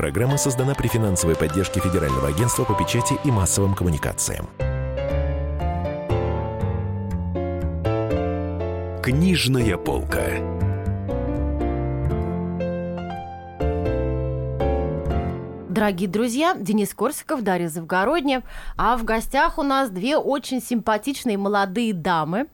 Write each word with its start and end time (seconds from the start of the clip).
Программа 0.00 0.38
создана 0.38 0.74
при 0.74 0.88
финансовой 0.88 1.36
поддержке 1.36 1.78
Федерального 1.78 2.28
агентства 2.28 2.64
по 2.64 2.72
печати 2.72 3.18
и 3.22 3.30
массовым 3.30 3.74
коммуникациям. 3.74 4.48
Книжная 9.02 9.76
полка. 9.76 10.22
Дорогие 15.68 16.08
друзья, 16.08 16.54
Денис 16.58 16.94
Корсиков, 16.94 17.42
Дарья 17.42 17.68
Завгородня. 17.68 18.42
А 18.78 18.96
в 18.96 19.04
гостях 19.04 19.58
у 19.58 19.62
нас 19.62 19.90
две 19.90 20.16
очень 20.16 20.62
симпатичные 20.62 21.36
молодые 21.36 21.92
дамы. 21.92 22.46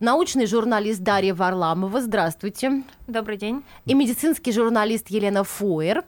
Научный 0.00 0.46
журналист 0.46 1.02
Дарья 1.02 1.34
Варламова. 1.34 2.00
Здравствуйте. 2.00 2.82
Добрый 3.06 3.36
день. 3.36 3.62
И 3.86 3.94
медицинский 3.94 4.50
журналист 4.50 5.08
Елена 5.08 5.44
Фуэр. 5.44 6.02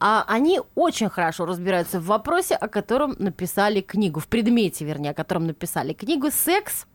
А 0.00 0.24
они 0.28 0.60
очень 0.74 1.08
хорошо 1.08 1.46
разбираются 1.46 2.00
в 2.00 2.06
вопросе, 2.06 2.54
о 2.54 2.68
котором 2.68 3.16
написали 3.18 3.80
книгу, 3.80 4.20
в 4.20 4.28
предмете, 4.28 4.84
вернее, 4.84 5.10
о 5.10 5.14
котором 5.14 5.46
написали 5.46 5.92
книгу 5.92 6.30
«Секс 6.30 6.86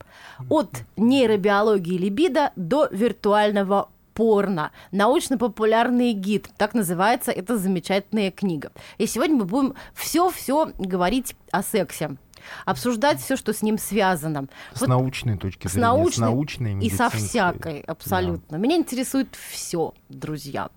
от 0.49 0.69
нейробиологии 0.97 1.97
либидо 1.97 2.51
до 2.55 2.87
виртуального 2.91 3.89
порно. 4.13 4.71
Научно-популярный 4.91 6.13
гид. 6.13 6.49
Так 6.57 6.73
называется 6.73 7.31
эта 7.31 7.57
замечательная 7.57 8.31
книга. 8.31 8.71
И 8.97 9.07
сегодня 9.07 9.37
мы 9.37 9.45
будем 9.45 9.75
все-все 9.93 10.71
говорить 10.77 11.35
о 11.51 11.63
сексе 11.63 12.17
обсуждать 12.65 13.21
все, 13.21 13.35
что 13.35 13.53
с 13.53 13.61
ним 13.61 13.77
связано. 13.77 14.47
С 14.73 14.81
вот 14.81 14.89
научной 14.89 15.37
точки 15.37 15.67
зрения, 15.67 15.87
с 15.87 15.89
научной, 15.89 16.15
с 16.15 16.19
научной 16.19 16.85
и 16.85 16.89
со 16.89 17.09
всякой, 17.09 17.81
абсолютно. 17.81 18.57
Да. 18.57 18.57
Меня 18.57 18.77
интересует 18.77 19.27
все, 19.35 19.93
друзья. 20.09 20.69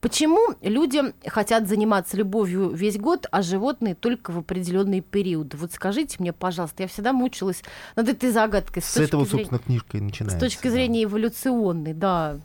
Почему 0.00 0.54
люди 0.60 1.02
хотят 1.26 1.68
заниматься 1.68 2.16
любовью 2.16 2.70
весь 2.70 2.98
год, 2.98 3.26
а 3.30 3.42
животные 3.42 3.94
только 3.94 4.30
в 4.30 4.38
определенный 4.38 5.00
период? 5.00 5.54
Вот 5.54 5.72
скажите 5.72 6.16
мне, 6.18 6.32
пожалуйста, 6.32 6.82
я 6.82 6.88
всегда 6.88 7.12
мучилась 7.12 7.62
над 7.96 8.08
этой 8.08 8.30
загадкой. 8.30 8.82
С, 8.82 8.86
с 8.86 8.96
этого, 8.96 9.24
зрения, 9.24 9.44
собственно, 9.44 9.58
книжка 9.58 9.98
и 9.98 10.00
начинается. 10.00 10.38
С 10.38 10.40
точки 10.40 10.68
зрения 10.68 11.06
да. 11.06 11.10
эволюционной, 11.10 11.94
да. 11.94 12.40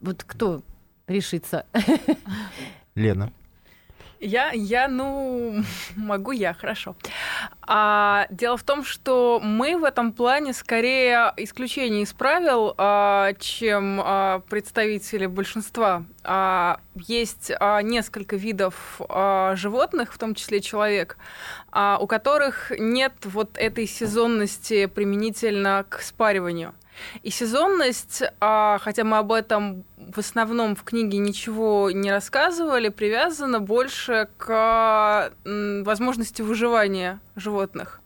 Вот 0.00 0.24
кто 0.24 0.62
решится? 1.06 1.66
Лена. 2.94 3.32
Я, 4.24 4.52
я, 4.52 4.86
ну, 4.86 5.64
могу 5.96 6.30
я, 6.30 6.54
хорошо. 6.54 6.94
А, 7.62 8.26
дело 8.30 8.56
в 8.56 8.62
том, 8.62 8.84
что 8.84 9.40
мы 9.42 9.76
в 9.76 9.82
этом 9.82 10.12
плане 10.12 10.52
скорее 10.52 11.32
исключение 11.36 12.02
из 12.02 12.12
правил, 12.12 12.72
а, 12.78 13.32
чем 13.40 14.00
а, 14.00 14.38
представители 14.48 15.26
большинства. 15.26 16.04
А, 16.22 16.78
есть 16.94 17.50
а, 17.58 17.82
несколько 17.82 18.36
видов 18.36 19.00
а, 19.08 19.56
животных, 19.56 20.14
в 20.14 20.18
том 20.18 20.36
числе 20.36 20.60
человек, 20.60 21.16
а, 21.72 21.98
у 22.00 22.06
которых 22.06 22.70
нет 22.78 23.14
вот 23.24 23.58
этой 23.58 23.88
сезонности 23.88 24.86
применительно 24.86 25.84
к 25.88 26.00
спариванию. 26.00 26.74
И 27.22 27.30
сезонность, 27.30 28.22
а, 28.40 28.78
хотя 28.80 29.04
мы 29.04 29.18
об 29.18 29.32
этом 29.32 29.84
в 29.96 30.18
основном 30.18 30.76
в 30.76 30.84
книге 30.84 31.18
ничего 31.18 31.90
не 31.90 32.10
рассказывали, 32.10 32.88
привязана 32.88 33.60
больше 33.60 34.28
к 34.36 35.32
возможности 35.44 36.42
выживания 36.42 37.20
животных. 37.36 38.00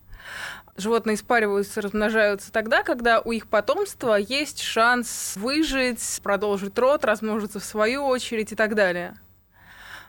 Животные 0.77 1.17
спариваются, 1.17 1.81
размножаются 1.81 2.53
тогда, 2.53 2.83
когда 2.83 3.21
у 3.21 3.33
их 3.33 3.49
потомства 3.49 4.17
есть 4.17 4.61
шанс 4.61 5.35
выжить, 5.37 6.21
продолжить 6.23 6.79
род, 6.79 7.05
размножиться 7.05 7.61
в 7.61 7.65
свою 7.65 8.05
очередь 8.05 8.53
и 8.53 8.57
так 8.57 8.75
далее. 8.75 9.17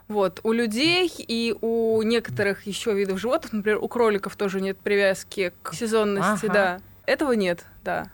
Вот. 0.10 0.42
У 0.44 0.52
людей 0.52 1.10
и 1.18 1.56
у 1.62 2.02
некоторых 2.02 2.68
еще 2.68 2.94
видов 2.94 3.20
животных, 3.20 3.54
например, 3.54 3.80
у 3.82 3.88
кроликов 3.88 4.36
тоже 4.36 4.60
нет 4.60 4.78
привязки 4.78 5.54
к 5.64 5.74
сезонности, 5.74 6.46
ага. 6.46 6.54
да. 6.54 6.80
Этого 7.06 7.32
нет, 7.32 7.66
да. 7.84 8.10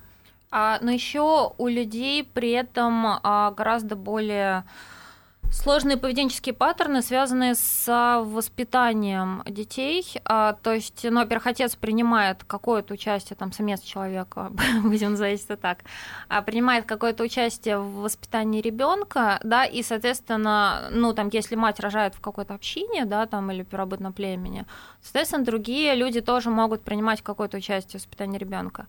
А, 0.55 0.77
но 0.81 0.91
еще 0.91 1.51
у 1.57 1.67
людей 1.67 2.23
при 2.23 2.51
этом 2.51 3.07
а, 3.23 3.49
гораздо 3.57 3.95
более 3.95 4.65
Сложные 5.53 5.97
поведенческие 5.97 6.53
паттерны, 6.55 7.03
связанные 7.03 7.53
с 7.53 8.21
воспитанием 8.25 9.43
детей. 9.45 10.03
А, 10.25 10.53
то 10.53 10.73
есть, 10.73 11.05
ну, 11.07 11.19
во-первых, 11.19 11.45
отец 11.45 11.75
принимает 11.75 12.43
какое-то 12.43 12.95
участие, 12.95 13.37
там, 13.37 13.51
самец 13.53 13.81
человека, 13.81 14.51
будем 14.83 15.11
называть 15.11 15.43
это 15.45 15.55
так, 15.55 15.83
а, 16.27 16.41
принимает 16.41 16.85
какое-то 16.85 17.23
участие 17.23 17.77
в 17.77 18.01
воспитании 18.01 18.61
ребенка, 18.61 19.39
да, 19.43 19.63
и, 19.63 19.83
соответственно, 19.83 20.89
ну, 20.91 21.13
там, 21.13 21.29
если 21.31 21.55
мать 21.55 21.79
рожает 21.79 22.15
в 22.15 22.19
какой-то 22.19 22.55
общине, 22.55 23.05
да, 23.05 23.27
там, 23.27 23.51
или 23.51 23.61
первобытном 23.61 24.11
племени, 24.11 24.65
соответственно, 25.03 25.45
другие 25.45 25.93
люди 25.93 26.19
тоже 26.19 26.49
могут 26.49 26.81
принимать 26.81 27.21
какое-то 27.21 27.57
участие 27.57 27.99
в 27.99 28.03
воспитании 28.03 28.39
ребенка. 28.39 28.87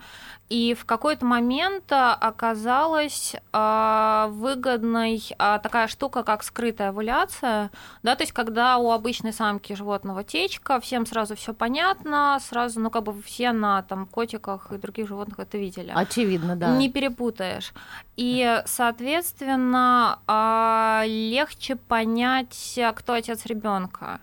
И 0.49 0.75
в 0.75 0.87
какой-то 0.87 1.27
момент 1.27 1.85
оказалась 1.93 3.37
а, 3.53 4.29
выгодной 4.31 5.23
а, 5.39 5.59
такая 5.59 5.89
штука, 5.89 6.23
как 6.23 6.43
скрытая 6.55 6.91
овуляция, 6.91 7.71
да, 8.05 8.15
то 8.15 8.23
есть 8.23 8.33
когда 8.33 8.79
у 8.79 8.93
обычной 8.93 9.33
самки 9.33 9.73
животного 9.73 10.23
течка, 10.23 10.79
всем 10.79 11.05
сразу 11.05 11.35
все 11.35 11.53
понятно, 11.53 12.39
сразу, 12.41 12.79
ну, 12.81 12.91
как 12.91 13.03
бы 13.03 13.21
все 13.23 13.53
на 13.53 13.83
там 13.83 14.07
котиках 14.07 14.71
и 14.71 14.79
других 14.79 15.09
животных 15.09 15.41
это 15.41 15.59
видели. 15.59 15.93
Очевидно, 15.95 16.55
да. 16.55 16.77
Не 16.77 16.89
перепутаешь. 16.89 17.73
И, 18.17 18.63
соответственно, 18.67 20.21
а, 20.29 21.03
легче 21.07 21.75
понять, 21.75 22.79
кто 22.95 23.15
отец 23.15 23.47
ребенка. 23.47 24.21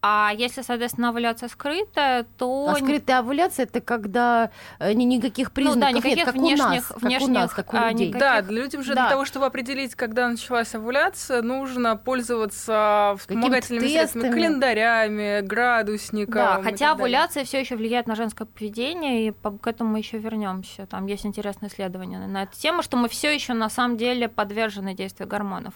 А 0.00 0.32
если, 0.36 0.62
соответственно, 0.62 1.08
овуляция 1.08 1.48
скрытая, 1.48 2.24
то... 2.36 2.68
А 2.68 2.76
скрытая 2.76 3.18
овуляция 3.18 3.64
это 3.64 3.80
когда 3.80 4.50
э, 4.78 4.92
никаких 4.92 5.50
признаков 5.50 5.80
ну, 5.80 5.80
да, 5.80 5.90
никаких 5.90 6.16
нет, 6.18 6.26
как 6.26 6.34
внешних, 6.36 6.60
у 6.60 6.70
нас, 6.70 6.92
внешних, 7.02 7.20
как 7.20 7.28
у 7.28 7.32
нас, 7.32 7.52
как 7.52 7.74
у 7.74 7.76
а, 7.76 7.90
людей. 7.90 8.08
Никаких... 8.08 8.20
Да, 8.20 8.42
для 8.42 8.62
людям 8.62 8.82
же 8.84 8.94
да. 8.94 9.02
для 9.02 9.10
того, 9.10 9.24
чтобы 9.24 9.46
определить, 9.46 9.96
когда 9.96 10.28
началась 10.28 10.72
овуляция, 10.74 11.42
нужно 11.42 11.96
пользоваться 11.96 13.16
вспомогательными 13.18 13.88
средствами, 13.88 14.30
календарями, 14.30 15.40
градусником. 15.40 16.34
Да, 16.34 16.60
хотя 16.62 16.92
овуляция 16.92 17.44
все 17.44 17.58
еще 17.58 17.74
влияет 17.74 18.06
на 18.06 18.14
женское 18.14 18.44
поведение, 18.44 19.28
и 19.28 19.32
к 19.32 19.66
этому 19.66 19.90
мы 19.90 19.98
еще 19.98 20.18
вернемся. 20.18 20.86
Там 20.86 21.06
есть 21.06 21.26
интересное 21.26 21.70
исследование 21.70 22.20
на 22.20 22.44
эту 22.44 22.56
тему, 22.56 22.82
что 22.82 22.96
мы 22.96 23.08
все 23.08 23.34
еще 23.34 23.52
на 23.52 23.68
самом 23.68 23.96
деле 23.96 24.28
подвержены 24.28 24.94
действию 24.94 25.28
гормонов. 25.28 25.74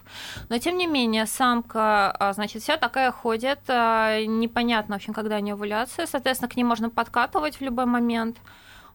Но 0.49 0.59
тем 0.59 0.77
не 0.77 0.87
менее, 0.87 1.27
самка, 1.27 2.13
а, 2.13 2.33
значит, 2.35 2.63
вся 2.63 2.77
такая 2.77 3.11
ходит 3.11 3.59
а, 3.67 4.12
непонятно, 4.21 4.95
в 4.95 4.99
общем, 4.99 5.15
когда 5.15 5.37
они 5.37 5.53
овуляция, 5.53 6.07
соответственно, 6.07 6.49
к 6.49 6.57
ним 6.57 6.69
можно 6.69 6.91
подкатывать 6.91 7.57
в 7.57 7.61
любой 7.61 7.87
момент. 7.87 8.39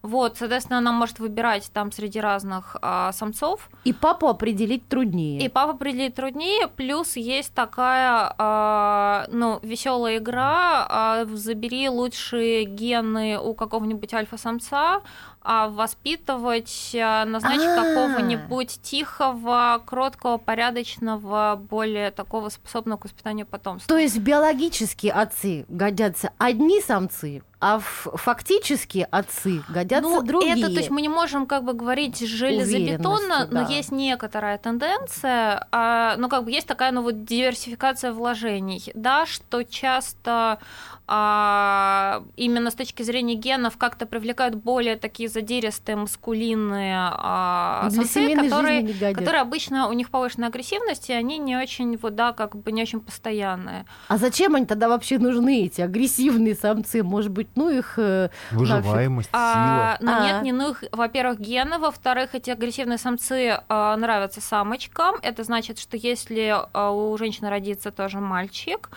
Вот, 0.01 0.37
соответственно, 0.37 0.77
она 0.77 0.91
может 0.91 1.19
выбирать 1.19 1.69
там 1.73 1.91
среди 1.91 2.19
разных 2.19 2.75
а, 2.81 3.11
самцов. 3.11 3.69
И 3.83 3.93
папу 3.93 4.27
определить 4.27 4.87
труднее. 4.87 5.43
И 5.43 5.49
папу 5.49 5.71
определить 5.71 6.15
труднее. 6.15 6.67
Плюс 6.67 7.15
есть 7.15 7.53
такая, 7.53 8.33
а, 8.37 9.25
ну, 9.29 9.59
веселая 9.63 10.17
игра. 10.17 10.85
А, 10.89 11.25
забери 11.25 11.89
лучшие 11.89 12.65
гены 12.65 13.39
у 13.39 13.53
какого-нибудь 13.53 14.13
альфа-самца, 14.13 15.01
а 15.49 15.69
воспитывать, 15.69 16.93
а, 16.93 17.23
назначить 17.23 17.69
А-а-а. 17.69 17.85
какого-нибудь 17.85 18.81
тихого, 18.81 19.81
кроткого, 19.85 20.37
порядочного, 20.37 21.57
более 21.57 22.11
такого 22.11 22.49
способного 22.49 22.99
к 22.99 23.05
воспитанию 23.05 23.45
потомства. 23.45 23.87
То 23.87 23.97
есть 23.97 24.19
биологически 24.19 25.07
отцы 25.07 25.65
годятся 25.69 26.31
одни 26.37 26.81
самцы, 26.81 27.43
а 27.59 27.79
фактически 27.79 29.07
отцы 29.09 29.63
годятся 29.69 30.09
ну, 30.09 30.21
другие. 30.21 30.59
Это, 30.59 30.67
то 30.67 30.77
есть 30.79 30.89
мы 30.89 31.01
не 31.01 31.09
можем 31.09 31.47
как 31.47 31.63
бы 31.63 31.73
говорить 31.73 32.19
железобетонно, 32.19 33.47
да. 33.49 33.63
но 33.63 33.69
есть 33.69 33.91
некоторая 33.91 34.57
тенденция, 34.57 35.65
а, 35.71 36.17
ну 36.17 36.27
как 36.27 36.43
бы 36.43 36.51
есть 36.51 36.67
такая 36.67 36.91
ну 36.91 37.01
вот 37.01 37.23
диверсификация 37.23 38.11
вложений, 38.11 38.91
да, 38.93 39.25
что 39.25 39.63
часто 39.63 40.59
а, 41.07 42.23
именно 42.35 42.69
с 42.69 42.75
точки 42.75 43.01
зрения 43.01 43.35
генов 43.35 43.77
как-то 43.77 44.05
привлекают 44.05 44.55
более 44.55 44.97
такие 44.97 45.29
задиристые, 45.37 45.95
маскулинные 45.95 46.95
а, 46.97 47.89
самцы, 47.91 48.35
которые, 48.35 49.13
которые 49.13 49.41
обычно 49.41 49.87
у 49.87 49.93
них 49.93 50.09
повышенная 50.09 50.49
агрессивность, 50.49 51.09
и 51.09 51.13
они 51.13 51.37
не 51.37 51.55
очень, 51.55 51.95
вот, 51.97 52.15
да, 52.15 52.33
как 52.33 52.55
бы 52.55 52.71
не 52.71 52.81
очень 52.81 52.99
постоянные. 52.99 53.85
А 54.07 54.17
зачем 54.17 54.55
они 54.55 54.65
тогда 54.65 54.89
вообще 54.89 55.19
нужны, 55.19 55.65
эти 55.65 55.81
агрессивные 55.81 56.55
самцы? 56.55 57.03
Может 57.03 57.31
быть, 57.31 57.49
ну 57.55 57.69
их... 57.69 57.99
Э, 57.99 58.29
Выживаемость, 58.51 59.31
нафиг. 59.31 59.53
сила. 59.53 59.91
А, 59.93 59.97
ну 60.01 60.11
а. 60.11 60.25
нет, 60.25 60.43
не 60.43 60.51
ну 60.51 60.71
их, 60.71 60.83
во-первых, 60.91 61.39
гены, 61.39 61.77
во-вторых, 61.77 62.33
эти 62.33 62.49
агрессивные 62.49 62.97
самцы 62.97 63.59
а, 63.69 63.95
нравятся 63.95 64.41
самочкам. 64.41 65.15
Это 65.21 65.43
значит, 65.43 65.77
что 65.77 65.97
если 65.97 66.55
а, 66.73 66.91
у 66.91 67.15
женщины 67.17 67.49
родится 67.49 67.91
тоже 67.91 68.19
мальчик, 68.19 68.89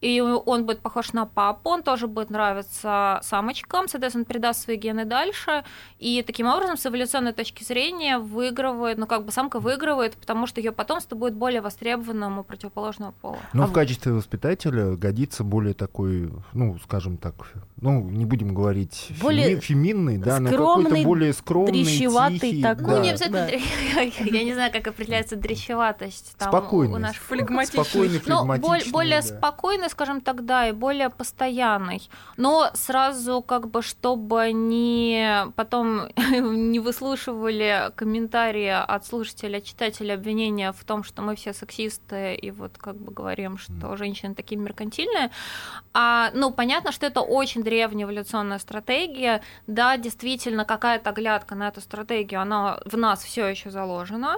и 0.00 0.20
он 0.20 0.66
будет 0.66 0.80
похож 0.80 1.12
на 1.12 1.26
папу, 1.26 1.70
он 1.70 1.82
тоже 1.82 2.06
будет 2.06 2.30
нравиться 2.30 3.20
самочкам, 3.22 3.88
соответственно, 3.88 4.22
он 4.22 4.26
передаст 4.26 4.62
свои 4.62 4.76
гены 4.76 5.04
дальше, 5.04 5.64
и 5.98 6.22
таким 6.22 6.46
образом 6.46 6.76
с 6.76 6.86
эволюционной 6.86 7.32
точки 7.32 7.64
зрения 7.64 8.18
выигрывает, 8.18 8.98
ну 8.98 9.06
как 9.06 9.24
бы 9.24 9.32
самка 9.32 9.58
выигрывает, 9.58 10.16
потому 10.16 10.46
что 10.46 10.60
ее 10.60 10.72
потомство 10.72 11.16
будет 11.16 11.34
более 11.34 11.60
востребованным 11.60 12.38
у 12.38 12.44
противоположного 12.44 13.12
пола. 13.12 13.38
Но 13.52 13.64
А 13.64 13.66
в 13.66 13.72
качестве 13.72 14.12
воспитателя 14.12 14.96
годится 14.96 15.44
более 15.44 15.74
такой, 15.74 16.30
ну, 16.52 16.78
скажем 16.84 17.16
так, 17.16 17.34
ну, 17.80 18.02
не 18.02 18.24
будем 18.24 18.54
говорить 18.54 19.08
Более 19.20 19.56
феми- 19.56 19.60
феминный, 19.60 20.18
да, 20.18 20.36
скромный, 20.36 20.84
какой-то 20.84 21.04
более 21.04 21.32
скромный, 21.32 21.72
дрищеватый 21.72 22.38
тихий, 22.38 22.62
такой. 22.62 22.84
Ну, 22.84 22.90
да. 22.90 23.00
не 23.00 23.10
обязательно, 23.10 23.46
да. 23.46 24.00
я 24.36 24.44
не 24.44 24.54
знаю, 24.54 24.72
как 24.72 24.86
определяется 24.88 25.36
дрещеватость. 25.36 26.34
Там, 26.38 26.48
Спокойный. 26.50 26.94
У 26.94 26.98
нас 26.98 27.16
Флегматичный. 27.16 27.84
Спокойный, 27.84 28.22
Ну, 28.26 28.36
флегматичный, 28.44 28.92
более 28.92 29.20
да. 29.20 29.26
спокойный, 29.26 29.88
скажем 29.96 30.20
так, 30.20 30.44
да, 30.44 30.68
и 30.68 30.72
более 30.72 31.08
постоянный. 31.08 32.10
Но 32.36 32.70
сразу, 32.74 33.40
как 33.40 33.68
бы, 33.70 33.80
чтобы 33.80 34.52
не 34.52 35.46
потом 35.56 36.08
не 36.72 36.80
выслушивали 36.80 37.90
комментарии 37.96 38.68
от 38.68 39.06
слушателя, 39.06 39.60
читателя 39.62 40.14
обвинения 40.14 40.72
в 40.72 40.84
том, 40.84 41.02
что 41.02 41.22
мы 41.22 41.34
все 41.34 41.54
сексисты 41.54 42.34
и 42.34 42.50
вот 42.50 42.72
как 42.76 42.96
бы 42.96 43.10
говорим, 43.10 43.56
что 43.56 43.96
женщины 43.96 44.34
такие 44.34 44.60
меркантильные. 44.60 45.30
А, 45.94 46.30
ну, 46.34 46.50
понятно, 46.50 46.92
что 46.92 47.06
это 47.06 47.22
очень 47.22 47.62
древняя 47.62 48.04
эволюционная 48.04 48.58
стратегия. 48.58 49.40
Да, 49.66 49.96
действительно, 49.96 50.66
какая-то 50.66 51.12
глядка 51.12 51.54
на 51.54 51.68
эту 51.68 51.80
стратегию, 51.80 52.42
она 52.42 52.78
в 52.84 52.98
нас 52.98 53.24
все 53.24 53.46
еще 53.46 53.70
заложена. 53.70 54.36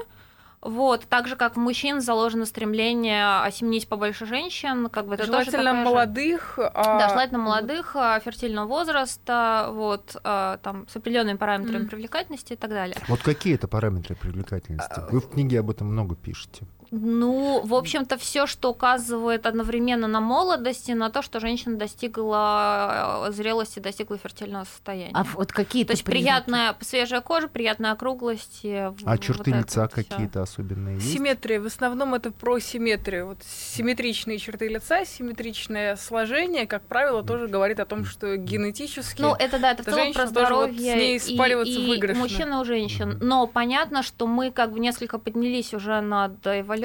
Вот, 0.61 1.07
так 1.09 1.29
же, 1.29 1.37
как 1.37 1.57
в 1.57 1.59
мужчин 1.61 2.01
заложено 2.01 2.45
стремление 2.45 3.41
осеменить 3.43 3.89
побольше 3.89 4.27
женщин, 4.27 4.89
как 4.89 5.07
бы 5.07 5.15
это 5.15 5.27
тоже 5.27 5.45
Желательно 5.45 5.59
такая 5.65 5.85
же- 5.85 5.91
молодых. 5.91 6.59
а, 6.59 6.99
Да, 6.99 7.09
желательно 7.11 7.39
молодых, 7.39 7.95
а, 7.95 8.19
фертильного 8.19 8.67
возраста, 8.67 9.69
вот, 9.71 10.17
а, 10.25 10.57
там, 10.59 10.89
с 10.89 10.97
определенными 10.97 11.37
параметрами 11.37 11.83
Мгм. 11.83 11.89
привлекательности 11.91 12.55
и 12.55 12.57
так 12.57 12.71
далее. 12.71 12.97
Вот 13.07 13.23
какие 13.23 13.55
это 13.55 13.69
параметры 13.69 14.17
привлекательности? 14.17 15.01
Вы 15.11 15.21
в 15.21 15.31
книге 15.31 15.61
об 15.61 15.71
этом 15.71 15.87
много 15.87 16.17
пишете. 16.17 16.67
Ну, 16.91 17.61
в 17.65 17.75
общем-то, 17.75 18.17
все, 18.19 18.47
что 18.47 18.71
указывает 18.71 19.47
одновременно 19.47 20.09
на 20.09 20.21
молодость 20.21 20.89
и 20.89 20.95
на 20.95 21.11
то, 21.11 21.23
что 21.23 21.41
женщина 21.41 21.77
достигла 21.77 23.27
э, 23.29 23.33
зрелости, 23.33 23.79
достигла 23.79 24.17
фертильного 24.19 24.65
состояния. 24.65 25.13
А 25.15 25.25
вот 25.25 25.53
какие-то 25.53 25.89
то 25.89 25.93
есть 25.93 26.05
признаки? 26.05 26.25
приятная 26.25 26.77
свежая 26.81 27.21
кожа, 27.21 27.49
приятная 27.49 27.93
округлость. 27.93 28.61
э, 28.65 28.87
А 29.05 29.11
вот 29.13 29.21
черты 29.21 29.51
лица 29.51 29.89
какие-то 29.89 30.43
особенные 30.43 30.97
есть? 30.97 31.13
Симметрия. 31.13 31.61
В 31.61 31.67
основном 31.67 32.15
это 32.15 32.31
про 32.31 32.59
симметрию. 32.59 33.27
Вот 33.27 33.39
симметричные 33.45 34.39
черты 34.39 34.69
лица, 34.69 35.05
симметричное 35.05 35.97
сложение, 35.97 36.67
как 36.67 36.83
правило, 36.83 37.23
тоже 37.23 37.49
говорит 37.49 37.81
о 37.81 37.85
том, 37.87 38.05
что 38.05 38.37
генетически... 38.37 39.21
Ну, 39.21 39.35
это 39.35 39.59
да, 39.59 39.73
это 39.73 39.83
в 39.83 39.87
целом 39.87 40.13
про 40.13 40.27
тоже 40.27 40.55
вот 40.55 40.71
здоровье 40.71 40.93
с 40.93 40.97
ней 40.97 41.17
и, 41.17 41.19
спариваться 41.19 41.73
и 41.73 41.87
выигрышно. 41.87 42.19
у 42.19 42.23
мужчин, 42.23 42.53
и 42.53 42.57
у 42.57 42.65
женщин. 42.65 43.19
Но 43.21 43.47
понятно, 43.47 44.03
что 44.03 44.27
мы 44.27 44.51
как 44.51 44.73
бы 44.73 44.81
несколько 44.81 45.19
поднялись 45.19 45.75
уже 45.75 46.01
над 46.01 46.47
эволюцией, 46.47 46.78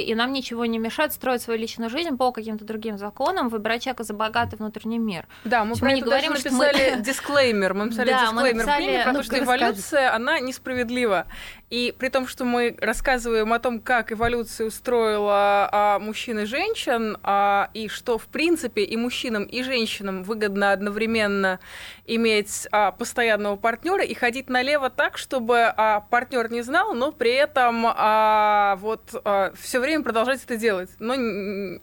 и 0.00 0.14
нам 0.14 0.32
ничего 0.32 0.66
не 0.66 0.78
мешает 0.78 1.12
строить 1.12 1.42
свою 1.42 1.58
личную 1.60 1.90
жизнь 1.90 2.16
по 2.16 2.32
каким-то 2.32 2.64
другим 2.64 2.98
законам, 2.98 3.48
выбирать 3.48 3.82
человека 3.84 4.04
за 4.04 4.14
богатый 4.14 4.56
внутренний 4.56 4.98
мир. 4.98 5.26
Да, 5.44 5.64
мы 5.64 5.74
про 5.76 5.86
мы 5.86 5.92
не 5.94 6.00
это 6.00 6.06
говорим, 6.10 6.30
даже 6.32 6.40
что 6.42 6.52
мы- 6.52 6.66
написали 6.66 7.00
дисклеймер. 7.02 7.74
Мы 7.74 7.84
написали 7.86 8.08
Да, 8.10 8.32
мы 8.32 8.42
дисклеймер 8.52 8.52
в 8.54 8.66
написали- 8.66 8.82
книге 8.84 8.98
про 9.02 9.04
то, 9.04 9.12
Ну-ка, 9.12 9.24
что 9.24 9.38
эволюция, 9.44 10.14
она 10.14 10.40
несправедлива. 10.40 11.26
И 11.68 11.92
при 11.98 12.10
том, 12.10 12.28
что 12.28 12.44
мы 12.44 12.76
рассказываем 12.80 13.52
о 13.52 13.58
том, 13.58 13.80
как 13.80 14.12
эволюция 14.12 14.68
устроила 14.68 15.68
а, 15.72 15.98
мужчин 15.98 16.38
и 16.38 16.44
женщин, 16.44 17.18
а, 17.24 17.70
и 17.74 17.88
что, 17.88 18.18
в 18.18 18.26
принципе, 18.26 18.82
и 18.84 18.96
мужчинам, 18.96 19.42
и 19.42 19.64
женщинам 19.64 20.22
выгодно 20.22 20.70
одновременно 20.70 21.58
иметь 22.06 22.68
а, 22.70 22.92
постоянного 22.92 23.56
партнера 23.56 24.04
и 24.04 24.14
ходить 24.14 24.48
налево 24.48 24.90
так, 24.90 25.18
чтобы 25.18 25.74
партнер 26.08 26.52
не 26.52 26.62
знал, 26.62 26.94
но 26.94 27.10
при 27.10 27.32
этом 27.32 27.84
а, 27.88 28.76
вот 28.76 29.20
все 29.58 29.80
время 29.80 30.04
продолжать 30.04 30.44
это 30.44 30.56
делать. 30.56 30.90
Но 31.00 31.14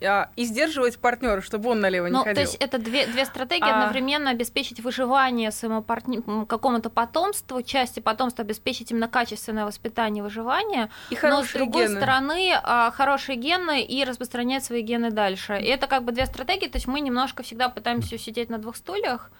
а, 0.01 0.29
и 0.37 0.45
сдерживать 0.45 0.97
партнера, 0.97 1.41
чтобы 1.41 1.69
он 1.71 1.81
налево 1.81 2.05
не 2.05 2.13
Ну, 2.13 2.19
ходил. 2.19 2.35
то 2.35 2.41
есть 2.41 2.55
это 2.55 2.77
две, 2.77 3.05
две 3.07 3.25
стратегии 3.25 3.67
А. 3.69 3.81
одновременно 3.81 4.29
обеспечить 4.29 4.79
выживание 4.79 5.51
своему 5.51 5.83
м, 6.25 6.45
какому-то 6.45 6.89
потомству, 6.89 7.61
части 7.63 7.99
потомства 7.99 8.45
обеспечить 8.45 8.91
именно 8.91 9.09
качественное 9.09 9.65
воспитание 9.73 10.21
и 10.21 10.23
выживание, 10.23 10.89
И 11.09 11.17
но 11.21 11.43
с 11.43 11.51
другой 11.51 11.87
гены. 11.87 11.99
стороны 11.99 12.53
а, 12.63 12.91
хорошие 12.91 13.35
гены 13.35 13.83
и 13.83 14.03
распространять 14.03 14.63
свои 14.63 14.81
гены 14.81 15.11
дальше. 15.11 15.59
И 15.59 15.65
это 15.65 15.87
как 15.87 16.03
бы 16.03 16.11
две 16.11 16.25
стратегии, 16.25 16.67
то 16.67 16.77
есть 16.77 16.87
мы 16.87 16.99
немножко 16.99 17.43
всегда 17.43 17.69
пытаемся 17.69 18.17
сидеть 18.17 18.49
на 18.49 18.57
двух 18.57 18.75
стульях, 18.75 19.31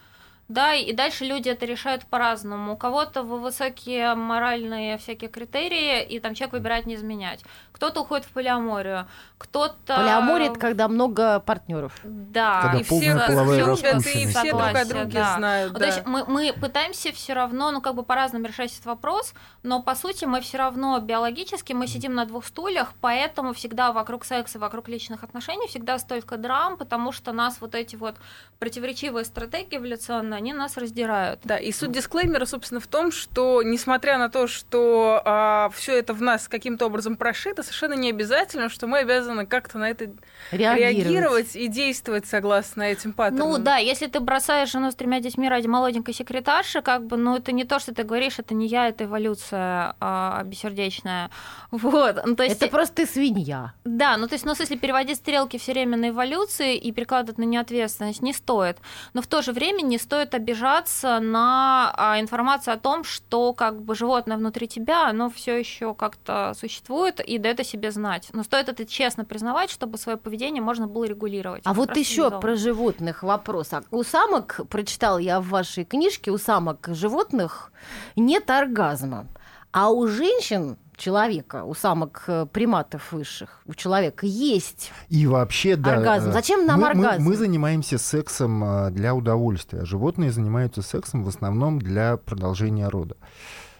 да, 0.53 0.73
и 0.75 0.93
дальше 0.93 1.25
люди 1.25 1.49
это 1.49 1.65
решают 1.65 2.05
по-разному. 2.05 2.73
У 2.73 2.77
кого-то 2.77 3.23
вы- 3.23 3.39
высокие 3.39 4.13
моральные 4.13 4.97
всякие 4.99 5.29
критерии, 5.29 6.03
и 6.03 6.19
там 6.19 6.35
человек 6.35 6.53
выбирает 6.53 6.85
не 6.85 6.95
изменять. 6.95 7.43
Кто-то 7.71 8.01
уходит 8.01 8.25
в 8.25 8.29
полиаморию, 8.29 9.07
кто-то... 9.39 9.95
Полиамория 9.95 10.51
это 10.51 10.59
когда 10.59 10.87
много 10.87 11.39
партнеров. 11.39 11.99
Да, 12.03 12.61
Когда 12.61 12.79
и 12.79 12.83
все- 12.83 13.27
половая 13.27 13.59
любят, 13.59 14.05
и 14.05 14.27
все 14.27 14.51
друг 14.51 14.61
о 14.61 14.85
друге 14.85 15.19
да. 15.19 15.37
знают. 15.37 15.73
Ну, 15.73 15.79
да. 15.79 15.85
То 15.85 15.85
есть 15.91 16.05
мы, 16.05 16.23
мы 16.25 16.53
пытаемся 16.53 17.11
все 17.11 17.33
равно, 17.33 17.71
ну, 17.71 17.81
как 17.81 17.95
бы 17.95 18.03
по-разному 18.03 18.45
решать 18.45 18.71
этот 18.71 18.85
вопрос, 18.85 19.33
но 19.63 19.81
по 19.81 19.95
сути 19.95 20.25
мы 20.25 20.39
все 20.41 20.59
равно 20.59 20.99
биологически 20.99 21.73
мы 21.73 21.87
сидим 21.87 22.13
на 22.13 22.25
двух 22.25 22.45
стульях, 22.45 22.93
поэтому 23.01 23.53
всегда 23.53 23.91
вокруг 23.91 24.23
секса, 24.23 24.59
вокруг 24.59 24.87
личных 24.87 25.23
отношений 25.23 25.67
всегда 25.67 25.97
столько 25.97 26.37
драм, 26.37 26.77
потому 26.77 27.11
что 27.11 27.31
нас 27.33 27.59
вот 27.59 27.73
эти 27.73 27.95
вот 27.95 28.15
противоречивые 28.59 29.25
стратегии 29.25 29.77
эволюционные, 29.77 30.42
они 30.43 30.53
нас 30.53 30.75
раздирают. 30.77 31.39
Да, 31.43 31.57
и 31.57 31.71
суть 31.71 31.91
дисклеймера, 31.91 32.45
собственно, 32.45 32.81
в 32.81 32.87
том, 32.87 33.11
что 33.11 33.63
несмотря 33.63 34.17
на 34.17 34.29
то, 34.29 34.47
что 34.47 35.71
все 35.73 35.97
это 35.97 36.13
в 36.13 36.21
нас 36.21 36.47
каким-то 36.47 36.85
образом 36.87 37.15
прошито, 37.15 37.63
совершенно 37.63 37.93
не 37.93 38.09
обязательно, 38.09 38.69
что 38.69 38.87
мы 38.87 38.99
обязаны 38.99 39.45
как-то 39.45 39.77
на 39.77 39.89
это 39.89 40.11
Реагировать. 40.51 41.05
реагировать 41.05 41.55
и 41.55 41.67
действовать 41.67 42.25
согласно 42.25 42.83
этим 42.83 43.13
паттернам. 43.13 43.51
Ну 43.51 43.57
да, 43.57 43.77
если 43.77 44.07
ты 44.07 44.19
бросаешь 44.19 44.71
жену 44.71 44.91
с 44.91 44.95
тремя 44.95 45.21
детьми 45.21 45.47
ради 45.47 45.67
молоденькой 45.67 46.13
секретарши, 46.13 46.81
как 46.81 47.05
бы, 47.05 47.15
ну 47.17 47.37
это 47.37 47.51
не 47.51 47.63
то, 47.63 47.79
что 47.79 47.93
ты 47.93 48.03
говоришь, 48.03 48.39
это 48.39 48.53
не 48.53 48.67
я, 48.67 48.89
это 48.89 49.05
эволюция 49.05 49.95
а, 49.99 50.43
бессердечная. 50.43 51.29
Вот, 51.71 52.21
ну, 52.25 52.35
то 52.35 52.43
есть... 52.43 52.57
Это 52.57 52.67
просто 52.67 52.97
ты 52.97 53.05
свинья. 53.05 53.73
Да, 53.85 54.17
ну 54.17 54.27
то 54.27 54.33
есть, 54.33 54.45
ну, 54.45 54.53
если 54.57 54.75
переводить 54.75 55.17
стрелки 55.17 55.57
все 55.57 55.71
время 55.71 55.97
на 55.97 56.09
эволюцию 56.09 56.79
и 56.79 56.91
прикладывать 56.91 57.37
на 57.37 57.43
неответственность, 57.43 58.21
не 58.21 58.33
стоит. 58.33 58.77
Но 59.13 59.21
в 59.21 59.27
то 59.27 59.41
же 59.41 59.53
время 59.53 59.81
не 59.81 59.97
стоит 59.97 60.22
обижаться 60.33 61.19
на 61.19 61.93
а, 61.95 62.19
информацию 62.19 62.73
о 62.73 62.77
том, 62.77 63.03
что 63.03 63.53
как 63.53 63.81
бы 63.81 63.95
животное 63.95 64.37
внутри 64.37 64.67
тебя, 64.67 65.07
оно 65.07 65.29
все 65.29 65.57
еще 65.57 65.93
как-то 65.93 66.53
существует 66.57 67.19
и 67.19 67.37
дает 67.37 67.59
о 67.59 67.63
себе 67.63 67.91
знать. 67.91 68.29
Но 68.33 68.43
стоит 68.43 68.69
это 68.69 68.85
честно 68.85 69.25
признавать, 69.25 69.69
чтобы 69.69 69.97
свое 69.97 70.17
поведение 70.17 70.61
можно 70.61 70.87
было 70.87 71.05
регулировать. 71.05 71.63
А 71.65 71.73
вот 71.73 71.95
еще 71.95 72.39
про 72.39 72.55
животных 72.55 73.23
вопрос. 73.23 73.73
А 73.73 73.83
У 73.91 74.03
самок, 74.03 74.61
прочитал 74.69 75.19
я 75.19 75.39
в 75.39 75.49
вашей 75.49 75.85
книжке, 75.85 76.31
у 76.31 76.37
самок 76.37 76.89
животных 76.91 77.71
нет 78.15 78.49
оргазма. 78.49 79.27
А 79.71 79.89
у 79.89 80.07
женщин, 80.07 80.77
человека, 80.97 81.63
у 81.63 81.73
самок 81.73 82.23
э, 82.27 82.45
приматов 82.51 83.11
высших, 83.11 83.61
у 83.65 83.73
человека 83.73 84.25
есть. 84.25 84.91
И 85.09 85.25
вообще, 85.27 85.75
да. 85.75 85.97
Оргазм. 85.97 86.29
э, 86.29 86.33
Зачем 86.33 86.65
нам 86.65 86.79
мы, 86.81 86.93
мы- 86.93 87.05
оргазм? 87.05 87.23
Мы, 87.23 87.35
занимаемся 87.35 87.97
сексом 87.97 88.63
э, 88.63 88.91
для 88.91 89.13
удовольствия, 89.15 89.81
а 89.81 89.85
животные 89.85 90.31
занимаются 90.31 90.81
сексом 90.81 91.23
в 91.23 91.27
основном 91.27 91.79
для 91.79 92.17
продолжения 92.17 92.87
рода. 92.89 93.15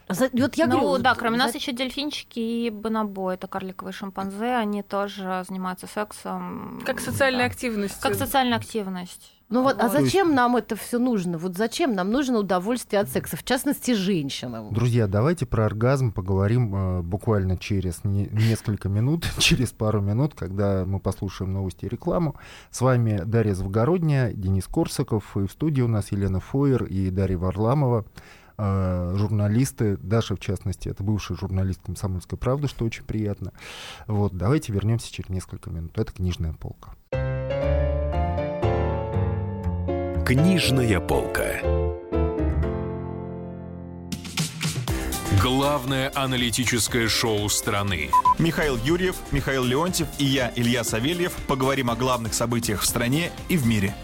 За- 0.09 0.29
Вот 0.33 0.55
я 0.55 0.67
ну 0.67 0.79
говорю, 0.81 1.03
да, 1.03 1.13
за- 1.13 1.19
кроме 1.19 1.37
нас 1.37 1.55
еще 1.55 1.71
дельфинчики 1.71 2.39
и 2.39 2.69
бонобо, 2.69 3.31
это 3.31 3.47
карликовые 3.47 3.93
шимпанзе, 3.93 4.55
они 4.55 4.83
тоже 4.83 5.43
занимаются 5.47 5.87
сексом. 5.87 6.81
как 6.85 6.99
социальная 6.99 7.47
да. 7.47 7.51
активность. 7.53 7.99
Как 8.01 8.15
социальная 8.15 8.57
активность. 8.57 9.31
Ну 9.49 9.61
вот, 9.61 9.75
а 9.79 9.87
Вот. 9.87 9.91
зачем 9.91 10.33
нам 10.33 10.55
это 10.55 10.75
все 10.75 10.97
нужно? 10.97 11.37
Вот 11.37 11.55
зачем 11.55 11.93
нам 11.93 12.09
нужно 12.11 12.39
удовольствие 12.39 12.99
от 13.01 13.09
секса, 13.09 13.37
в 13.37 13.43
частности, 13.43 13.91
женщинам? 13.93 14.73
Друзья, 14.73 15.05
давайте 15.05 15.45
про 15.45 15.65
оргазм 15.65 16.11
поговорим 16.11 16.75
э, 16.75 17.01
буквально 17.03 17.57
через 17.57 18.03
не- 18.03 18.29
несколько 18.31 18.89
минут, 18.89 19.25
через 19.37 19.71
пару 19.71 20.01
минут, 20.01 20.33
когда 20.33 20.85
мы 20.85 20.99
послушаем 20.99 21.53
новости 21.53 21.85
и 21.85 21.89
рекламу. 21.89 22.35
С 22.71 22.81
вами 22.81 23.21
Дарья 23.25 23.53
Завгородняя, 23.53 24.31
Денис 24.33 24.65
Корсаков, 24.65 25.37
и 25.37 25.45
в 25.45 25.51
студии 25.51 25.81
у 25.81 25.87
нас 25.87 26.11
Елена 26.11 26.39
Фойер 26.39 26.85
и 26.85 27.11
Дарья 27.11 27.37
Варламова, 27.37 28.05
э, 28.57 29.13
журналисты, 29.17 29.97
Даша 29.97 30.35
в 30.35 30.39
частности, 30.39 30.89
это 30.89 31.03
бывший 31.03 31.35
журналист 31.35 31.81
«Комсомольской 31.85 32.37
правды», 32.37 32.67
что 32.67 32.85
очень 32.85 33.03
приятно. 33.03 33.51
Вот, 34.07 34.35
давайте 34.35 34.73
вернемся 34.73 35.11
через 35.11 35.29
несколько 35.29 35.69
минут. 35.69 35.97
Это 35.97 36.11
«Книжная 36.11 36.53
полка». 36.53 36.95
Книжная 40.25 40.99
полка. 40.99 41.72
Главное 45.41 46.11
аналитическое 46.15 47.07
шоу 47.07 47.49
страны. 47.49 48.11
Михаил 48.37 48.77
Юрьев, 48.77 49.15
Михаил 49.31 49.63
Леонтьев 49.63 50.07
и 50.17 50.25
я, 50.25 50.51
Илья 50.55 50.83
Савельев, 50.83 51.33
поговорим 51.47 51.89
о 51.89 51.95
главных 51.95 52.33
событиях 52.33 52.81
в 52.81 52.85
стране 52.85 53.31
и 53.49 53.57
в 53.57 53.65
мире. 53.65 53.95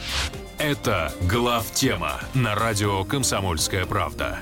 Это 0.58 1.14
«Глав 1.22 1.72
тема» 1.72 2.20
на 2.34 2.54
радио 2.56 3.06
«Комсомольская 3.06 3.86
правда». 3.86 4.40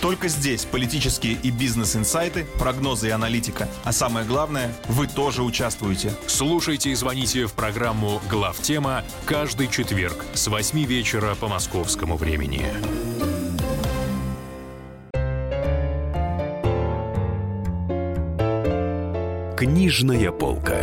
Только 0.00 0.28
здесь 0.28 0.64
политические 0.64 1.34
и 1.34 1.50
бизнес-инсайты, 1.50 2.46
прогнозы 2.58 3.08
и 3.08 3.10
аналитика. 3.10 3.68
А 3.84 3.92
самое 3.92 4.24
главное, 4.24 4.74
вы 4.88 5.06
тоже 5.06 5.42
участвуете. 5.42 6.14
Слушайте 6.26 6.90
и 6.90 6.94
звоните 6.94 7.46
в 7.46 7.52
программу 7.52 8.22
«Глав 8.30 8.58
тема» 8.60 9.04
каждый 9.26 9.68
четверг 9.68 10.24
с 10.32 10.46
8 10.48 10.82
вечера 10.84 11.34
по 11.34 11.48
московскому 11.48 12.16
времени. 12.16 12.72
Книжная 19.60 20.32
полка. 20.32 20.74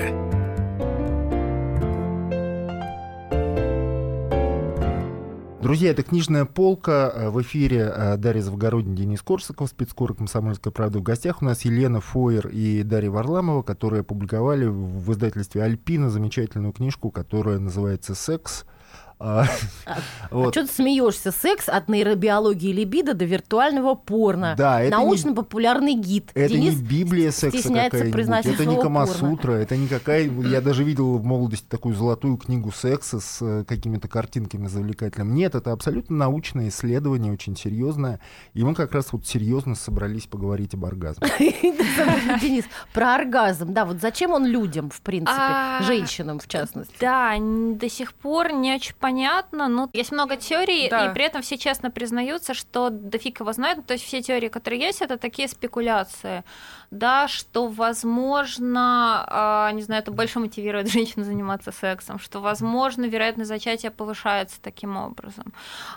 Друзья, 5.64 5.90
это 5.90 6.04
«Книжная 6.04 6.46
полка». 6.46 7.12
Э, 7.12 7.30
в 7.32 7.42
эфире 7.42 7.92
э, 7.92 8.18
Дарья 8.18 8.44
Завгородний, 8.44 8.96
Денис 8.96 9.24
Корсаков, 9.24 9.70
спецкор 9.70 10.14
«Комсомольская 10.14 10.72
правда». 10.72 11.00
В 11.00 11.02
гостях 11.02 11.42
у 11.42 11.46
нас 11.46 11.66
Елена 11.66 12.02
Фойер 12.02 12.50
и 12.50 12.84
Дарья 12.84 13.10
Варламова, 13.10 13.64
которые 13.64 14.02
опубликовали 14.02 14.68
в 14.68 15.12
издательстве 15.12 15.64
«Альпина» 15.64 16.12
замечательную 16.12 16.72
книжку, 16.72 17.10
которая 17.10 17.58
называется 17.58 18.14
«Секс». 18.14 18.64
А, 19.20 19.48
а, 19.86 19.98
вот. 20.32 20.50
а 20.50 20.52
что 20.52 20.68
ты 20.68 20.74
смеешься? 20.74 21.32
Секс 21.32 21.70
от 21.70 21.90
нейробиологии 21.90 22.72
либидо 22.72 23.16
до 23.16 23.26
виртуального 23.26 23.96
порно. 23.96 24.54
Да, 24.58 24.82
это 24.82 24.98
Научно-популярный 24.98 25.96
гид. 25.96 26.30
Это 26.36 26.54
Денис 26.54 26.76
не 26.76 26.84
Библия 26.84 27.32
секса 27.32 27.68
какая-нибудь, 27.68 28.46
это 28.46 28.66
не 28.66 28.80
Камасутра, 28.80 29.54
это 29.54 29.76
никакая... 29.76 30.30
Я 30.30 30.62
даже 30.62 30.84
видел 30.84 31.18
в 31.18 31.26
молодости 31.26 31.66
такую 31.68 31.96
золотую 31.96 32.38
книгу 32.38 32.72
секса 32.72 33.20
с 33.20 33.40
э, 33.42 33.64
какими-то 33.68 34.08
картинками 34.08 34.68
завлекательными. 34.68 35.34
Нет, 35.34 35.56
это 35.56 35.72
абсолютно 35.72 36.16
научное 36.16 36.70
исследование, 36.70 37.34
очень 37.34 37.56
серьезное. 37.58 38.20
И 38.54 38.64
мы 38.64 38.76
как 38.76 38.92
раз 38.92 39.12
вот 39.14 39.26
серьезно 39.26 39.74
собрались 39.74 40.28
поговорить 40.28 40.76
об 40.76 40.86
оргазме. 40.86 41.28
Денис, 41.40 42.66
про 42.94 43.16
оргазм. 43.16 43.74
Да, 43.74 43.86
вот 43.86 44.00
зачем 44.00 44.32
он 44.32 44.46
людям, 44.46 44.90
в 44.92 45.02
принципе, 45.02 45.32
а, 45.36 45.82
женщинам 45.84 46.40
в 46.40 46.48
частности? 46.48 46.94
Да, 47.00 47.36
до 47.40 47.90
сих 47.90 48.14
пор 48.14 48.52
не 48.54 48.76
очень 48.76 48.96
понятно, 49.08 49.70
но 49.70 49.90
есть 49.94 50.12
много 50.12 50.36
теорий, 50.36 50.90
да. 50.90 51.06
и 51.06 51.14
при 51.14 51.24
этом 51.24 51.42
все 51.42 51.58
честно 51.58 51.90
признаются, 51.92 52.54
что 52.54 52.90
дофиг 52.90 53.40
его 53.40 53.54
знают. 53.54 53.86
То 53.86 53.94
есть 53.94 54.06
все 54.06 54.22
теории, 54.22 54.50
которые 54.50 54.82
есть, 54.82 55.02
это 55.02 55.18
такие 55.18 55.48
спекуляции 55.48 56.44
да, 56.92 57.28
что, 57.28 57.68
возможно, 57.68 59.26
а, 59.28 59.72
не 59.72 59.82
знаю, 59.82 60.02
это 60.02 60.12
больше 60.12 60.40
мотивирует 60.40 60.88
женщин 60.92 61.24
заниматься 61.24 61.72
сексом, 61.72 62.20
что, 62.20 62.40
возможно, 62.40 63.06
вероятность 63.06 63.50
зачатия 63.50 63.92
повышается 63.92 64.62
таким 64.62 64.96
образом, 64.96 65.54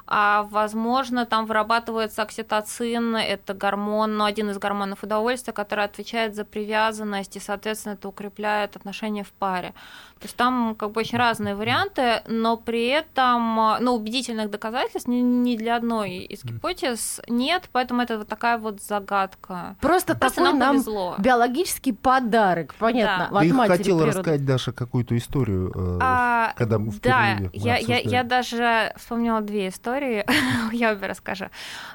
а, 0.06 0.42
возможно, 0.50 1.26
там 1.26 1.46
вырабатывается 1.46 2.22
окситоцин, 2.22 3.16
это 3.16 3.54
гормон, 3.54 4.16
ну, 4.16 4.24
один 4.24 4.50
из 4.50 4.58
гормонов 4.58 5.04
удовольствия, 5.04 5.52
который 5.52 5.84
отвечает 5.84 6.34
за 6.34 6.44
привязанность, 6.44 7.36
и, 7.36 7.40
соответственно, 7.40 7.94
это 7.94 8.08
укрепляет 8.08 8.76
отношения 8.76 9.22
в 9.22 9.32
паре. 9.32 9.74
То 10.20 10.26
есть 10.26 10.36
там 10.36 10.74
как 10.74 10.90
бы 10.90 11.00
очень 11.00 11.16
разные 11.16 11.54
варианты, 11.54 12.22
но 12.26 12.58
при 12.58 12.88
этом 12.88 13.78
ну, 13.80 13.94
убедительных 13.94 14.50
доказательств 14.50 15.08
ни, 15.08 15.16
ни 15.16 15.56
для 15.56 15.76
одной 15.76 16.18
из 16.18 16.44
гипотез 16.44 17.22
нет, 17.26 17.70
поэтому 17.72 18.02
это 18.02 18.18
вот 18.18 18.28
такая 18.28 18.58
вот 18.58 18.82
загадка. 18.82 19.76
Просто, 19.80 20.14
Просто 20.14 20.42
такой 20.42 20.58
нам 20.58 20.79
повезло. 20.84 21.14
биологический 21.18 21.92
подарок, 21.92 22.74
понятно. 22.78 23.28
Да. 23.32 23.40
Ты 23.40 23.46
их 23.46 23.56
хотела 23.56 23.98
природы. 23.98 24.18
рассказать, 24.18 24.44
Даша, 24.44 24.72
какую-то 24.72 25.16
историю, 25.16 25.72
э, 25.74 25.98
а, 26.02 26.52
когда 26.56 26.78
мы 26.78 26.92
Да, 27.02 27.38
я, 27.52 27.76
я, 27.76 27.98
я 27.98 28.22
даже 28.24 28.92
вспомнила 28.96 29.40
две 29.40 29.68
истории, 29.68 30.24
я 30.72 30.92
обе 30.92 31.06
расскажу. 31.06 31.46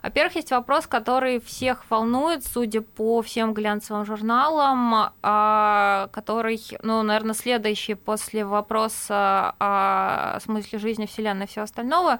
Во-первых, 0.03 0.35
есть 0.35 0.51
вопрос, 0.51 0.87
который 0.87 1.39
всех 1.39 1.85
волнует, 1.89 2.45
судя 2.45 2.81
по 2.81 3.21
всем 3.21 3.53
глянцевым 3.53 4.05
журналам, 4.05 5.11
а, 5.21 6.09
который, 6.11 6.61
ну, 6.81 7.03
наверное, 7.03 7.35
следующий 7.35 7.95
после 7.95 8.45
вопроса 8.45 9.55
о 9.59 10.39
смысле 10.41 10.79
жизни 10.79 11.05
Вселенной 11.05 11.45
и 11.45 11.47
всего 11.47 11.63
остального, 11.63 12.19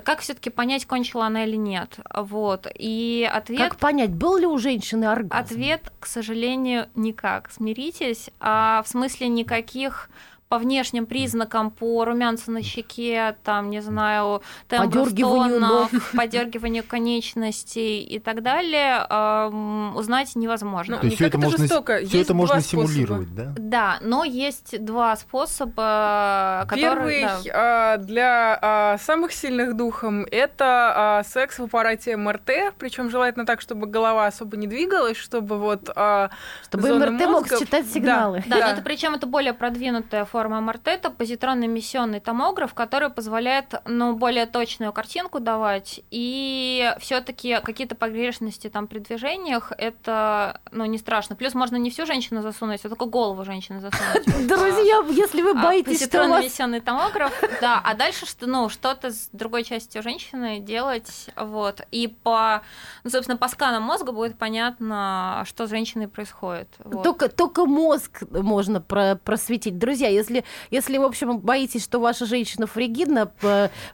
как 0.00 0.20
все-таки 0.20 0.50
понять, 0.50 0.86
кончила 0.86 1.26
она 1.26 1.44
или 1.44 1.56
нет? 1.56 1.98
Вот. 2.14 2.66
И 2.74 3.28
ответ... 3.30 3.60
Как 3.60 3.76
понять, 3.76 4.10
был 4.10 4.36
ли 4.36 4.46
у 4.46 4.58
женщины 4.58 5.04
оргазм? 5.04 5.44
Ответ, 5.44 5.92
к 6.00 6.06
сожалению, 6.06 6.88
никак. 6.94 7.50
Смиритесь. 7.50 8.30
А 8.40 8.82
в 8.84 8.88
смысле 8.88 9.28
никаких 9.28 10.10
по 10.48 10.58
внешним 10.58 11.06
признакам, 11.06 11.70
по 11.70 12.04
румянцу 12.04 12.50
на 12.50 12.62
щеке, 12.62 13.36
там, 13.44 13.68
не 13.70 13.82
знаю, 13.82 14.42
подергиванию 14.68 15.88
подергиванию 16.16 16.84
конечностей 16.84 18.02
и 18.02 18.18
так 18.18 18.42
далее, 18.42 19.06
э, 19.08 19.92
узнать 19.94 20.34
невозможно. 20.36 20.96
Ну, 20.96 21.00
То 21.00 21.06
есть 21.06 21.16
все 21.16 21.26
это, 21.26 21.38
можно, 21.38 21.58
жестоко. 21.58 22.00
все 22.04 22.22
это 22.22 22.34
можно 22.34 22.60
симулировать, 22.60 23.34
да? 23.34 23.54
Да, 23.58 23.98
но 24.00 24.24
есть 24.24 24.82
два 24.82 25.16
способа, 25.16 26.64
которые... 26.66 26.88
Первый 26.88 27.22
да. 27.44 27.94
э, 27.96 27.98
для 27.98 28.94
э, 28.94 28.98
самых 29.04 29.32
сильных 29.32 29.76
духом 29.76 30.26
это 30.30 31.20
э, 31.24 31.28
секс 31.28 31.58
в 31.58 31.64
аппарате 31.64 32.16
МРТ, 32.16 32.74
причем 32.78 33.10
желательно 33.10 33.44
так, 33.44 33.60
чтобы 33.60 33.86
голова 33.86 34.26
особо 34.26 34.56
не 34.56 34.66
двигалась, 34.66 35.18
чтобы 35.18 35.58
вот... 35.58 35.90
Э, 35.94 36.28
чтобы 36.64 36.94
МРТ 36.94 37.10
мозга... 37.10 37.28
мог 37.28 37.48
считать 37.48 37.86
сигналы. 37.86 38.42
Да, 38.46 38.56
да, 38.56 38.60
да. 38.60 38.66
но 38.66 38.72
это 38.72 38.82
причем 38.82 39.14
это 39.14 39.26
более 39.26 39.52
продвинутая 39.52 40.24
форма 40.24 40.37
форма 40.38 40.60
МРТ– 40.60 40.82
это 40.86 41.10
позитронно-эмиссионный 41.10 42.20
томограф, 42.20 42.72
который 42.72 43.10
позволяет 43.10 43.74
ну, 43.86 44.12
более 44.12 44.46
точную 44.46 44.92
картинку 44.92 45.40
давать, 45.40 46.00
и 46.12 46.94
все 47.00 47.20
таки 47.20 47.58
какие-то 47.60 47.96
погрешности 47.96 48.68
там 48.68 48.86
при 48.86 49.00
движениях– 49.00 49.72
это 49.78 50.60
ну, 50.70 50.84
не 50.84 50.98
страшно. 50.98 51.34
Плюс 51.34 51.54
можно 51.54 51.74
не 51.74 51.90
всю 51.90 52.06
женщину 52.06 52.42
засунуть, 52.42 52.84
а 52.84 52.88
только 52.88 53.06
голову 53.06 53.44
женщины 53.44 53.80
засунуть. 53.80 54.26
Друзья, 54.46 55.02
если 55.10 55.42
вы 55.42 55.50
а 55.50 55.54
боитесь, 55.54 55.96
что 55.96 56.18
Позитронно-эмиссионный 56.18 56.80
томограф, 56.80 57.32
да, 57.60 57.80
а 57.84 57.94
дальше 57.94 58.24
что, 58.24 58.46
ну, 58.46 58.68
что-то 58.68 59.10
с 59.10 59.30
другой 59.32 59.64
частью 59.64 60.04
женщины 60.04 60.60
делать, 60.60 61.30
вот, 61.34 61.80
и 61.90 62.06
по, 62.06 62.62
ну, 63.02 63.10
собственно, 63.10 63.36
по 63.36 63.48
сканам 63.48 63.82
мозга 63.82 64.12
будет 64.12 64.38
понятно, 64.38 65.42
что 65.48 65.66
с 65.66 65.70
женщиной 65.70 66.06
происходит. 66.06 66.68
Только, 67.02 67.28
только 67.28 67.64
мозг 67.64 68.22
можно 68.30 68.80
просветить. 68.80 69.78
Друзья, 69.78 70.08
если 70.08 70.27
если, 70.28 70.44
если, 70.70 70.98
в 70.98 71.04
общем, 71.04 71.38
боитесь, 71.38 71.84
что 71.84 72.00
ваша 72.00 72.26
женщина 72.26 72.66
фригидна, 72.66 73.30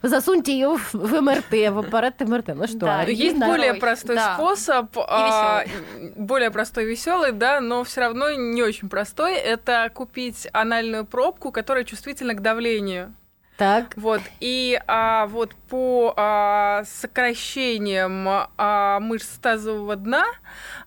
засуньте 0.01 0.53
ее 0.53 0.77
в, 0.77 0.93
в 0.93 1.21
МРТ, 1.21 1.51
в 1.71 1.79
аппарат 1.79 2.19
МРТ. 2.21 2.49
Ну 2.55 2.67
что, 2.67 2.79
да, 2.79 3.03
есть 3.03 3.37
более 3.37 3.75
простой 3.75 4.15
да. 4.15 4.35
способ, 4.35 4.97
а, 4.97 5.63
более 6.15 6.51
простой 6.51 6.85
и 6.85 6.87
веселый, 6.87 7.31
да, 7.31 7.59
но 7.59 7.83
все 7.83 8.01
равно 8.01 8.31
не 8.31 8.61
очень 8.63 8.89
простой. 8.89 9.35
Это 9.35 9.89
купить 9.93 10.47
анальную 10.53 11.05
пробку, 11.05 11.51
которая 11.51 11.83
чувствительна 11.83 12.33
к 12.33 12.41
давлению. 12.41 13.13
Так. 13.57 13.93
Вот. 13.95 14.21
И 14.41 14.79
а, 14.87 15.27
вот 15.27 15.55
по 15.69 16.13
а, 16.17 16.83
сокращениям 16.85 18.27
а, 18.57 18.99
мышц 18.99 19.37
тазового 19.37 19.95
дна, 19.95 20.25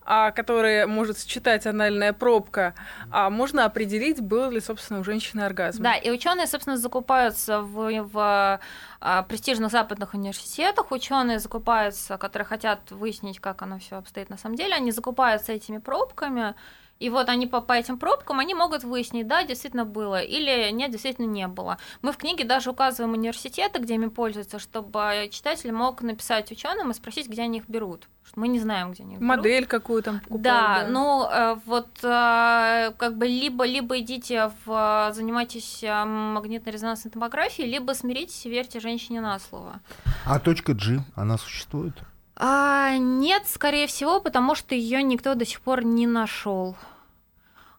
а, 0.03 0.31
которые 0.33 0.87
может 0.87 1.19
сочетать 1.19 1.67
анальная 1.67 2.13
пробка, 2.13 2.75
а, 3.11 3.31
можно 3.31 3.65
определить, 3.65 4.21
был 4.21 4.51
ли, 4.51 4.61
собственно, 4.61 5.01
у 5.01 5.05
женщины 5.05 5.43
оргазм. 5.43 5.83
Да, 5.83 5.95
и 5.95 6.11
ученые, 6.11 6.47
собственно, 6.47 6.77
закупаются 6.77 7.63
в, 7.63 8.03
в 8.05 8.61
а, 9.01 9.23
престижных 9.23 9.73
западных 9.73 10.13
университетах, 10.13 10.91
ученые 10.93 11.39
закупаются, 11.39 12.19
которые 12.19 12.47
хотят 12.47 12.91
выяснить, 12.91 13.41
как 13.41 13.63
оно 13.63 13.79
все 13.79 13.97
обстоит 13.97 14.29
на 14.29 14.37
самом 14.37 14.57
деле, 14.57 14.75
они 14.75 14.93
закупаются 14.93 15.53
этими 15.53 15.79
пробками, 15.79 16.55
и 16.99 17.11
вот 17.11 17.29
они 17.29 17.47
по, 17.47 17.61
по 17.61 17.73
этим 17.73 17.99
пробкам, 17.99 18.41
они 18.41 18.55
могут 18.55 18.83
выяснить, 18.83 19.27
да, 19.27 19.45
действительно 19.45 19.85
было, 19.85 20.21
или 20.21 20.71
нет, 20.73 20.91
действительно 20.91 21.27
не 21.27 21.47
было. 21.47 21.79
Мы 22.03 22.13
в 22.13 22.17
книге 22.17 22.45
даже 22.45 22.71
указываем 22.71 23.15
университеты, 23.15 23.81
где 23.81 23.95
ими 23.95 24.09
пользуются, 24.09 24.59
чтобы 24.59 25.29
читатель 25.31 25.73
мог 25.73 26.03
написать 26.03 26.51
ученым 26.51 26.91
и 26.91 26.95
спросить, 26.95 27.29
где 27.29 27.43
они 27.43 27.59
их 27.59 27.69
берут. 27.69 28.09
Что 28.25 28.41
мы 28.41 28.49
не 28.49 28.59
знаем, 28.59 28.93
где 28.93 29.05
они 29.05 29.15
их 29.15 29.21
Модель 29.21 29.67
какую 29.67 30.03
там 30.03 30.21
покупают. 30.21 30.43
Да, 30.43 30.83
да. 30.83 30.89
ну 30.89 31.29
э, 31.31 31.57
вот 31.65 31.89
э, 32.03 32.93
как 32.99 33.17
бы 33.17 33.27
либо, 33.27 33.65
либо 33.65 33.99
идите 34.01 34.53
в 34.67 35.11
занимайтесь 35.15 35.83
э, 35.83 36.05
магнитно-резонансной 36.05 37.11
томографией, 37.11 37.71
либо 37.71 37.93
смиритесь 37.93 38.45
и 38.45 38.51
верьте 38.51 38.81
женщине 38.81 39.21
на 39.21 39.39
слово. 39.39 39.81
А 40.27 40.39
точка 40.41 40.75
G, 40.75 41.01
она 41.15 41.39
существует? 41.39 41.95
А, 42.41 42.97
нет, 42.99 43.49
скорее 43.49 43.89
всего, 43.89 44.21
потому 44.21 44.55
что 44.55 44.75
ее 44.75 45.03
никто 45.03 45.35
до 45.35 45.45
сих 45.45 45.61
пор 45.61 45.85
не 45.85 46.07
нашел. 46.07 46.77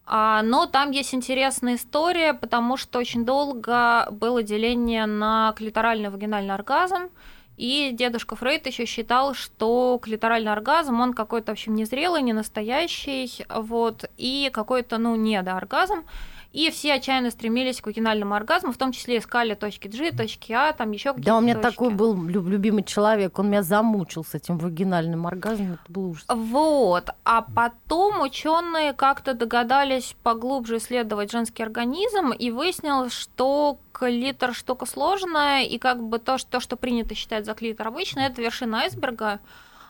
А, 0.05 0.41
но 0.43 0.65
там 0.65 0.91
есть 0.91 1.13
интересная 1.15 1.75
история, 1.75 2.33
потому 2.33 2.75
что 2.75 2.99
очень 2.99 3.25
долго 3.25 4.07
было 4.11 4.43
деление 4.43 5.05
на 5.05 5.53
клиторальный 5.55 6.09
вагинальный 6.09 6.53
оргазм 6.55 7.09
И 7.57 7.91
дедушка 7.93 8.35
Фрейд 8.35 8.67
еще 8.67 8.85
считал, 8.85 9.33
что 9.33 9.99
клиторальный 10.01 10.51
оргазм, 10.51 10.99
он 10.99 11.13
какой-то, 11.13 11.51
в 11.51 11.53
общем, 11.53 11.75
незрелый, 11.75 12.21
не 12.23 12.33
настоящий, 12.33 13.45
вот, 13.49 14.05
и 14.17 14.49
какой-то, 14.53 14.97
ну, 14.97 15.15
недооргазм. 15.15 16.05
И 16.51 16.71
все 16.71 16.93
отчаянно 16.95 17.29
стремились 17.29 17.79
к 17.79 17.85
вагинальному 17.85 18.33
оргазму, 18.33 18.71
в 18.71 18.77
том 18.77 18.91
числе 18.91 19.19
искали 19.19 19.53
точки 19.53 19.87
G, 19.87 20.11
точки 20.11 20.51
А, 20.51 20.73
там 20.73 20.89
еще 20.91 21.09
какие-то 21.09 21.29
Да, 21.31 21.37
у 21.37 21.41
меня 21.41 21.53
точки. 21.53 21.69
такой 21.69 21.89
был 21.93 22.15
люб- 22.25 22.47
любимый 22.47 22.81
человек, 22.83 23.37
он 23.37 23.49
меня 23.49 23.61
замучил 23.61 24.23
с 24.25 24.33
этим 24.33 24.57
вагинальным 24.57 25.27
оргазмом, 25.27 25.73
это 25.73 25.91
был 25.91 26.09
ужас. 26.09 26.25
Вот. 26.27 27.09
А 27.23 27.41
потом 27.43 28.21
ученые 28.21 28.93
как-то 28.93 29.35
догадались 29.35 30.15
поглубже 30.23 30.77
исследовать 30.77 31.31
женский 31.31 31.61
организм 31.61 32.31
и 32.31 32.49
выяснилось, 32.49 33.13
что 33.13 33.77
клитор 33.91 34.55
штука 34.55 34.87
сложная, 34.87 35.63
и 35.65 35.77
как 35.77 36.01
бы 36.01 36.17
то, 36.17 36.39
что, 36.39 36.49
то, 36.49 36.59
что 36.59 36.77
принято 36.77 37.13
считать 37.13 37.45
за 37.45 37.53
клитор 37.53 37.89
обычно, 37.89 38.21
это 38.21 38.41
вершина 38.41 38.79
айсберга, 38.79 39.39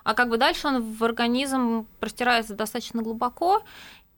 а 0.04 0.14
как 0.14 0.30
бы 0.30 0.38
дальше 0.38 0.68
он 0.68 0.82
в 0.94 1.04
организм 1.04 1.86
простирается 2.00 2.54
достаточно 2.56 3.02
глубоко, 3.04 3.62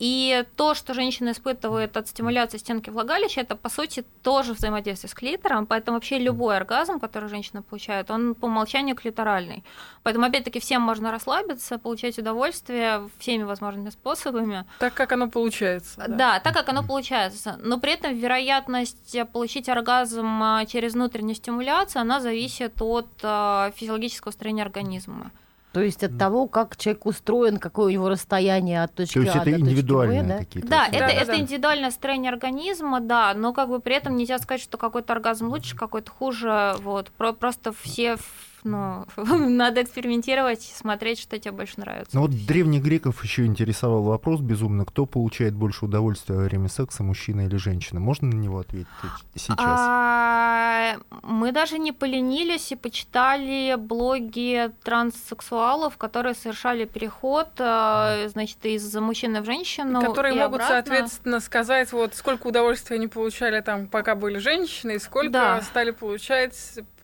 и 0.01 0.45
то, 0.55 0.73
что 0.73 0.95
женщина 0.95 1.29
испытывает 1.29 1.95
от 1.95 2.07
стимуляции 2.07 2.57
стенки 2.57 2.89
влагалища, 2.89 3.41
это, 3.41 3.55
по 3.55 3.69
сути, 3.69 4.03
тоже 4.23 4.53
взаимодействие 4.53 5.11
с 5.11 5.13
клитором, 5.13 5.67
поэтому 5.67 5.97
вообще 5.97 6.17
любой 6.17 6.57
оргазм, 6.57 6.99
который 6.99 7.29
женщина 7.29 7.61
получает, 7.61 8.09
он 8.09 8.33
по 8.33 8.47
умолчанию 8.47 8.95
клиторальный. 8.95 9.63
Поэтому, 10.01 10.25
опять-таки, 10.25 10.59
всем 10.59 10.81
можно 10.81 11.11
расслабиться, 11.11 11.77
получать 11.77 12.17
удовольствие 12.17 13.11
всеми 13.19 13.43
возможными 13.43 13.91
способами. 13.91 14.65
Так 14.79 14.95
как 14.95 15.11
оно 15.11 15.29
получается. 15.29 16.03
Да, 16.07 16.39
так 16.39 16.55
как 16.55 16.69
оно 16.69 16.81
получается. 16.81 17.59
Но 17.61 17.79
при 17.79 17.93
этом 17.93 18.15
вероятность 18.15 19.15
получить 19.31 19.69
оргазм 19.69 20.41
а, 20.41 20.65
через 20.65 20.93
внутреннюю 20.93 21.35
стимуляцию, 21.35 22.01
она 22.01 22.19
зависит 22.19 22.81
от 22.81 23.07
а, 23.21 23.71
физиологического 23.75 24.31
строения 24.31 24.63
организма. 24.63 25.29
То 25.73 25.81
есть 25.81 26.03
от 26.03 26.17
того, 26.17 26.47
как 26.47 26.75
человек 26.75 27.05
устроен, 27.05 27.57
какое 27.57 27.85
у 27.85 27.89
него 27.89 28.09
расстояние 28.09 28.83
от 28.83 28.93
точки 28.93 29.13
То 29.13 29.19
есть 29.21 29.35
А 29.35 29.41
это 29.41 29.45
до 29.45 29.51
точки 29.51 29.61
индивидуальные 29.69 30.23
Б, 30.23 30.27
да? 30.27 30.37
какие-то. 30.39 30.67
Да, 30.69 30.87
это, 30.87 30.99
Да, 30.99 31.07
да, 31.07 31.13
это 31.13 31.25
да. 31.27 31.39
индивидуальное 31.39 31.91
строение 31.91 32.31
организма, 32.31 32.99
да, 32.99 33.33
но 33.33 33.53
как 33.53 33.69
бы 33.69 33.79
при 33.79 33.95
этом 33.95 34.17
нельзя 34.17 34.37
сказать, 34.39 34.61
что 34.61 34.77
какой-то 34.77 35.13
оргазм 35.13 35.47
лучше, 35.49 35.77
какой-то 35.77 36.11
хуже, 36.11 36.75
вот, 36.79 37.09
Про- 37.11 37.31
просто 37.33 37.71
все, 37.71 38.17
ну, 38.63 39.05
надо 39.15 39.81
экспериментировать, 39.83 40.61
смотреть, 40.61 41.19
что 41.19 41.39
тебе 41.39 41.51
больше 41.51 41.73
нравится. 41.77 42.15
Ну 42.15 42.21
вот 42.21 42.31
древних 42.31 42.83
греков 42.83 43.23
еще 43.23 43.45
интересовал 43.45 44.03
вопрос 44.03 44.39
безумно, 44.41 44.85
кто 44.85 45.05
получает 45.05 45.53
больше 45.53 45.85
удовольствия 45.85 46.35
во 46.35 46.43
время 46.43 46.69
секса, 46.69 47.03
мужчина 47.03 47.45
или 47.47 47.55
женщина. 47.57 47.99
Можно 47.99 48.27
на 48.29 48.35
него 48.35 48.59
ответить 48.59 48.87
сейчас? 49.35 49.57
А, 49.59 50.97
мы 51.23 51.51
даже 51.51 51.79
не 51.79 51.91
поленились 51.91 52.71
и 52.71 52.75
почитали 52.75 53.75
блоги 53.75 54.71
транссексуалов, 54.83 55.97
которые 55.97 56.35
совершали 56.35 56.85
переход, 56.85 57.49
а, 57.59 58.27
значит, 58.27 58.63
из 58.65 58.93
мужчины 58.95 59.41
в 59.41 59.45
женщину. 59.45 60.01
которые 60.01 60.35
могут, 60.35 60.61
соответственно, 60.61 61.39
сказать, 61.39 61.91
вот 61.91 62.15
сколько 62.15 62.47
удовольствия 62.47 62.97
они 62.97 63.07
получали 63.07 63.61
там, 63.61 63.87
пока 63.87 64.15
были 64.15 64.37
женщины, 64.37 64.95
и 64.95 64.99
сколько 64.99 65.61
стали 65.63 65.91
получать, 65.91 66.53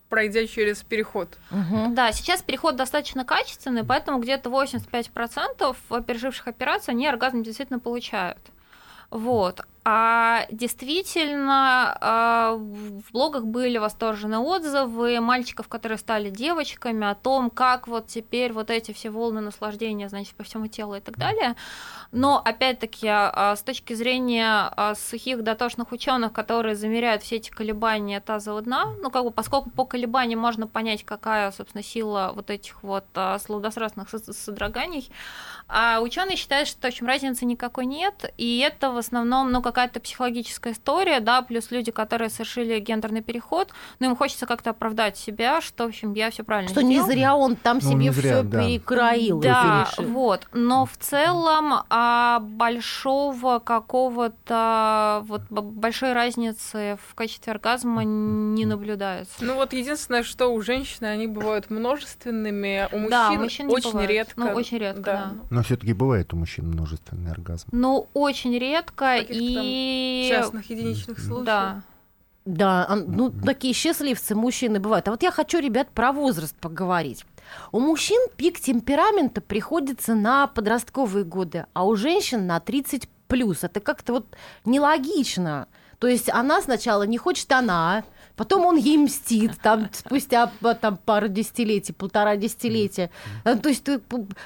пройдя 0.09 0.47
через 0.47 0.83
переход. 0.83 1.37
Мгм. 1.49 1.95
Да, 1.95 2.11
сейчас 2.11 2.41
переход 2.41 2.75
достаточно 2.75 3.25
качественный, 3.25 3.83
поэтому 3.83 4.19
где-то 4.19 4.49
85% 4.49 5.75
переживших 6.05 6.47
операцию, 6.47 6.93
они 6.93 7.07
оргазм 7.07 7.43
действительно 7.43 7.79
получают. 7.79 8.39
Вот. 9.09 9.61
А 9.89 10.47
действительно, 10.51 11.97
а, 12.01 12.55
в 12.55 13.09
блогах 13.13 13.45
были 13.45 13.77
восторженные 13.77 14.39
отзывы 14.39 15.21
мальчиков, 15.21 15.69
которые 15.69 15.97
стали 15.97 16.29
девочками, 16.29 17.07
о 17.07 17.15
том, 17.15 17.49
как 17.49 17.87
вот 17.87 18.07
теперь 18.07 18.51
вот 18.51 18.69
эти 18.69 18.91
все 18.91 19.11
волны 19.11 19.39
наслаждения, 19.39 20.09
значит, 20.09 20.35
по 20.35 20.43
всему 20.43 20.67
телу 20.67 20.95
и 20.95 20.99
так 20.99 21.17
далее. 21.17 21.55
Но, 22.11 22.41
опять-таки, 22.43 23.07
а, 23.09 23.55
с 23.55 23.61
точки 23.61 23.93
зрения 23.93 24.69
а, 24.75 24.93
сухих 24.93 25.41
дотошных 25.41 25.93
ученых, 25.93 26.33
которые 26.33 26.75
замеряют 26.75 27.23
все 27.23 27.37
эти 27.37 27.49
колебания 27.49 28.19
тазового 28.19 28.61
дна, 28.63 28.87
ну, 29.01 29.09
как 29.09 29.23
бы, 29.23 29.31
поскольку 29.31 29.69
по 29.69 29.85
колебаниям 29.85 30.41
можно 30.41 30.67
понять, 30.67 31.05
какая, 31.05 31.49
собственно, 31.51 31.81
сила 31.81 32.33
вот 32.35 32.49
этих 32.49 32.83
вот 32.83 33.05
а, 33.15 33.39
сладострастных 33.39 34.09
со- 34.09 34.33
содроганий, 34.33 35.09
а 35.69 36.01
ученые 36.01 36.35
считают, 36.35 36.67
что, 36.67 36.81
в 36.81 36.85
общем, 36.85 37.07
разницы 37.07 37.45
никакой 37.45 37.85
нет, 37.85 38.33
и 38.37 38.59
это 38.59 38.91
в 38.91 38.97
основном, 38.97 39.49
ну, 39.49 39.61
какая-то 39.77 39.99
психологическая 39.99 40.73
история, 40.73 41.19
да, 41.19 41.43
плюс 41.43 41.69
люди, 41.69 41.91
которые 41.91 42.31
совершили 42.31 42.79
гендерный 42.79 43.21
переход, 43.21 43.69
ну, 43.99 44.07
им 44.09 44.15
хочется 44.15 44.47
как-то 44.47 44.71
оправдать 44.71 45.17
себя, 45.17 45.61
что, 45.61 45.83
в 45.83 45.89
общем, 45.89 46.13
я 46.13 46.31
все 46.31 46.43
правильно 46.43 46.71
Что 46.71 46.81
не 46.81 46.95
сделал. 46.95 47.07
зря 47.11 47.35
он 47.35 47.55
там 47.55 47.77
Ну, 47.83 47.91
себе 47.91 48.05
не 48.05 48.09
все 48.11 48.41
да. 48.41 48.63
перекроил. 48.63 49.39
Да, 49.39 49.87
и 49.99 50.01
вот. 50.03 50.47
Но 50.51 50.87
в 50.87 50.97
целом 50.97 51.83
а, 51.91 52.39
большого 52.39 53.59
какого-то 53.59 55.21
вот 55.27 55.41
большой 55.51 56.13
разницы 56.13 56.97
в 57.07 57.13
качестве 57.13 57.53
оргазма 57.53 58.03
не 58.03 58.65
наблюдается. 58.65 59.35
Ну 59.41 59.53
вот 59.55 59.73
единственное, 59.73 60.23
что 60.23 60.47
у 60.47 60.59
женщин 60.63 61.05
они 61.05 61.27
бывают 61.27 61.69
множественными, 61.69 62.89
у 62.91 62.97
мужчин, 62.97 63.09
да, 63.11 63.29
у 63.31 63.35
мужчин 63.35 63.67
не 63.67 63.73
очень 63.75 63.91
бывает. 63.91 64.09
редко. 64.09 64.39
Ну, 64.39 64.47
очень 64.53 64.77
редко, 64.79 65.01
да. 65.03 65.33
Но 65.51 65.61
все-таки 65.61 65.93
бывает 65.93 66.33
у 66.33 66.37
мужчин 66.37 66.67
множественный 66.67 67.31
оргазм. 67.31 67.67
Ну, 67.71 68.07
очень 68.15 68.57
редко 68.57 69.17
каких-то 69.19 69.66
и... 69.67 70.27
частных 70.29 70.69
единичных 70.69 71.19
случаях. 71.19 71.45
Да. 71.45 71.83
Да, 72.45 72.87
ну 73.07 73.29
такие 73.29 73.73
счастливцы 73.73 74.33
мужчины 74.33 74.79
бывают. 74.79 75.05
А 75.09 75.11
вот 75.11 75.21
я 75.21 75.31
хочу, 75.31 75.59
ребят, 75.59 75.89
про 75.89 76.13
возраст 76.13 76.55
поговорить. 76.55 77.25
У 77.73 77.79
мужчин 77.81 78.21
пик 78.37 78.59
темперамента 78.59 79.41
приходится 79.41 80.15
на 80.15 80.47
подростковые 80.47 81.25
годы, 81.25 81.65
а 81.73 81.85
у 81.85 81.97
женщин 81.97 82.47
на 82.47 82.61
30 82.61 83.09
плюс. 83.27 83.65
Это 83.65 83.81
как-то 83.81 84.13
вот 84.13 84.25
нелогично. 84.63 85.67
То 85.99 86.07
есть 86.07 86.29
она 86.29 86.61
сначала 86.61 87.03
не 87.03 87.17
хочет 87.17 87.51
она, 87.51 88.03
потом 88.37 88.65
он 88.65 88.77
ей 88.77 88.97
мстит, 88.97 89.51
там 89.61 89.89
спустя 89.91 90.49
там, 90.79 90.97
пару 90.97 91.27
десятилетий, 91.27 91.91
полтора 91.91 92.37
десятилетия. 92.37 93.09
А, 93.43 93.57
То 93.57 93.69
есть 93.69 93.83
ты, 93.83 93.99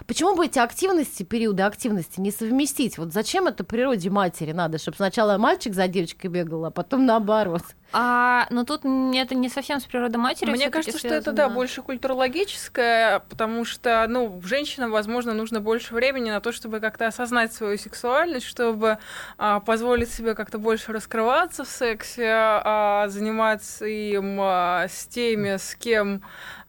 почему 0.07 0.35
бы 0.35 0.45
эти 0.45 0.57
активности, 0.57 1.23
периоды 1.23 1.61
активности 1.63 2.19
не 2.19 2.31
совместить? 2.31 2.97
Вот 2.97 3.13
зачем 3.13 3.47
это 3.47 3.63
природе 3.63 4.09
матери 4.09 4.53
надо, 4.53 4.79
чтобы 4.79 4.95
сначала 4.95 5.37
мальчик 5.37 5.75
за 5.75 5.87
девочкой 5.87 6.31
бегал, 6.31 6.65
а 6.65 6.71
потом 6.71 7.05
наоборот? 7.05 7.63
А, 7.93 8.47
но 8.49 8.63
тут 8.63 8.81
это 8.85 9.35
не 9.35 9.49
совсем 9.49 9.79
с 9.79 9.83
природой 9.83 10.19
матери. 10.19 10.49
Мне 10.49 10.69
кажется, 10.69 10.97
что 10.97 11.09
это, 11.09 11.31
да, 11.31 11.43
связано. 11.43 11.55
больше 11.55 11.81
культурологическое, 11.81 13.19
потому 13.19 13.65
что, 13.65 14.05
ну, 14.07 14.41
женщинам, 14.43 14.91
возможно, 14.91 15.33
нужно 15.33 15.59
больше 15.59 15.93
времени 15.93 16.29
на 16.29 16.39
то, 16.39 16.51
чтобы 16.51 16.79
как-то 16.79 17.07
осознать 17.07 17.53
свою 17.53 17.77
сексуальность, 17.77 18.45
чтобы 18.45 18.97
а, 19.37 19.59
позволить 19.59 20.11
себе 20.11 20.35
как-то 20.35 20.57
больше 20.57 20.93
раскрываться 20.93 21.63
в 21.63 21.67
сексе, 21.67 22.29
а, 22.29 23.07
заниматься 23.09 23.85
им 23.85 24.39
а, 24.39 24.87
с 24.89 25.05
теми, 25.07 25.57
с 25.57 25.75
кем 25.75 26.21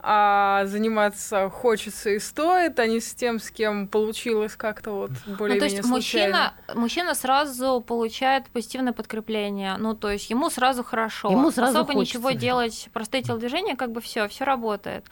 а, 0.02 0.66
заниматься 0.66 1.48
хочется 1.48 2.10
и 2.10 2.18
стоит, 2.18 2.78
а 2.80 2.86
не 2.86 3.00
с 3.00 3.14
тем, 3.14 3.38
с 3.38 3.50
кем 3.50 3.86
получилось 3.86 4.56
как-то 4.56 4.90
вот 4.90 5.10
Ну, 5.26 5.32
то 5.32 5.38
более-менее 5.38 5.76
есть 5.76 5.86
случайно. 5.88 6.52
мужчина, 6.66 6.80
мужчина 6.80 7.14
сразу 7.14 7.80
получает 7.80 8.48
позитивное 8.50 8.92
подкрепление. 8.92 9.76
Ну, 9.78 9.94
то 9.94 10.10
есть 10.10 10.28
ему 10.30 10.50
сразу 10.50 10.82
хорошо. 10.82 11.30
Ему 11.30 11.50
сразу 11.52 11.78
Особо 11.78 11.92
хочется. 11.94 12.18
ничего 12.18 12.30
делать, 12.32 12.88
простые 12.92 13.22
телодвижения, 13.22 13.76
как 13.76 13.92
бы 13.92 14.00
все, 14.00 14.26
все 14.28 14.44
работает. 14.44 15.06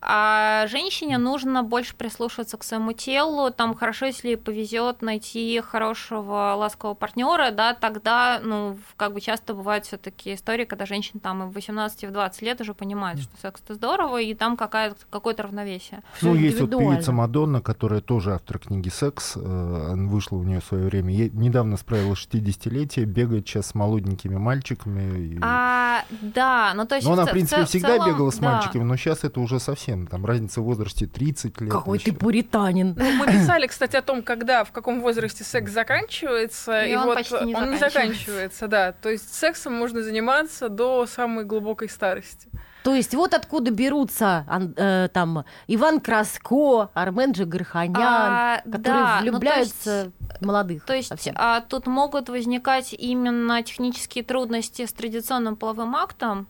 А 0.00 0.66
женщине 0.68 1.18
нужно 1.18 1.64
больше 1.64 1.94
прислушиваться 1.96 2.56
к 2.56 2.62
своему 2.62 2.92
телу. 2.92 3.50
Там 3.50 3.74
хорошо, 3.74 4.06
если 4.06 4.28
ей 4.28 4.36
повезет 4.36 5.02
найти 5.02 5.60
хорошего 5.60 6.54
ласкового 6.56 6.94
партнера, 6.94 7.50
да, 7.50 7.74
тогда, 7.74 8.40
ну, 8.42 8.78
как 8.96 9.12
бы 9.12 9.20
часто 9.20 9.54
бывают 9.54 9.86
все-таки 9.86 10.34
истории, 10.34 10.64
когда 10.66 10.86
женщина 10.86 11.18
там 11.20 11.42
и 11.42 11.46
в 11.46 11.52
18, 11.52 12.04
и 12.04 12.06
в 12.06 12.12
20 12.12 12.42
лет 12.42 12.60
уже 12.60 12.74
понимает, 12.74 13.18
что 13.18 13.30
секс 13.42 13.60
это 13.64 13.74
здорово, 13.74 14.20
и 14.20 14.34
там 14.34 14.56
какая- 14.56 14.94
какое-то 15.10 15.42
равновесие. 15.42 16.02
Ну, 16.22 16.34
есть 16.36 16.60
вот 16.60 16.70
певица 16.70 17.10
Мадонна, 17.10 17.60
которая 17.60 18.00
тоже 18.00 18.34
автор 18.34 18.60
книги 18.60 18.88
«Секс». 18.90 19.36
э, 19.36 19.40
она 19.40 20.08
Вышла 20.08 20.36
у 20.36 20.42
нее 20.44 20.60
в 20.60 20.64
свое 20.64 20.84
время. 20.86 21.12
Ей 21.12 21.30
недавно 21.30 21.76
справилась 21.76 22.18
60-летие, 22.18 23.04
бегает 23.04 23.46
сейчас 23.48 23.66
с 23.66 23.74
молоденькими 23.74 24.36
мальчиками. 24.36 25.34
и- 25.34 25.38
А, 25.42 26.04
да, 26.22 26.72
ну 26.76 26.86
то 26.86 26.94
есть... 26.94 27.06
Ну, 27.06 27.14
она, 27.14 27.26
в 27.26 27.30
принципе, 27.30 27.64
всегда 27.64 27.96
целом, 27.96 28.06
бегала 28.12 28.30
с 28.30 28.38
да. 28.38 28.52
мальчиками, 28.54 28.84
но 28.84 28.96
сейчас 28.96 29.24
это 29.24 29.40
уже 29.40 29.58
совсем. 29.58 29.87
Там 30.10 30.26
разница 30.26 30.60
в 30.60 30.64
возрасте 30.64 31.06
30 31.06 31.60
лет. 31.60 31.70
Какой 31.70 31.98
ты 31.98 32.10
вообще. 32.10 32.20
пуританин. 32.24 32.94
Ну, 32.96 33.12
мы 33.12 33.26
писали, 33.26 33.66
кстати, 33.66 33.96
о 33.96 34.02
том, 34.02 34.22
когда, 34.22 34.64
в 34.64 34.72
каком 34.72 35.00
возрасте 35.00 35.44
секс 35.44 35.72
заканчивается, 35.72 36.84
И 36.84 36.92
и, 36.92 36.96
он 36.96 37.06
вот 37.06 37.14
почти 37.16 37.34
не 37.44 37.54
он 37.54 37.70
не 37.70 37.78
заканчивается. 37.78 37.90
заканчивается, 37.90 38.68
да. 38.68 38.92
То 38.92 39.08
есть 39.08 39.34
сексом 39.34 39.74
можно 39.74 40.02
заниматься 40.02 40.68
до 40.68 41.06
самой 41.06 41.44
глубокой 41.44 41.88
старости. 41.88 42.48
То 42.84 42.94
есть 42.94 43.14
вот 43.14 43.34
откуда 43.34 43.70
берутся 43.70 44.46
э, 44.76 45.08
там 45.12 45.44
Иван 45.66 46.00
Краско, 46.00 46.88
Армен 46.94 47.32
Джигарханян, 47.32 47.96
А, 48.00 48.56
которые 48.64 48.82
да, 48.82 49.18
ну, 49.20 49.24
то 49.26 49.30
влюбляются 49.32 50.12
в 50.40 50.44
молодых. 50.46 50.84
То 50.84 50.94
есть 50.94 51.08
совсем. 51.08 51.34
а, 51.36 51.60
тут 51.60 51.86
могут 51.86 52.28
возникать 52.28 52.94
именно 52.94 53.62
технические 53.62 54.24
трудности 54.24 54.86
с 54.86 54.92
традиционным 54.92 55.56
половым 55.56 55.96
актом, 55.96 56.46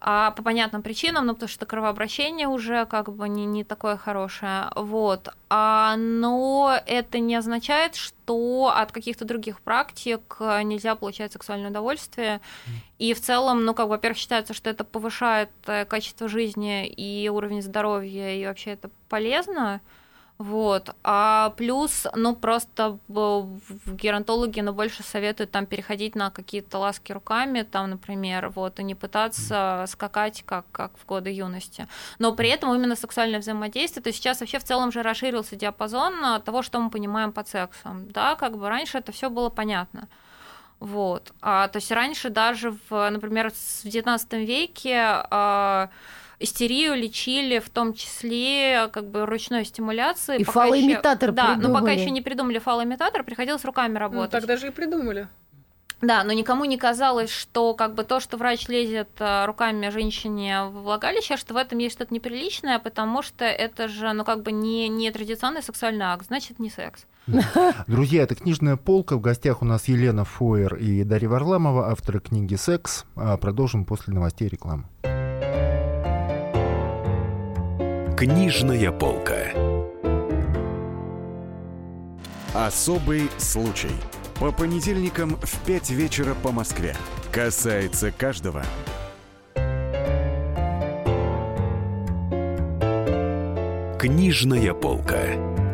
а 0.00 0.30
по 0.30 0.42
понятным 0.42 0.82
причинам, 0.82 1.26
ну, 1.26 1.34
потому 1.34 1.48
что 1.48 1.66
кровообращение 1.66 2.46
уже 2.46 2.86
как 2.86 3.12
бы 3.12 3.28
не, 3.28 3.46
не 3.46 3.64
такое 3.64 3.96
хорошее, 3.96 4.70
вот. 4.76 5.28
А, 5.50 5.96
но 5.96 6.78
это 6.86 7.18
не 7.18 7.34
означает, 7.34 7.96
что 7.96 8.72
от 8.74 8.92
каких-то 8.92 9.24
других 9.24 9.60
практик 9.60 10.20
нельзя 10.40 10.94
получать 10.94 11.32
сексуальное 11.32 11.70
удовольствие. 11.70 12.40
И 12.98 13.12
в 13.12 13.20
целом, 13.20 13.64
ну, 13.64 13.74
как 13.74 13.86
бы, 13.86 13.90
во-первых, 13.90 14.18
считается, 14.18 14.54
что 14.54 14.70
это 14.70 14.84
повышает 14.84 15.50
э, 15.66 15.84
качество 15.84 16.28
жизни 16.28 16.86
и 16.86 17.28
уровень 17.28 17.62
здоровья, 17.62 18.34
и 18.34 18.46
вообще 18.46 18.72
это 18.72 18.90
полезно. 19.08 19.80
Вот. 20.38 20.94
А 21.02 21.50
плюс, 21.56 22.06
ну, 22.14 22.36
просто 22.36 22.98
геронтологи, 23.08 24.60
ну, 24.60 24.72
больше 24.72 25.02
советуют 25.02 25.50
там 25.50 25.66
переходить 25.66 26.14
на 26.14 26.30
какие-то 26.30 26.78
ласки 26.78 27.10
руками, 27.10 27.62
там, 27.62 27.90
например, 27.90 28.50
вот, 28.50 28.78
и 28.78 28.84
не 28.84 28.94
пытаться 28.94 29.84
скакать, 29.88 30.44
как, 30.46 30.64
как 30.70 30.92
в 30.96 31.06
годы 31.06 31.30
юности. 31.30 31.88
Но 32.20 32.32
при 32.32 32.50
этом 32.50 32.72
именно 32.72 32.94
сексуальное 32.94 33.40
взаимодействие, 33.40 34.04
то 34.04 34.12
сейчас 34.12 34.38
вообще 34.38 34.60
в 34.60 34.64
целом 34.64 34.92
же 34.92 35.02
расширился 35.02 35.56
диапазон 35.56 36.40
того, 36.44 36.62
что 36.62 36.78
мы 36.78 36.90
понимаем 36.90 37.32
под 37.32 37.48
сексом, 37.48 38.08
да, 38.12 38.36
как 38.36 38.56
бы 38.56 38.68
раньше 38.68 38.98
это 38.98 39.10
все 39.10 39.30
было 39.30 39.48
понятно. 39.48 40.08
Вот. 40.78 41.32
А, 41.42 41.66
то 41.66 41.78
есть 41.78 41.90
раньше 41.90 42.30
даже, 42.30 42.76
в, 42.88 43.10
например, 43.10 43.50
в 43.50 43.84
XIX 43.84 44.44
веке 44.44 45.00
а, 45.02 45.90
истерию 46.40 46.94
лечили 46.94 47.58
в 47.58 47.68
том 47.70 47.94
числе 47.94 48.88
как 48.92 49.08
бы 49.10 49.26
ручной 49.26 49.64
стимуляцией. 49.64 50.40
И 50.40 50.44
фалоимитатор 50.44 51.32
Да, 51.32 51.54
придумали. 51.54 51.66
но 51.72 51.78
пока 51.80 51.92
еще 51.92 52.10
не 52.10 52.22
придумали 52.22 52.58
фалоимитатор, 52.58 53.24
приходилось 53.24 53.64
руками 53.64 53.94
Ну, 53.94 53.98
работать. 54.00 54.30
тогда 54.30 54.56
же 54.56 54.68
и 54.68 54.70
придумали. 54.70 55.28
Да, 56.00 56.22
но 56.22 56.32
никому 56.32 56.64
не 56.64 56.78
казалось, 56.78 57.28
что 57.30 57.74
как 57.74 57.94
бы 57.94 58.04
то, 58.04 58.20
что 58.20 58.36
врач 58.36 58.68
лезет 58.68 59.08
э, 59.18 59.46
руками 59.46 59.88
женщине 59.90 60.62
в 60.66 60.82
влагалище, 60.82 61.36
что 61.36 61.54
в 61.54 61.56
этом 61.56 61.78
есть 61.78 61.96
что-то 61.96 62.14
неприличное, 62.14 62.78
потому 62.78 63.20
что 63.20 63.44
это 63.44 63.88
же, 63.88 64.12
ну 64.12 64.24
как 64.24 64.44
бы 64.44 64.52
не, 64.52 64.88
не 64.88 65.10
традиционный 65.10 65.60
сексуальный 65.60 66.06
акт, 66.06 66.26
значит 66.28 66.60
не 66.60 66.70
секс. 66.70 67.04
Друзья, 67.88 68.22
это 68.22 68.36
книжная 68.36 68.76
полка. 68.76 69.16
В 69.16 69.20
гостях 69.20 69.60
у 69.60 69.64
нас 69.64 69.88
Елена 69.88 70.24
Фойер 70.24 70.76
и 70.76 71.02
Дарья 71.02 71.28
Варламова, 71.30 71.90
авторы 71.90 72.20
книги 72.20 72.54
«Секс». 72.54 73.04
А 73.16 73.36
Продолжим 73.36 73.84
после 73.84 74.14
новостей 74.14 74.46
и 74.46 74.50
рекламы. 74.50 74.84
Книжная 78.18 78.90
полка. 78.90 79.52
Особый 82.52 83.30
случай. 83.38 83.92
По 84.40 84.50
понедельникам 84.50 85.36
в 85.40 85.64
5 85.64 85.90
вечера 85.90 86.34
по 86.34 86.50
Москве. 86.50 86.96
Касается 87.30 88.10
каждого. 88.10 88.64
Книжная 94.00 94.74
полка. 94.74 95.67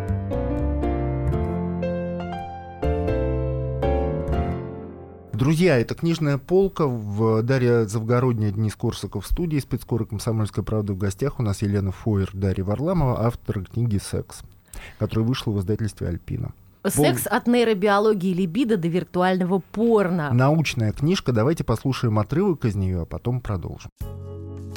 Друзья, 5.45 5.79
это 5.79 5.95
книжная 5.95 6.39
полка. 6.39 6.87
В 6.87 7.43
Дарья 7.43 7.85
Завгородняя, 7.85 8.51
Денис 8.51 8.75
Корсаков 8.75 9.27
в 9.27 9.29
студии, 9.31 9.59
спецкоры 9.59 10.07
«Комсомольской 10.07 10.65
правды» 10.65 10.95
в 10.95 10.97
гостях. 10.97 11.39
У 11.39 11.43
нас 11.43 11.61
Елена 11.61 11.93
Фойер, 11.93 12.31
Дарья 12.33 12.65
Варламова, 12.65 13.27
автор 13.27 13.63
книги 13.63 13.99
«Секс», 14.03 14.41
которая 14.99 15.27
вышла 15.27 15.51
в 15.51 15.61
издательстве 15.61 16.09
«Альпина». 16.09 16.53
Секс 16.89 17.27
от 17.27 17.47
нейробиологии 17.47 18.33
либидо 18.33 18.79
до 18.79 18.89
виртуального 18.89 19.59
порно. 19.59 20.31
Научная 20.33 20.93
книжка. 20.93 21.31
Давайте 21.33 21.63
послушаем 21.63 22.19
отрывок 22.19 22.65
из 22.65 22.75
нее, 22.75 23.03
а 23.03 23.05
потом 23.05 23.43
продолжим. 23.43 23.91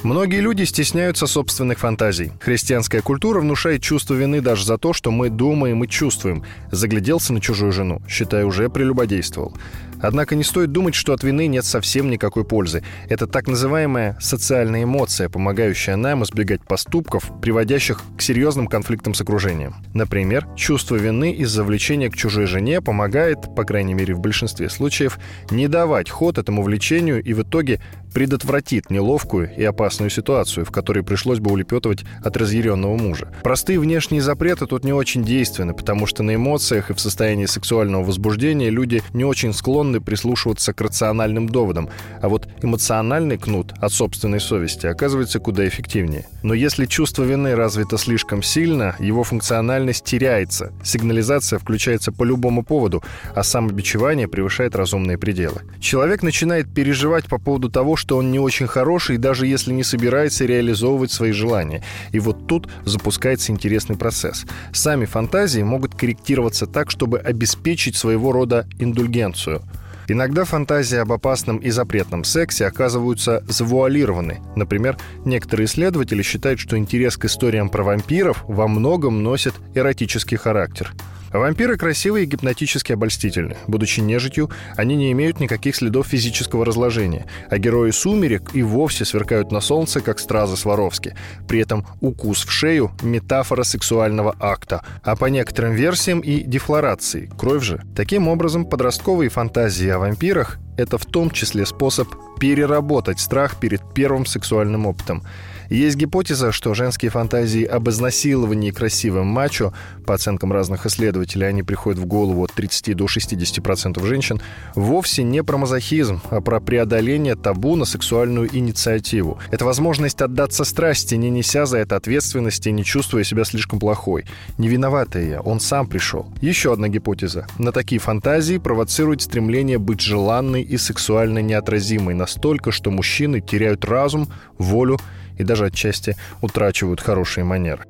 Многие 0.04 0.42
люди 0.42 0.64
стесняются 0.64 1.28
собственных 1.28 1.80
фантазий. 1.80 2.32
Христианская 2.40 3.02
культура 3.02 3.40
внушает 3.40 3.82
чувство 3.82 4.14
вины 4.14 4.42
даже 4.42 4.66
за 4.66 4.78
то, 4.78 4.94
что 4.94 5.12
мы 5.12 5.30
думаем 5.30 5.84
и 5.84 5.88
чувствуем. 5.88 6.44
Загляделся 6.72 7.34
на 7.34 7.42
чужую 7.42 7.72
жену, 7.72 8.02
считай, 8.08 8.44
уже 8.44 8.70
прелюбодействовал. 8.70 9.54
Однако 10.02 10.36
не 10.36 10.44
стоит 10.44 10.72
думать, 10.72 10.96
что 10.96 11.14
от 11.14 11.24
вины 11.24 11.48
нет 11.48 11.66
совсем 11.66 12.10
никакой 12.10 12.44
пользы. 12.44 12.84
Это 13.10 13.28
так 13.28 13.48
называемая 13.48 14.18
социальная 14.20 14.84
эмоция, 14.84 15.30
помогающая 15.30 15.96
нам 15.96 16.24
избегать 16.24 16.62
поступков, 16.64 17.32
приводящих 17.42 18.02
к 18.18 18.22
серьезным 18.22 18.68
конфликтам 18.68 19.14
с 19.14 19.22
окружением. 19.22 19.76
Например, 19.94 20.48
чувство 20.56 20.96
вины 20.96 21.32
из-за 21.32 21.64
влечения 21.64 22.10
к 22.10 22.16
чужой 22.16 22.46
жене 22.46 22.82
помогает, 22.82 23.56
по 23.56 23.64
крайней 23.64 23.94
мере 23.94 24.14
в 24.14 24.20
большинстве 24.20 24.70
случаев, 24.70 25.20
не 25.52 25.68
давать 25.68 26.10
ход 26.10 26.38
этому 26.38 26.64
влечению 26.64 27.24
и 27.24 27.34
в 27.34 27.42
итоге 27.42 27.82
предотвратит 28.14 28.90
неловкую 28.90 29.56
и 29.56 29.64
опасную 29.64 30.10
ситуацию, 30.10 30.66
в 30.66 30.72
которой 30.72 31.04
пришлось 31.04 31.40
бы 31.40 31.52
улепетывать 31.52 32.04
от 32.24 32.36
разъяренного 32.38 32.98
мужа. 32.98 33.32
Простые 33.44 33.80
внешние 33.80 34.22
запреты 34.22 34.66
тут 34.66 34.84
не 34.84 34.94
очень 34.94 35.24
действенны, 35.24 35.74
потому 35.74 36.06
что 36.08 36.24
на 36.24 36.36
эмоциях 36.36 36.90
и 36.90 36.94
в 36.94 37.00
состоянии 37.00 37.46
сексуального 37.46 38.04
возбуждения 38.04 38.70
люди 38.70 39.04
не 39.14 39.24
очень 39.24 39.54
склонны 39.88 40.02
прислушиваться 40.02 40.74
к 40.74 40.82
рациональным 40.82 41.48
доводам, 41.48 41.90
а 42.22 42.28
вот 42.28 42.48
эмоциональный 42.62 43.38
кнут 43.38 43.74
от 43.80 43.92
собственной 43.92 44.40
совести 44.40 44.88
оказывается 44.88 45.40
куда 45.40 45.68
эффективнее. 45.68 46.26
Но 46.44 46.54
если 46.54 46.86
чувство 46.86 47.24
вины 47.24 47.56
развито 47.56 47.98
слишком 47.98 48.44
сильно, 48.44 48.96
его 49.00 49.24
функциональность 49.24 50.04
теряется, 50.04 50.72
сигнализация 50.84 51.60
включается 51.60 52.12
по 52.12 52.26
любому 52.26 52.64
поводу, 52.64 53.02
а 53.36 53.44
самобичевание 53.44 54.28
превышает 54.28 54.76
разумные 54.76 55.18
пределы. 55.18 55.62
Человек 55.80 56.24
начинает 56.24 56.74
переживать 56.74 57.26
по 57.26 57.38
поводу 57.40 57.70
того, 57.70 57.96
что 57.96 58.18
он 58.18 58.32
не 58.32 58.40
очень 58.40 58.68
хороший, 58.68 59.18
даже 59.18 59.48
если 59.48 59.74
не 59.74 59.84
собирается 59.84 60.46
реализовывать 60.46 61.12
свои 61.12 61.32
желания. 61.32 61.82
И 62.12 62.20
вот 62.20 62.48
тут 62.48 62.68
запускается 62.86 63.52
интересный 63.52 63.96
процесс. 63.96 64.46
Сами 64.74 65.06
фантазии 65.06 65.64
могут 65.64 65.96
корректироваться 65.96 66.66
так, 66.66 66.92
чтобы 66.92 67.20
обеспечить 67.20 67.96
своего 67.96 68.32
рода 68.32 68.66
индульгенцию. 68.80 69.62
Иногда 70.10 70.46
фантазии 70.46 70.98
об 70.98 71.12
опасном 71.12 71.58
и 71.58 71.70
запретном 71.70 72.24
сексе 72.24 72.66
оказываются 72.66 73.44
завуалированы. 73.48 74.40
Например, 74.56 74.98
некоторые 75.26 75.66
исследователи 75.66 76.22
считают, 76.22 76.60
что 76.62 76.78
интерес 76.78 77.18
к 77.18 77.26
историям 77.26 77.70
про 77.70 77.84
вампиров 77.84 78.44
во 78.48 78.70
многом 78.70 79.22
носит 79.22 79.54
эротический 79.76 80.38
характер. 80.38 80.94
Вампиры 81.40 81.78
красивые 81.78 82.24
и 82.24 82.28
гипнотически 82.28 82.94
обольстительны. 82.94 83.58
Будучи 83.68 84.00
нежитью, 84.00 84.50
они 84.76 84.96
не 84.96 85.12
имеют 85.12 85.40
никаких 85.40 85.76
следов 85.76 86.08
физического 86.08 86.66
разложения, 86.66 87.26
а 87.50 87.58
герои 87.58 87.92
«Сумерек» 87.92 88.56
и 88.56 88.64
вовсе 88.64 89.06
сверкают 89.06 89.52
на 89.52 89.62
солнце, 89.62 90.02
как 90.02 90.20
стразы 90.20 90.58
Сваровски. 90.58 91.16
При 91.48 91.60
этом 91.60 91.86
укус 92.02 92.46
в 92.46 92.52
шею– 92.52 92.92
метафора 93.02 93.64
сексуального 93.64 94.36
акта, 94.40 94.84
а 95.04 95.16
по 95.16 95.26
некоторым 95.26 95.74
версиям 95.74 96.20
и 96.20 96.42
дефлорации– 96.44 97.30
кровь 97.38 97.64
же. 97.64 97.82
Таким 97.96 98.28
образом, 98.28 98.66
подростковые 98.66 99.30
фантазии 99.30 99.90
о 99.90 100.00
вампирах– 100.00 100.58
это 100.78 100.98
в 100.98 101.06
том 101.06 101.32
числе 101.32 101.66
способ 101.66 102.08
переработать 102.40 103.20
страх 103.20 103.60
перед 103.60 103.82
первым 103.94 104.26
сексуальным 104.26 104.86
опытом. 104.86 105.24
Есть 105.70 105.98
гипотеза, 105.98 106.52
что 106.52 106.74
женские 106.74 107.12
фантазии 107.12 107.64
об 107.64 107.90
изнасиловании 107.90 108.72
красивым 108.72 109.28
мачо, 109.28 109.74
по 110.06 110.14
оценкам 110.14 110.54
разных 110.54 110.86
исследователей, 110.86 111.48
они 111.48 111.64
приходят 111.64 112.00
в 112.00 112.06
голову 112.06 112.44
от 112.44 112.54
30 112.54 112.96
до 112.96 113.06
60% 113.06 114.06
женщин, 114.06 114.42
вовсе 114.76 115.24
не 115.24 115.44
про 115.44 115.58
мазохизм, 115.58 116.22
а 116.30 116.42
про 116.42 116.60
преодоление 116.60 117.36
табу 117.36 117.76
на 117.76 117.86
сексуальную 117.86 118.56
инициативу. 118.56 119.40
Это 119.52 119.66
возможность 119.66 120.22
отдаться 120.22 120.64
страсти, 120.64 121.16
не 121.16 121.30
неся 121.30 121.66
за 121.66 121.78
это 121.80 121.96
ответственности 121.96 122.70
не 122.70 122.84
чувствуя 122.84 123.24
себя 123.24 123.44
слишком 123.44 123.80
плохой. 123.80 124.26
Не 124.58 124.68
виноватая 124.68 125.28
я, 125.28 125.42
он 125.42 125.60
сам 125.60 125.88
пришел. 125.88 126.32
Еще 126.42 126.74
одна 126.74 126.88
гипотеза. 126.88 127.48
На 127.58 127.72
такие 127.72 128.00
фантазии 128.00 128.58
провоцирует 128.58 129.22
стремление 129.22 129.78
быть 129.78 130.00
желанной 130.00 130.62
и 130.62 130.78
сексуально 130.78 131.40
неотразимой 131.40 132.14
настолько, 132.14 132.72
что 132.72 132.92
мужчины 132.92 133.42
теряют 133.42 133.84
разум, 133.86 134.30
волю 134.58 135.00
и 135.38 135.44
даже 135.44 135.66
отчасти 135.66 136.16
утрачивают 136.42 137.02
хорошие 137.02 137.44
манеры. 137.44 137.86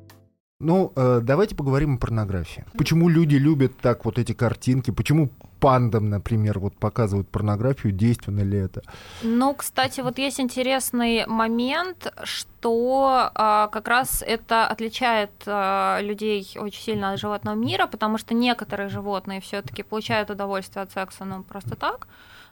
Ну, 0.60 0.92
э, 0.96 1.20
давайте 1.22 1.54
поговорим 1.54 1.94
о 1.94 1.98
порнографии. 1.98 2.64
Почему 2.76 3.08
люди 3.08 3.36
любят 3.36 3.78
так 3.80 4.04
вот 4.04 4.18
эти 4.18 4.32
картинки? 4.32 4.90
Почему 4.90 5.30
пандам, 5.60 6.10
например, 6.10 6.58
вот 6.58 6.74
показывают 6.74 7.28
порнографию? 7.28 7.92
Действенно 7.92 8.40
ли 8.40 8.58
это? 8.58 8.82
Ну, 9.22 9.54
кстати, 9.54 10.00
вот 10.00 10.18
есть 10.18 10.40
интересный 10.40 11.26
момент, 11.26 12.12
что 12.24 13.30
а, 13.34 13.68
как 13.68 13.86
раз 13.86 14.24
это 14.26 14.66
отличает 14.66 15.30
а, 15.46 16.00
людей 16.00 16.44
очень 16.56 16.82
сильно 16.82 17.12
от 17.12 17.20
животного 17.20 17.54
мира, 17.54 17.86
потому 17.86 18.18
что 18.18 18.34
некоторые 18.34 18.88
животные 18.88 19.40
все-таки 19.40 19.84
получают 19.84 20.30
удовольствие 20.30 20.82
от 20.82 20.90
секса, 20.90 21.24
ну, 21.24 21.44
просто 21.44 21.76
так 21.76 22.08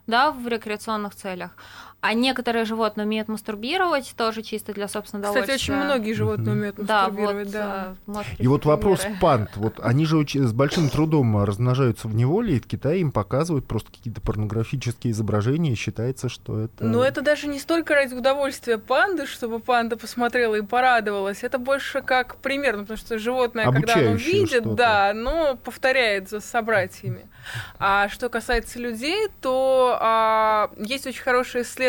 да, 0.06 0.30
в 0.30 0.46
рекреационных 0.46 1.14
целях. 1.14 1.56
А 2.02 2.14
некоторые 2.14 2.64
животные 2.64 3.04
умеют 3.04 3.26
мастурбировать, 3.26 4.14
тоже 4.16 4.42
чисто 4.42 4.72
для 4.72 4.86
собственного 4.86 5.32
удовольствия. 5.32 5.56
Кстати, 5.56 5.70
очень 5.72 5.84
многие 5.84 6.12
животные 6.12 6.52
умеют 6.52 6.78
мастурбировать, 6.78 7.50
да. 7.50 7.96
Вот, 8.06 8.16
да. 8.16 8.22
И 8.38 8.46
вот 8.46 8.64
вопрос 8.64 9.04
панд. 9.20 9.50
Вот 9.56 9.80
они 9.82 10.04
же 10.04 10.16
очень, 10.16 10.46
с 10.46 10.52
большим 10.52 10.88
трудом 10.88 11.42
размножаются 11.42 12.06
в 12.06 12.14
неволе, 12.14 12.56
и 12.56 12.60
в 12.60 12.66
Китае 12.66 13.00
им 13.00 13.10
показывают 13.10 13.66
просто 13.66 13.90
какие-то 13.90 14.20
порнографические 14.20 15.12
изображения, 15.12 15.72
и 15.72 15.74
считается, 15.74 16.28
что 16.28 16.60
это... 16.60 16.84
Но 16.84 17.02
это 17.02 17.22
даже 17.22 17.48
не 17.48 17.58
столько 17.58 17.94
ради 17.94 18.14
удовольствия 18.14 18.78
панды, 18.78 19.26
чтобы 19.26 19.58
панда 19.58 19.96
посмотрела 19.96 20.54
и 20.54 20.62
порадовалась. 20.62 21.42
Это 21.42 21.58
больше 21.58 22.02
как 22.02 22.36
пример, 22.36 22.76
ну, 22.76 22.82
потому 22.82 22.98
что 22.98 23.18
животное, 23.18 23.64
когда 23.72 23.94
оно 23.94 24.12
видит, 24.12 24.74
да, 24.74 25.10
оно 25.10 25.56
повторяет 25.56 26.28
за 26.28 26.40
собратьями. 26.40 27.28
А 27.78 28.08
что 28.08 28.28
касается 28.28 28.78
людей, 28.78 29.28
то 29.40 29.98
а, 30.00 30.70
есть 30.76 31.06
очень 31.06 31.22
хорошее 31.22 31.64
исследование 31.64 31.85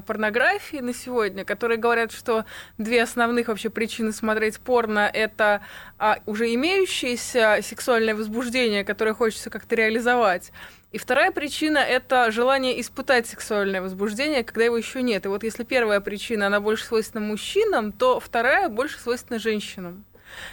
порнографии 0.00 0.78
на 0.78 0.94
сегодня, 0.94 1.44
которые 1.44 1.78
говорят, 1.78 2.12
что 2.12 2.44
две 2.78 3.02
основных 3.02 3.48
вообще 3.48 3.70
причины 3.70 4.12
смотреть 4.12 4.60
порно 4.60 5.10
это 5.12 5.60
а, 5.98 6.18
уже 6.26 6.52
имеющееся 6.54 7.60
сексуальное 7.62 8.14
возбуждение, 8.14 8.84
которое 8.84 9.14
хочется 9.14 9.50
как-то 9.50 9.74
реализовать. 9.74 10.52
И 10.90 10.98
вторая 10.98 11.30
причина— 11.32 11.78
это 11.78 12.30
желание 12.30 12.80
испытать 12.80 13.26
сексуальное 13.26 13.82
возбуждение, 13.82 14.42
когда 14.42 14.64
его 14.64 14.76
еще 14.76 15.02
нет. 15.02 15.26
И 15.26 15.28
вот 15.28 15.42
если 15.42 15.64
первая 15.64 16.00
причина, 16.00 16.46
она 16.46 16.60
больше 16.60 16.86
свойственна 16.86 17.26
мужчинам, 17.26 17.92
то 17.92 18.20
вторая 18.20 18.68
больше 18.68 18.98
свойственна 18.98 19.38
женщинам. 19.38 20.04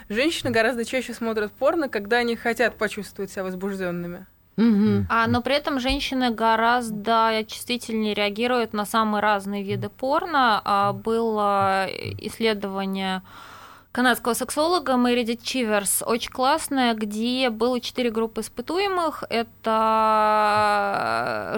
Женщины 0.09 0.51
гораздо 0.51 0.83
чаще 0.83 1.13
смотрят 1.13 1.51
порно, 1.53 1.89
когда 1.89 2.17
они 2.17 2.35
хотят 2.35 2.77
почувствовать 2.77 3.31
себя 3.31 3.43
возбужденными. 3.43 4.25
Угу. 4.57 5.07
А, 5.09 5.27
но 5.27 5.41
при 5.41 5.55
этом 5.55 5.79
женщины 5.79 6.31
гораздо 6.31 7.43
чувствительнее 7.47 8.13
реагируют 8.13 8.73
на 8.73 8.85
самые 8.85 9.21
разные 9.21 9.63
виды 9.63 9.89
порно. 9.89 10.61
А, 10.63 10.93
было 10.93 11.87
исследование 12.19 13.21
канадского 13.95 14.33
сексолога 14.33 14.97
Мэридит 14.97 15.41
Чиверс, 15.41 16.03
очень 16.05 16.29
классная, 16.29 16.95
где 16.95 17.49
было 17.49 17.79
четыре 17.79 18.11
группы 18.11 18.41
испытуемых. 18.41 19.23
Это 19.29 19.55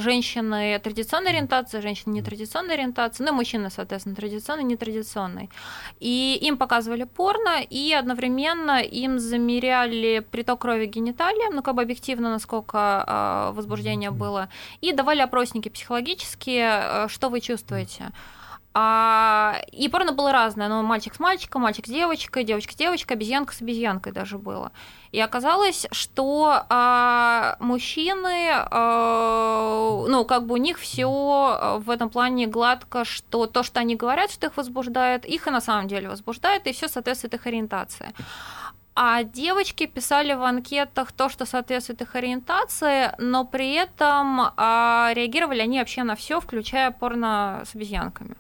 женщины 0.01 0.77
традиционной 0.77 1.31
ориентации, 1.31 1.79
женщины 1.81 2.13
нетрадиционной 2.13 2.75
ориентации, 2.75 3.23
ну 3.23 3.29
и 3.29 3.33
мужчины, 3.33 3.71
соответственно, 3.71 4.15
традиционной, 4.15 4.65
нетрадиционной. 4.65 5.49
И 5.99 6.37
им 6.39 6.57
показывали 6.57 7.05
порно, 7.05 7.59
и 7.59 7.91
одновременно 7.91 8.83
им 8.83 9.17
замеряли 9.17 10.19
приток 10.19 10.61
крови 10.61 10.85
к 10.85 10.91
гениталиям, 10.91 11.55
ну 11.55 11.63
как 11.63 11.73
бы 11.73 11.81
объективно, 11.81 12.29
насколько 12.29 13.03
э, 13.07 13.51
возбуждение 13.55 14.11
было, 14.11 14.49
и 14.79 14.91
давали 14.93 15.21
опросники 15.21 15.69
психологические, 15.69 16.81
э, 16.83 17.07
что 17.09 17.29
вы 17.29 17.41
чувствуете. 17.41 18.11
А, 18.79 19.59
и 19.71 19.89
порно 19.89 20.11
было 20.11 20.31
разное, 20.31 20.67
ну, 20.69 20.83
мальчик 20.83 21.15
с 21.15 21.19
мальчиком, 21.19 21.63
мальчик 21.63 21.87
с 21.87 21.89
девочкой, 21.89 22.43
девочка 22.43 22.73
с 22.73 22.75
девочкой, 22.75 23.17
обезьянка 23.17 23.55
с 23.55 23.61
обезьянкой 23.61 24.13
даже 24.13 24.37
было. 24.37 24.71
И 25.11 25.19
оказалось, 25.19 25.87
что 25.91 26.63
а, 26.69 27.57
мужчины, 27.59 28.51
а, 28.51 30.05
ну, 30.07 30.25
как 30.25 30.45
бы 30.45 30.53
у 30.53 30.57
них 30.57 30.77
все 30.77 31.79
в 31.79 31.89
этом 31.89 32.11
плане 32.11 32.45
гладко, 32.45 33.03
что 33.03 33.47
то, 33.47 33.63
что 33.63 33.79
они 33.79 33.95
говорят, 33.95 34.29
что 34.29 34.45
их 34.45 34.55
возбуждает, 34.57 35.25
их 35.25 35.47
и 35.47 35.49
на 35.49 35.59
самом 35.59 35.87
деле 35.87 36.07
возбуждает, 36.07 36.67
и 36.67 36.71
все 36.71 36.87
соответствует 36.87 37.33
их 37.33 37.47
ориентации. 37.47 38.13
А 38.93 39.23
девочки 39.23 39.87
писали 39.87 40.33
в 40.33 40.43
анкетах 40.43 41.11
то, 41.13 41.29
что 41.29 41.45
соответствует 41.45 42.03
их 42.03 42.15
ориентации, 42.15 43.11
но 43.17 43.43
при 43.43 43.73
этом 43.73 44.51
а, 44.55 45.09
реагировали 45.15 45.61
они 45.61 45.79
вообще 45.79 46.03
на 46.03 46.15
все, 46.15 46.39
включая 46.39 46.91
порно 46.91 47.63
с 47.65 47.73
обезьянками. 47.73 48.35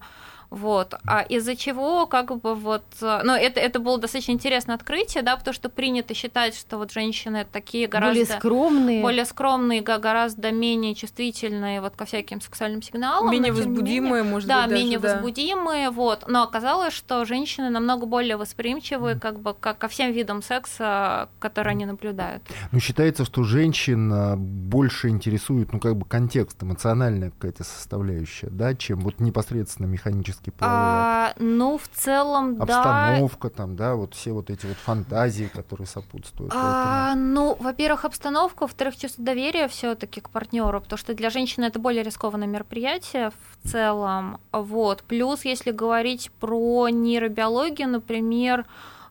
Вот. 0.49 0.93
А 1.05 1.21
из-за 1.21 1.55
чего, 1.55 2.05
как 2.05 2.39
бы 2.39 2.55
вот, 2.55 2.83
ну, 3.01 3.33
это, 3.33 3.59
это 3.59 3.79
было 3.79 3.97
достаточно 3.97 4.31
интересное 4.31 4.75
открытие, 4.75 5.23
да, 5.23 5.35
потому 5.35 5.53
что 5.53 5.69
принято 5.69 6.13
считать, 6.13 6.55
что 6.55 6.77
вот 6.77 6.91
женщины 6.91 7.45
такие 7.51 7.87
гораздо... 7.87 8.21
Более 8.21 8.37
скромные. 8.37 9.01
Более 9.01 9.25
скромные, 9.25 9.81
гораздо 9.81 10.51
менее 10.51 10.95
чувствительные 10.95 11.81
вот 11.81 11.95
ко 11.95 12.05
всяким 12.05 12.39
сексуальным 12.39 12.81
сигналам. 12.81 13.29
Менее 13.29 13.51
возбудимые, 13.51 14.21
менее, 14.21 14.23
может 14.23 14.47
да, 14.47 14.61
быть, 14.61 14.69
даже, 14.69 14.83
менее 14.83 14.99
да. 14.99 15.13
возбудимые, 15.13 15.89
вот. 15.89 16.25
Но 16.27 16.43
оказалось, 16.43 16.93
что 16.93 17.25
женщины 17.25 17.69
намного 17.69 18.05
более 18.05 18.37
восприимчивы 18.37 19.15
как 19.19 19.39
бы 19.39 19.53
как 19.53 19.77
ко 19.77 19.87
всем 19.87 20.11
видам 20.11 20.41
секса, 20.41 21.29
которые 21.39 21.71
они 21.71 21.85
наблюдают. 21.85 22.43
Ну, 22.71 22.79
считается, 22.79 23.25
что 23.25 23.43
женщин 23.43 24.11
а, 24.13 24.35
больше 24.37 25.09
интересует, 25.09 25.73
ну, 25.73 25.79
как 25.79 25.97
бы 25.97 26.05
контекст, 26.05 26.61
эмоциональная 26.63 27.31
какая-то 27.31 27.63
составляющая, 27.63 28.47
да, 28.47 28.73
чем 28.75 28.99
вот 29.01 29.19
непосредственно 29.19 29.87
механически 29.87 30.36
физически 30.37 30.49
половые 30.51 30.79
а, 30.81 31.33
Ну, 31.37 31.77
в 31.77 31.87
целом, 31.87 32.61
обстановка, 32.61 33.49
да. 33.49 33.55
там, 33.55 33.75
да, 33.75 33.95
вот 33.95 34.13
все 34.13 34.31
вот 34.31 34.49
эти 34.49 34.65
вот 34.65 34.77
фантазии, 34.77 35.49
которые 35.53 35.87
сопутствуют. 35.87 36.53
А, 36.55 37.15
ну, 37.15 37.55
во-первых, 37.59 38.05
обстановка, 38.05 38.63
во-вторых, 38.63 38.97
чувство 38.97 39.23
доверия 39.23 39.67
все-таки 39.67 40.21
к 40.21 40.29
партнеру, 40.29 40.81
потому 40.81 40.97
что 40.97 41.13
для 41.13 41.29
женщины 41.29 41.65
это 41.65 41.79
более 41.79 42.03
рискованное 42.03 42.47
мероприятие 42.47 43.31
в 43.31 43.69
целом. 43.69 44.39
Вот. 44.51 45.03
Плюс, 45.03 45.45
если 45.45 45.71
говорить 45.71 46.31
про 46.39 46.89
нейробиологию, 46.89 47.89
например, 47.89 48.65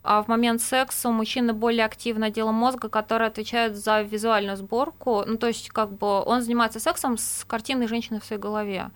а 0.08 0.22
в 0.22 0.28
момент 0.28 0.62
секса 0.62 1.08
у 1.08 1.12
мужчины 1.12 1.52
более 1.52 1.84
активное 1.84 2.30
дело 2.30 2.52
мозга, 2.52 2.88
которое 2.88 3.26
отвечает 3.26 3.76
за 3.76 4.02
визуальную 4.02 4.56
сборку. 4.56 5.24
Ну, 5.26 5.36
то 5.36 5.48
есть, 5.48 5.70
как 5.70 5.90
бы 5.90 6.22
он 6.22 6.42
занимается 6.42 6.78
сексом 6.78 7.18
с 7.18 7.44
картиной 7.44 7.88
женщины 7.88 8.20
в 8.20 8.24
своей 8.24 8.40
голове. 8.40 8.92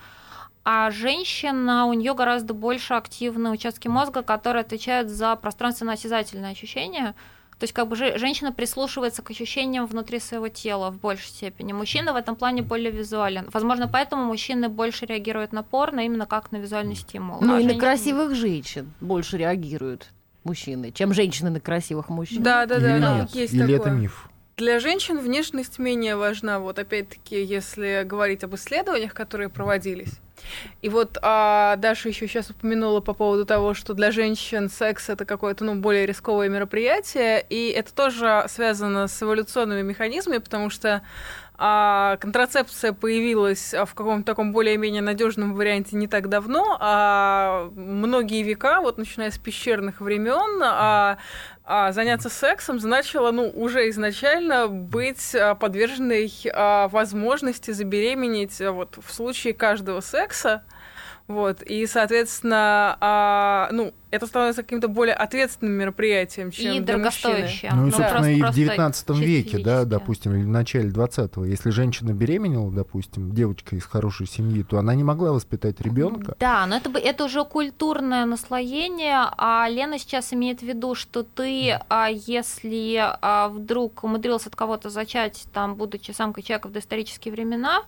А 0.73 0.93
женщина, 0.93 1.87
у 1.87 1.95
нее 1.95 2.15
гораздо 2.15 2.55
больше 2.55 2.95
активные 2.95 3.53
участки 3.53 3.89
мозга, 3.89 4.23
которые 4.23 4.61
отвечают 4.61 5.09
за 5.09 5.35
пространственно-осязательные 5.35 6.53
ощущения. 6.53 7.17
То 7.59 7.65
есть 7.65 7.73
как 7.73 7.89
бы 7.89 7.97
женщина 7.97 8.53
прислушивается 8.53 9.21
к 9.21 9.31
ощущениям 9.33 9.87
внутри 9.87 10.21
своего 10.21 10.47
тела 10.47 10.93
в 10.93 11.01
большей 11.01 11.27
степени. 11.27 11.73
Мужчина 11.73 12.13
в 12.13 12.17
этом 12.17 12.37
плане 12.37 12.63
более 12.63 12.93
визуален. 12.93 13.49
Возможно, 13.53 13.89
поэтому 13.89 14.23
мужчины 14.27 14.69
больше 14.69 15.07
реагируют 15.07 15.53
на 15.53 15.65
порно 15.65 16.07
именно 16.07 16.27
как 16.27 16.53
на 16.53 16.59
визуальный 16.59 16.95
стимул. 16.95 17.39
Ну 17.41 17.55
а 17.55 17.59
и 17.59 17.63
женщины... 17.63 17.75
на 17.75 17.81
красивых 17.81 18.35
женщин 18.37 18.93
больше 19.01 19.39
реагируют 19.39 20.07
мужчины, 20.45 20.93
чем 20.93 21.13
женщины 21.13 21.51
на 21.51 21.59
красивых 21.59 22.11
мужчин. 22.11 22.45
Да, 22.45 22.67
да, 22.67 22.79
да, 22.79 22.95
Или 22.95 23.03
да, 23.03 23.19
нет? 23.19 23.31
есть 23.35 23.55
Или 23.55 23.63
такое. 23.63 23.77
это 23.77 23.91
миф? 23.91 24.30
Для 24.61 24.79
женщин 24.79 25.19
внешность 25.19 25.79
менее 25.79 26.17
важна. 26.17 26.59
Вот 26.59 26.79
опять-таки, 26.79 27.43
если 27.43 28.03
говорить 28.05 28.45
об 28.45 28.55
исследованиях, 28.57 29.15
которые 29.15 29.49
проводились. 29.49 30.21
И 30.83 30.91
вот 30.91 31.17
а, 31.23 31.77
Даша 31.77 32.11
еще 32.11 32.29
сейчас 32.29 32.51
упомянула 32.51 33.01
по 33.01 33.15
поводу 33.15 33.47
того, 33.47 33.73
что 33.73 33.95
для 33.95 34.11
женщин 34.11 34.69
секс 34.69 35.09
это 35.09 35.25
какое-то 35.25 35.65
ну, 35.65 35.77
более 35.77 36.05
рисковое 36.05 36.51
мероприятие, 36.51 37.43
и 37.49 37.71
это 37.71 37.95
тоже 37.95 38.45
связано 38.49 39.09
с 39.09 39.23
эволюционными 39.23 39.81
механизмами, 39.81 40.37
потому 40.37 40.69
что 40.69 41.01
а 41.63 42.17
контрацепция 42.17 42.95
появилась 42.95 43.75
в 43.75 43.95
каком-то 43.95 44.25
таком 44.25 44.51
более-менее 44.51 45.03
надежном 45.03 45.55
варианте 45.55 45.95
не 45.95 46.09
так 46.09 46.31
давно, 46.31 46.79
а 46.81 47.71
многие 47.75 48.43
века, 48.43 48.81
вот 48.81 48.97
начиная 48.97 49.31
с 49.31 49.37
пещерных 49.37 50.01
времен, 50.01 50.63
а, 50.63 51.19
а 51.73 51.93
заняться 51.93 52.29
сексом 52.29 52.81
значило, 52.81 53.31
ну, 53.31 53.49
уже 53.49 53.89
изначально 53.91 54.67
быть 54.67 55.37
а, 55.37 55.55
подверженной 55.55 56.29
а, 56.53 56.89
возможности 56.89 57.71
забеременеть 57.71 58.59
вот 58.59 58.99
в 59.01 59.15
случае 59.15 59.55
каждого 59.55 60.01
секса. 60.01 60.65
Вот, 61.31 61.63
и, 61.63 61.87
соответственно, 61.87 62.97
а, 63.01 63.69
ну, 63.71 63.95
это 64.11 64.27
становится 64.27 64.65
каким-то 64.65 64.89
более 64.89 65.15
ответственным 65.15 65.75
мероприятием, 65.75 66.51
чем 66.51 66.73
и 66.75 66.81
для 66.81 66.95
дорогостоящим. 66.97 67.69
Ну, 67.73 67.83
и, 67.83 67.85
Ну, 67.85 67.91
собственно, 67.93 68.11
просто- 68.11 68.31
и 68.31 68.37
в 68.37 68.41
просто 68.41 68.57
19 68.57 69.07
чисто 69.17 69.25
веке, 69.25 69.59
да, 69.65 69.85
допустим, 69.85 70.35
или 70.35 70.43
в 70.43 70.49
начале 70.49 70.91
20-го, 70.91 71.45
если 71.45 71.71
женщина 71.71 72.13
беременела, 72.13 72.73
допустим, 72.73 73.33
девочка 73.33 73.77
из 73.77 73.85
хорошей 73.85 74.27
семьи, 74.27 74.65
то 74.65 74.79
она 74.79 74.97
не 74.97 75.05
могла 75.05 75.31
воспитать 75.31 75.81
ребенка. 75.81 76.35
Да, 76.41 76.67
но 76.67 76.77
это, 76.77 76.91
бы- 76.91 76.99
это 76.99 77.25
уже 77.25 77.45
культурное 77.45 78.27
наслоение, 78.27 79.27
а 79.39 79.69
Лена 79.69 80.01
сейчас 80.01 80.33
имеет 80.33 80.61
в 80.61 80.65
виду, 80.65 80.97
что 80.97 81.23
ты, 81.23 81.79
а, 81.89 82.09
если 82.09 82.97
а, 83.23 83.49
вдруг 83.49 84.03
умудрился 84.03 84.49
от 84.49 84.57
кого-то 84.57 84.91
зачать, 84.91 85.45
там, 85.53 85.77
будучи 85.77 86.11
самкой 86.11 86.43
человека 86.43 86.67
в 86.67 86.73
доисторические 86.73 87.33
времена, 87.33 87.83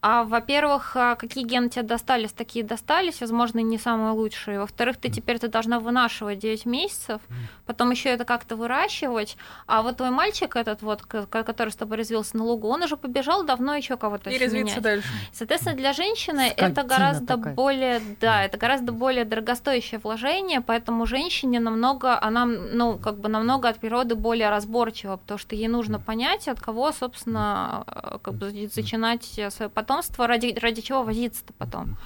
а, 0.00 0.22
во-первых, 0.22 0.92
а, 0.94 1.16
какие 1.16 1.44
гены 1.44 1.68
тебе 1.70 1.82
достались, 1.82 2.32
такие 2.32 2.64
достались, 2.64 3.20
возможно, 3.20 3.58
не 3.58 3.78
самые 3.78 4.12
лучшие. 4.12 4.60
Во-вторых, 4.60 4.96
ты 4.96 5.08
теперь 5.08 5.40
ты 5.40 5.48
должна 5.48 5.80
вынашивать 5.80 6.38
9 6.38 6.66
месяцев, 6.66 7.20
потом 7.66 7.90
еще 7.90 8.10
это 8.10 8.24
как-то 8.24 8.54
выращивать. 8.54 9.36
А 9.66 9.82
вот 9.82 9.96
твой 9.96 10.10
мальчик 10.10 10.54
этот 10.54 10.82
вот, 10.82 11.02
который 11.02 11.70
с 11.70 11.76
тобой 11.76 11.96
развился 11.96 12.36
на 12.36 12.44
лугу, 12.44 12.68
он 12.68 12.84
уже 12.84 12.96
побежал 12.96 13.44
давно 13.44 13.74
еще 13.74 13.96
кого-то 13.96 14.30
И 14.30 14.38
развиться 14.38 14.80
дальше. 14.80 15.08
Соответственно, 15.32 15.74
для 15.74 15.92
женщины 15.92 16.50
Скотина 16.50 16.70
это 16.70 16.82
гораздо 16.84 17.36
такая. 17.36 17.54
более, 17.54 18.00
да, 18.20 18.44
это 18.44 18.56
гораздо 18.56 18.92
более 18.92 19.24
дорогостоящее 19.24 19.98
вложение, 19.98 20.60
поэтому 20.60 21.06
женщине 21.06 21.58
намного, 21.58 22.22
она, 22.22 22.46
ну, 22.46 22.98
как 22.98 23.18
бы 23.18 23.28
намного 23.28 23.68
от 23.68 23.80
природы 23.80 24.14
более 24.14 24.50
разборчива, 24.50 25.16
потому 25.16 25.38
что 25.38 25.56
ей 25.56 25.66
нужно 25.66 25.98
понять, 25.98 26.46
от 26.46 26.60
кого, 26.60 26.92
собственно, 26.92 27.82
э, 27.88 28.18
как 28.22 28.34
бы 28.34 28.68
зачинать 28.72 29.24
свое 29.50 29.68
потомство, 29.88 30.26
ради, 30.26 30.56
ради 30.60 30.82
чего 30.82 31.02
возиться-то 31.02 31.52
потом. 31.56 31.96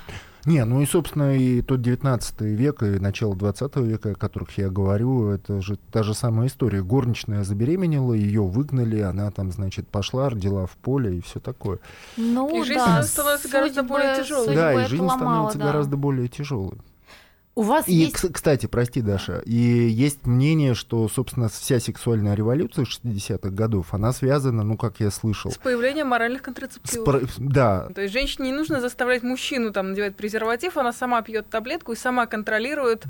Не, 0.45 0.65
ну 0.65 0.81
и, 0.83 0.87
собственно, 0.87 1.37
и 1.37 1.63
тот 1.63 1.83
19 1.83 2.41
век, 2.41 2.83
и 2.83 2.99
начало 2.99 3.37
20 3.37 3.77
века, 3.77 4.11
о 4.11 4.15
которых 4.15 4.59
я 4.59 4.71
говорю, 4.71 5.29
это 5.29 5.63
же 5.63 5.79
та 5.93 6.03
же 6.03 6.15
самая 6.15 6.49
история. 6.49 6.83
Горничная 6.83 7.45
забеременела, 7.45 8.13
ее 8.13 8.43
выгнали, 8.43 9.01
она 9.01 9.31
там, 9.31 9.53
значит, 9.53 9.87
пошла, 9.87 10.31
родила 10.31 10.67
в 10.67 10.73
поле 10.73 11.19
и 11.19 11.21
все 11.21 11.39
такое. 11.39 11.79
Ну, 12.17 12.61
И 12.61 12.65
жизнь 12.65 12.81
да, 12.81 13.03
становится 13.05 13.49
гораздо 13.49 13.83
более 13.85 14.17
тяжелой. 14.17 14.55
да, 14.55 14.85
и 14.85 14.87
жизнь 14.89 15.03
ломало, 15.03 15.19
становится 15.19 15.59
да. 15.59 15.65
гораздо 15.67 15.97
более 15.97 16.29
тяжелой. 16.29 16.79
У 17.55 17.63
вас 17.63 17.87
И, 17.87 17.93
есть... 17.95 18.15
кс- 18.17 18.33
кстати, 18.33 18.65
прости, 18.65 19.03
Даша, 19.03 19.43
и 19.45 19.55
есть 19.55 20.25
мнение, 20.27 20.73
что, 20.75 21.07
собственно, 21.09 21.51
вся 21.51 21.81
сексуальная 21.81 22.35
революция 22.35 22.87
60-х 22.87 23.51
годов, 23.51 23.93
она 23.93 24.13
связана, 24.15 24.63
ну, 24.65 24.79
как 24.79 25.01
я 25.01 25.11
слышал, 25.11 25.51
С 25.51 25.59
появлением 25.59 26.07
моральных 26.09 26.41
контрацептивов. 26.41 27.05
про- 27.05 27.21
да, 27.39 27.91
То 27.95 28.01
есть 28.01 28.15
женщине 28.15 28.51
не 28.53 28.57
нужно 28.57 28.81
заставлять 28.81 29.23
мужчину 29.23 29.71
там 29.71 29.91
надевать 29.91 30.17
презерватив, 30.17 30.79
она 30.79 30.95
сама 30.95 31.21
пьет 31.21 31.51
таблетку 31.51 31.93
и 31.93 31.97
сама 31.97 32.25
контролирует, 32.25 33.05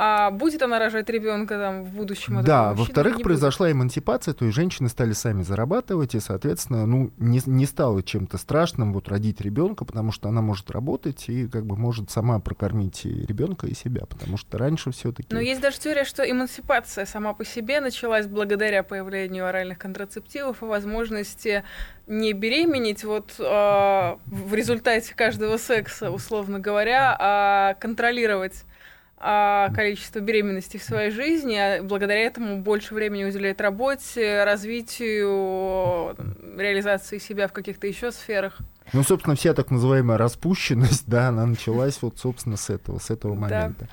а 0.00 0.30
будет 0.30 0.62
она 0.62 0.78
рожать 0.78 1.10
ребенка 1.10 1.58
там 1.58 1.82
в 1.82 1.90
будущем. 1.90 2.38
от 2.38 2.44
Да, 2.44 2.72
во-вторых, 2.72 3.20
произошла 3.20 3.72
эмансипация, 3.72 4.32
то 4.32 4.44
есть 4.44 4.54
женщины 4.54 4.88
стали 4.88 5.12
сами 5.12 5.42
зарабатывать, 5.42 6.14
и, 6.14 6.20
соответственно, 6.20 6.86
ну, 6.86 7.10
не, 7.18 7.40
не 7.46 7.66
стало 7.66 8.04
чем-то 8.04 8.38
страшным 8.38 8.92
вот 8.92 9.08
родить 9.08 9.40
ребенка, 9.40 9.84
потому 9.84 10.12
что 10.12 10.28
она 10.28 10.40
может 10.40 10.70
работать 10.70 11.28
и 11.28 11.48
как 11.48 11.66
бы 11.66 11.76
может 11.76 12.12
сама 12.12 12.38
прокормить 12.38 13.06
и 13.06 13.26
ребенка 13.26 13.66
и 13.66 13.74
себя, 13.74 14.06
потому 14.06 14.36
что 14.36 14.56
раньше 14.56 14.92
все-таки... 14.92 15.34
Но 15.34 15.40
есть 15.40 15.60
даже 15.60 15.80
теория, 15.80 16.04
что 16.04 16.22
эмансипация 16.22 17.04
сама 17.04 17.34
по 17.34 17.44
себе 17.44 17.80
началась 17.80 18.28
благодаря 18.28 18.84
появлению 18.84 19.48
оральных 19.48 19.78
контрацептивов 19.78 20.62
и 20.62 20.66
возможности 20.66 21.64
не 22.06 22.34
беременеть 22.34 23.02
вот 23.02 23.34
э, 23.40 23.42
в 23.42 24.54
результате 24.54 25.12
каждого 25.16 25.56
секса, 25.56 26.12
условно 26.12 26.60
говоря, 26.60 27.16
а 27.18 27.74
контролировать 27.80 28.62
а, 28.62 28.77
количество 29.20 30.20
беременностей 30.20 30.78
в 30.78 30.82
своей 30.84 31.10
жизни, 31.10 31.56
а 31.56 31.82
благодаря 31.82 32.20
этому 32.20 32.58
больше 32.58 32.94
времени 32.94 33.24
уделять 33.24 33.60
работе, 33.60 34.44
развитию, 34.44 36.16
реализации 36.56 37.18
себя 37.18 37.48
в 37.48 37.52
каких-то 37.52 37.86
еще 37.86 38.12
сферах. 38.12 38.58
Ну, 38.92 39.02
собственно, 39.02 39.36
вся 39.36 39.54
так 39.54 39.70
называемая 39.70 40.18
распущенность, 40.18 41.04
да, 41.06 41.28
она 41.28 41.46
началась 41.46 41.98
вот, 42.00 42.18
собственно, 42.18 42.56
с 42.56 42.70
этого, 42.70 42.98
с 42.98 43.10
этого 43.10 43.34
момента. 43.34 43.88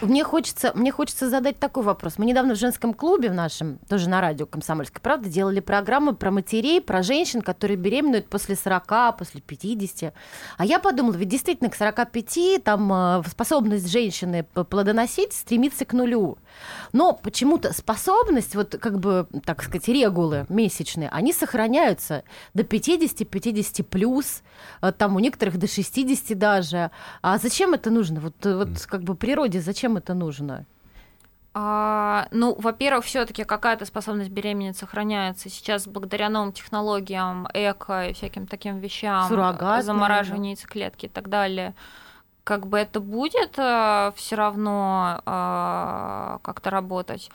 Мне 0.00 0.24
хочется, 0.24 0.72
мне 0.74 0.92
хочется 0.92 1.28
задать 1.28 1.58
такой 1.58 1.82
вопрос. 1.82 2.14
Мы 2.18 2.24
недавно 2.26 2.54
в 2.54 2.58
женском 2.58 2.94
клубе 2.94 3.30
в 3.30 3.34
нашем, 3.34 3.78
тоже 3.88 4.08
на 4.08 4.20
радио 4.20 4.46
«Комсомольская 4.46 5.00
правда», 5.00 5.28
делали 5.28 5.60
программу 5.60 6.14
про 6.14 6.30
матерей, 6.30 6.80
про 6.80 7.02
женщин, 7.02 7.42
которые 7.42 7.76
беременеют 7.76 8.28
после 8.28 8.56
40, 8.56 9.16
после 9.18 9.40
50. 9.40 10.14
А 10.56 10.64
я 10.64 10.78
подумала, 10.78 11.14
ведь 11.14 11.28
действительно 11.28 11.70
к 11.70 11.76
45 11.76 12.62
там 12.64 12.92
э, 12.92 13.22
способность 13.28 13.90
женщины 13.90 14.44
плодоносить 14.44 15.32
стремится 15.32 15.84
к 15.84 15.92
нулю. 15.92 16.38
Но 16.92 17.12
почему-то 17.12 17.72
способность, 17.72 18.54
вот 18.54 18.76
как 18.80 18.98
бы, 18.98 19.26
так 19.44 19.62
сказать, 19.62 19.88
регулы 19.88 20.46
месячные, 20.48 21.08
они 21.08 21.32
сохраняются 21.32 22.24
до 22.54 22.62
50-50 22.62 23.82
плюс, 23.84 24.42
э, 24.82 24.92
там 24.92 25.16
у 25.16 25.18
некоторых 25.18 25.58
до 25.58 25.66
60 25.66 26.38
даже. 26.38 26.90
А 27.22 27.38
зачем 27.38 27.74
это 27.74 27.90
нужно? 27.90 28.20
Вот, 28.20 28.46
э, 28.46 28.56
вот 28.56 28.86
как 28.86 29.02
бы 29.02 29.14
природе 29.14 29.60
зачем 29.60 29.96
это 29.96 30.14
нужно? 30.14 30.66
А, 31.52 32.28
ну, 32.30 32.54
во-первых, 32.58 33.04
все-таки 33.04 33.42
какая-то 33.42 33.84
способность 33.84 34.30
беременеть 34.30 34.76
сохраняется. 34.76 35.48
Сейчас 35.48 35.86
благодаря 35.88 36.28
новым 36.28 36.52
технологиям, 36.52 37.48
эко 37.52 38.08
и 38.08 38.12
всяким 38.12 38.46
таким 38.46 38.78
вещам, 38.78 39.28
Суррогат, 39.28 39.84
замораживание 39.84 40.52
яйцеклетки 40.52 41.06
и 41.06 41.08
так 41.08 41.28
далее, 41.28 41.74
как 42.44 42.66
бы 42.66 42.78
это 42.78 43.00
будет 43.00 43.52
все 43.52 44.36
равно 44.36 45.20
а, 45.26 46.38
как-то 46.42 46.70
работать. 46.70 47.30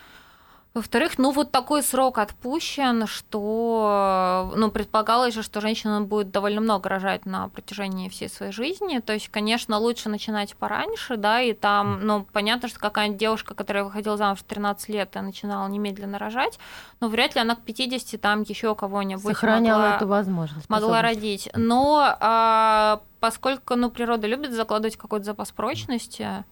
Во-вторых, 0.76 1.18
ну 1.18 1.32
вот 1.32 1.52
такой 1.52 1.82
срок 1.82 2.18
отпущен, 2.18 3.08
что, 3.08 4.52
ну, 4.58 4.70
предполагалось 4.70 5.34
же, 5.34 5.42
что 5.42 5.62
женщина 5.62 6.02
будет 6.02 6.32
довольно 6.32 6.60
много 6.60 6.90
рожать 6.90 7.26
на 7.26 7.48
протяжении 7.48 8.10
всей 8.10 8.28
своей 8.28 8.52
жизни. 8.52 9.00
То 9.00 9.14
есть, 9.14 9.30
конечно, 9.30 9.78
лучше 9.78 10.10
начинать 10.10 10.54
пораньше, 10.58 11.16
да, 11.16 11.40
и 11.40 11.54
там, 11.54 12.02
ну, 12.06 12.28
понятно, 12.30 12.68
что 12.68 12.78
какая-нибудь 12.82 13.18
девушка, 13.18 13.54
которая 13.54 13.86
выходила 13.86 14.18
замуж 14.18 14.40
в 14.40 14.44
13 14.44 14.90
лет 14.90 15.16
и 15.16 15.20
начинала 15.22 15.66
немедленно 15.70 16.20
рожать, 16.20 16.60
но 17.00 17.08
вряд 17.08 17.36
ли 17.36 17.42
она 17.42 17.56
к 17.56 17.62
50 17.62 18.20
там 18.20 18.42
еще 18.42 18.76
кого-нибудь 18.76 19.24
Сохраняла 19.24 19.82
могла, 19.82 19.96
эту 19.96 20.08
возможность. 20.08 20.70
могла 20.70 21.02
родить. 21.02 21.48
Но 21.56 22.18
а, 22.20 23.00
поскольку, 23.22 23.76
ну, 23.76 23.90
природа 23.90 24.28
любит 24.28 24.52
закладывать 24.52 24.98
какой-то 24.98 25.24
запас 25.24 25.52
прочности, 25.52 26.44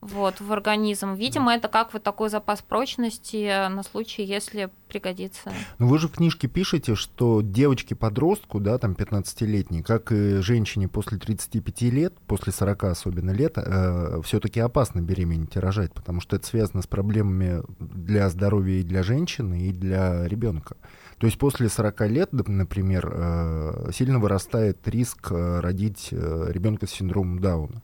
вот, 0.00 0.40
в 0.40 0.50
организм. 0.52 1.12
Видимо, 1.12 1.54
это 1.54 1.68
как 1.68 1.92
вот 1.92 2.02
такой 2.02 2.30
запас 2.30 2.62
прочности 2.62 3.68
на 3.68 3.82
случай, 3.82 4.22
если 4.22 4.70
пригодится. 4.88 5.52
Ну, 5.78 5.88
вы 5.88 5.98
же 5.98 6.08
в 6.08 6.12
книжке 6.12 6.48
пишете, 6.48 6.94
что 6.94 7.42
девочке-подростку, 7.42 8.60
да, 8.60 8.78
там 8.78 8.92
15-летней, 8.92 9.82
как 9.82 10.10
и 10.10 10.40
женщине 10.40 10.88
после 10.88 11.18
35 11.18 11.82
лет, 11.82 12.14
после 12.26 12.52
40 12.52 12.84
особенно 12.84 13.30
лет, 13.30 13.54
э, 13.56 14.20
все-таки 14.24 14.58
опасно 14.60 15.00
беременеть 15.00 15.56
и 15.56 15.58
рожать, 15.58 15.92
потому 15.92 16.20
что 16.20 16.36
это 16.36 16.46
связано 16.46 16.82
с 16.82 16.86
проблемами 16.86 17.62
для 17.78 18.30
здоровья 18.30 18.80
и 18.80 18.84
для 18.84 19.02
женщины, 19.02 19.68
и 19.68 19.72
для 19.72 20.26
ребенка. 20.26 20.76
То 21.18 21.26
есть 21.26 21.38
после 21.38 21.68
40 21.68 22.00
лет, 22.08 22.32
например, 22.32 23.12
э, 23.12 23.90
сильно 23.92 24.18
вырастает 24.18 24.88
риск 24.88 25.30
э, 25.30 25.60
родить 25.60 26.08
ребенка 26.10 26.86
с 26.86 26.90
синдромом 26.90 27.38
Дауна. 27.38 27.82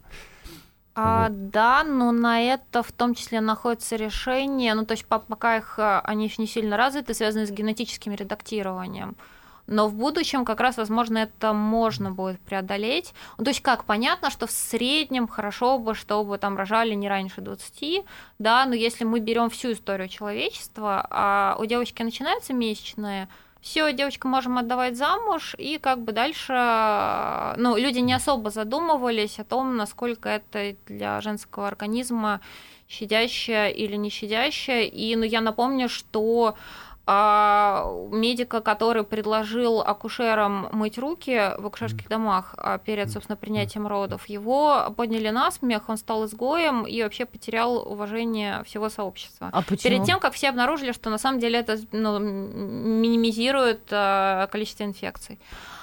А, 0.99 1.29
да, 1.31 1.85
но 1.85 2.11
на 2.11 2.41
это 2.41 2.83
в 2.83 2.91
том 2.91 3.15
числе 3.15 3.43
находится 3.43 3.97
решение, 3.97 4.73
ну 4.73 4.87
то 4.87 4.93
есть 4.93 5.05
по- 5.05 5.19
пока 5.19 5.59
их 5.59 5.79
а, 5.79 6.01
они 6.01 6.25
еще 6.25 6.41
не 6.41 6.49
сильно 6.49 6.79
развиты, 6.79 7.13
связаны 7.13 7.47
с 7.47 7.51
генетическим 7.51 8.15
редактированием. 8.15 9.15
Но 9.67 9.89
в 9.89 9.95
будущем 9.95 10.47
как 10.47 10.61
раз, 10.61 10.79
возможно, 10.79 11.19
это 11.19 11.53
можно 11.53 12.13
будет 12.13 12.41
преодолеть. 12.41 13.13
Ну, 13.37 13.45
то 13.45 13.51
есть 13.51 13.61
как, 13.61 13.85
понятно, 13.85 14.31
что 14.31 14.47
в 14.47 14.51
среднем 14.51 15.29
хорошо 15.29 15.79
бы, 15.79 15.95
чтобы 15.95 16.39
там 16.39 16.57
рожали 16.57 16.95
не 16.95 17.09
раньше 17.09 17.43
20, 17.43 18.05
да, 18.39 18.65
но 18.65 18.75
если 18.75 19.05
мы 19.05 19.21
берем 19.21 19.51
всю 19.51 19.73
историю 19.73 20.09
человечества, 20.09 21.07
а 21.11 21.57
у 21.59 21.67
девочки 21.67 22.03
начинаются 22.03 22.55
месячные, 22.55 23.29
все, 23.67 23.93
девочку 23.93 24.29
можем 24.29 24.59
отдавать 24.59 24.97
замуж, 24.97 25.57
и 25.59 25.79
как 25.79 25.99
бы 26.01 26.13
дальше, 26.13 26.53
ну, 27.57 27.77
люди 27.77 27.99
не 27.99 28.13
особо 28.13 28.51
задумывались 28.51 29.41
о 29.41 29.45
том, 29.45 29.77
насколько 29.77 30.29
это 30.29 30.77
для 30.87 31.21
женского 31.21 31.67
организма 31.67 32.41
щадящее 32.89 33.75
или 33.75 33.97
не 33.97 34.09
щадящее. 34.09 34.87
И, 34.87 35.17
ну, 35.17 35.25
я 35.25 35.41
напомню, 35.41 35.89
что 35.89 36.55
а, 37.09 37.89
медика, 38.11 38.61
который 38.61 39.05
предложил 39.05 39.81
акушерам 39.81 40.69
мыть 40.73 40.99
руки 40.99 41.53
в 41.57 41.67
акушерских 41.67 42.09
домах 42.09 42.55
а, 42.57 42.79
перед, 42.79 43.11
собственно, 43.13 43.37
принятием 43.37 43.87
родов, 43.87 44.27
его 44.27 44.93
подняли 44.97 45.29
на 45.29 45.53
смех, 45.53 45.89
он 45.89 45.99
стал 45.99 46.27
изгоем 46.27 46.85
и 46.85 47.01
вообще 47.05 47.25
потерял 47.25 47.77
уважение 47.77 48.65
всего 48.65 48.89
сообщества. 48.89 49.51
А 49.53 49.63
почему? 49.63 49.79
Перед 49.83 50.05
тем, 50.05 50.19
как 50.19 50.35
все 50.35 50.49
обнаружили, 50.49 50.91
что 50.91 51.09
на 51.09 51.19
самом 51.19 51.39
деле 51.39 51.61
это 51.61 51.79
ну, 51.93 52.19
минимизирует 52.19 53.83
а, 53.93 54.49
количество 54.49 54.83
инфекций. 54.83 55.39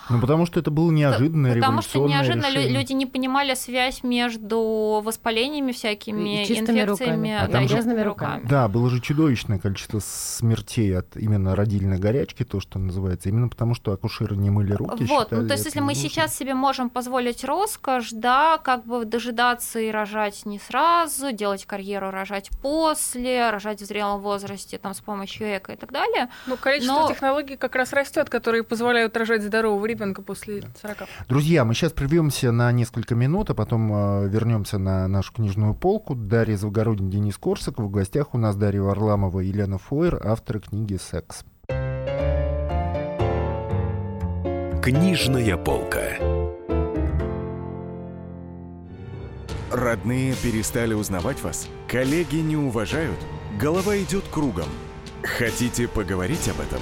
Ну, 0.10 0.20
потому 0.20 0.46
что 0.46 0.60
это 0.60 0.72
было 0.72 0.92
неожиданное, 0.92 1.56
Потому 1.56 1.82
что 1.82 2.08
неожиданно 2.08 2.48
решение. 2.50 2.70
люди 2.80 2.94
не 2.94 3.06
понимали 3.06 3.54
связь 3.54 4.04
между 4.04 5.02
воспалениями 5.04 5.72
всякими, 5.72 6.44
И 6.44 6.46
чистыми 6.46 6.82
инфекциями, 6.82 7.12
руками. 7.14 7.32
А 7.34 7.46
да, 7.48 7.52
там 7.54 7.66
и 7.66 7.68
же- 7.68 8.04
руками. 8.04 8.48
Да, 8.48 8.68
было 8.68 8.90
же 8.90 9.00
чудовищное 9.02 9.60
количество 9.60 10.00
смертей 10.00 10.98
от 10.98 11.16
именно 11.16 11.56
родильной 11.56 11.98
горячки, 11.98 12.44
то, 12.44 12.60
что 12.60 12.80
называется, 12.80 13.30
именно 13.30 13.48
потому, 13.50 13.76
что 13.76 13.92
акушеры 13.92 14.36
не 14.36 14.50
мыли 14.50 14.74
руки. 14.74 15.06
Вот, 15.06 15.32
ну 15.32 15.38
считали 15.38 15.48
то 15.48 15.54
есть, 15.54 15.66
если 15.66 15.80
мы 15.80 15.94
ненужным. 15.94 16.10
сейчас 16.12 16.36
себе 16.36 16.54
можем 16.54 16.90
позволить 16.90 17.44
роскошь, 17.44 18.10
да, 18.12 18.58
как 18.58 18.86
бы 18.86 19.06
дожидаться 19.06 19.80
и 19.80 19.90
рожать 19.92 20.46
не 20.46 20.60
сразу, 20.60 21.32
делать 21.32 21.66
карьеру, 21.66 22.12
рожать 22.12 22.50
после, 22.62 23.50
рожать 23.50 23.82
в 23.82 23.86
зрелом 23.86 24.22
возрасте, 24.22 24.78
там, 24.78 24.94
с 24.94 25.00
помощью 25.00 25.48
эко 25.58 25.74
и 25.74 25.76
так 25.76 25.92
далее. 25.92 26.30
Ну, 26.48 26.58
количество 26.58 27.02
Но- 27.02 27.08
технологий 27.10 27.56
как 27.56 27.76
раз 27.76 27.94
растет, 27.94 28.30
которые 28.30 28.64
позволяют 28.64 29.16
рожать 29.18 29.44
здорового 29.44 29.86
ребенка 29.94 30.22
после 30.22 30.64
40. 30.82 31.08
Друзья, 31.30 31.64
мы 31.66 31.74
сейчас 31.74 31.92
прервемся 31.92 32.52
на 32.52 32.72
несколько 32.72 33.16
минут, 33.16 33.50
а 33.50 33.54
потом 33.54 33.92
э, 33.94 34.28
вернемся 34.28 34.78
на 34.78 35.08
нашу 35.08 35.34
книжную 35.34 35.74
полку. 35.76 36.16
Дарья 36.16 36.58
Завгородин, 36.58 37.10
Денис 37.10 37.38
Корсаков. 37.38 37.86
В 37.86 37.92
гостях 37.92 38.34
у 38.34 38.38
нас 38.38 38.56
Дарья 38.56 38.82
Варламова 38.82 39.40
и 39.40 39.48
Елена 39.48 39.78
Фойер, 39.78 40.20
авторы 40.26 40.60
книги 40.60 40.98
«Секс». 40.98 41.46
Книжная 44.82 45.56
полка. 45.58 46.02
Родные 49.72 50.36
перестали 50.36 50.94
узнавать 50.94 51.42
вас? 51.42 51.68
Коллеги 51.88 52.36
не 52.38 52.58
уважают? 52.58 53.18
Голова 53.60 53.98
идет 53.98 54.24
кругом. 54.30 54.68
Хотите 55.24 55.88
поговорить 55.88 56.50
об 56.50 56.60
этом? 56.60 56.82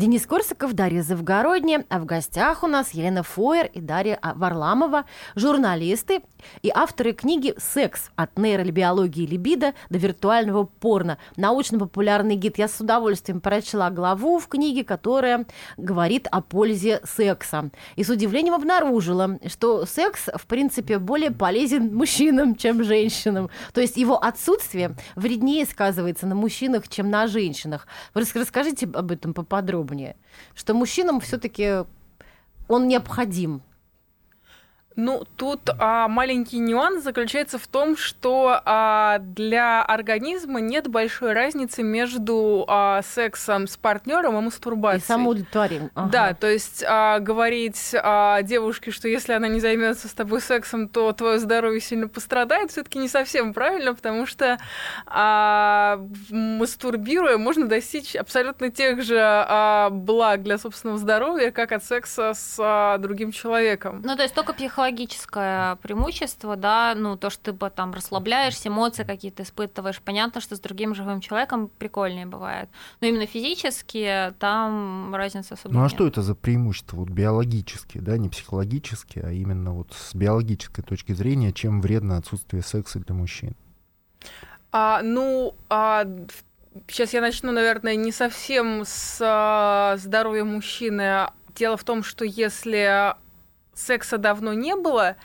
Денис 0.00 0.26
Корсаков, 0.26 0.72
Дарья 0.72 1.02
Завгородняя, 1.02 1.84
а 1.90 1.98
в 1.98 2.06
гостях 2.06 2.62
у 2.62 2.66
нас 2.66 2.92
Елена 2.94 3.22
Фойер 3.22 3.66
и 3.66 3.82
Дарья 3.82 4.18
Варламова, 4.34 5.04
журналисты 5.36 6.22
и 6.62 6.70
авторы 6.74 7.12
книги 7.12 7.54
«Секс. 7.58 8.10
От 8.16 8.38
нейробиологии 8.38 9.26
либидо 9.26 9.74
до 9.88 9.98
виртуального 9.98 10.64
порно. 10.64 11.18
Научно-популярный 11.36 12.36
гид». 12.36 12.58
Я 12.58 12.68
с 12.68 12.80
удовольствием 12.80 13.40
прочла 13.40 13.90
главу 13.90 14.38
в 14.38 14.48
книге, 14.48 14.84
которая 14.84 15.46
говорит 15.76 16.26
о 16.30 16.40
пользе 16.40 17.00
секса. 17.04 17.70
И 17.96 18.04
с 18.04 18.10
удивлением 18.10 18.54
обнаружила, 18.54 19.38
что 19.46 19.86
секс, 19.86 20.28
в 20.34 20.46
принципе, 20.46 20.98
более 20.98 21.30
полезен 21.30 21.94
мужчинам, 21.94 22.54
чем 22.56 22.84
женщинам. 22.84 23.50
То 23.72 23.80
есть 23.80 23.96
его 23.96 24.22
отсутствие 24.22 24.96
вреднее 25.14 25.64
сказывается 25.64 26.26
на 26.26 26.34
мужчинах, 26.34 26.88
чем 26.88 27.10
на 27.10 27.26
женщинах. 27.26 27.86
Расскажите 28.14 28.88
об 28.92 29.12
этом 29.12 29.34
поподробнее 29.34 29.80
подробнее, 29.80 30.16
что 30.54 30.74
мужчинам 30.74 31.20
все-таки 31.20 31.84
он 32.68 32.88
необходим. 32.88 33.62
Ну, 35.00 35.24
тут 35.36 35.70
а, 35.78 36.08
маленький 36.08 36.58
нюанс 36.58 37.02
заключается 37.02 37.58
в 37.58 37.66
том, 37.66 37.96
что 37.96 38.60
а, 38.66 39.18
для 39.20 39.82
организма 39.82 40.60
нет 40.60 40.88
большой 40.88 41.32
разницы 41.32 41.82
между 41.82 42.66
а, 42.68 43.00
сексом 43.02 43.66
с 43.66 43.78
партнером 43.78 44.36
и 44.38 44.42
мастурбацией. 44.42 45.02
И 45.02 45.06
самоудовлетворением. 45.06 45.90
Ага. 45.94 46.10
Да, 46.10 46.34
то 46.34 46.48
есть 46.48 46.84
а, 46.86 47.18
говорить 47.18 47.94
а, 47.94 48.42
девушке, 48.42 48.90
что 48.90 49.08
если 49.08 49.32
она 49.32 49.48
не 49.48 49.58
займется 49.58 50.06
с 50.06 50.12
тобой 50.12 50.42
сексом, 50.42 50.86
то 50.86 51.12
твое 51.12 51.38
здоровье 51.38 51.80
сильно 51.80 52.06
пострадает, 52.06 52.70
все-таки 52.70 52.98
не 52.98 53.08
совсем 53.08 53.54
правильно, 53.54 53.94
потому 53.94 54.26
что 54.26 54.58
а, 55.06 55.98
мастурбируя 56.28 57.38
можно 57.38 57.66
достичь 57.68 58.14
абсолютно 58.16 58.70
тех 58.70 59.02
же 59.02 59.18
а, 59.18 59.88
благ 59.88 60.42
для 60.42 60.58
собственного 60.58 60.98
здоровья, 60.98 61.52
как 61.52 61.72
от 61.72 61.84
секса 61.84 62.34
с 62.34 62.56
а, 62.58 62.98
другим 62.98 63.32
человеком. 63.32 64.02
Ну, 64.04 64.14
то 64.14 64.22
есть 64.22 64.34
только 64.34 64.52
психологически 64.52 64.89
психологическое 64.90 65.76
преимущество, 65.76 66.56
да, 66.56 66.94
ну, 66.96 67.16
то, 67.16 67.30
что 67.30 67.52
ты 67.52 67.70
там 67.70 67.92
расслабляешься, 67.92 68.68
эмоции 68.68 69.04
какие-то 69.04 69.42
испытываешь. 69.42 70.00
Понятно, 70.00 70.40
что 70.40 70.56
с 70.56 70.60
другим 70.60 70.94
живым 70.94 71.20
человеком 71.20 71.70
прикольнее 71.78 72.26
бывает. 72.26 72.68
Но 73.00 73.06
именно 73.06 73.26
физически 73.26 74.34
там 74.38 75.14
разница 75.14 75.54
особо 75.54 75.74
Ну, 75.74 75.80
а 75.80 75.82
нет. 75.84 75.92
что 75.92 76.06
это 76.06 76.22
за 76.22 76.34
преимущество 76.34 76.96
вот 76.96 77.08
биологические, 77.08 78.02
да, 78.02 78.18
не 78.18 78.28
психологические, 78.28 79.24
а 79.26 79.30
именно 79.30 79.72
вот 79.72 79.92
с 79.92 80.14
биологической 80.14 80.82
точки 80.82 81.12
зрения, 81.12 81.52
чем 81.52 81.80
вредно 81.80 82.16
отсутствие 82.16 82.62
секса 82.62 82.98
для 82.98 83.14
мужчин? 83.14 83.54
А, 84.72 85.02
ну, 85.02 85.54
а, 85.68 86.04
сейчас 86.88 87.12
я 87.12 87.20
начну, 87.20 87.52
наверное, 87.52 87.96
не 87.96 88.12
совсем 88.12 88.82
с 88.84 89.18
а, 89.20 89.96
здоровья 89.98 90.44
мужчины. 90.44 91.26
Дело 91.54 91.76
в 91.76 91.84
том, 91.84 92.02
что 92.02 92.24
если 92.24 93.14
секса 93.74 94.18
давно 94.18 94.52
не 94.52 94.76
было, 94.76 95.16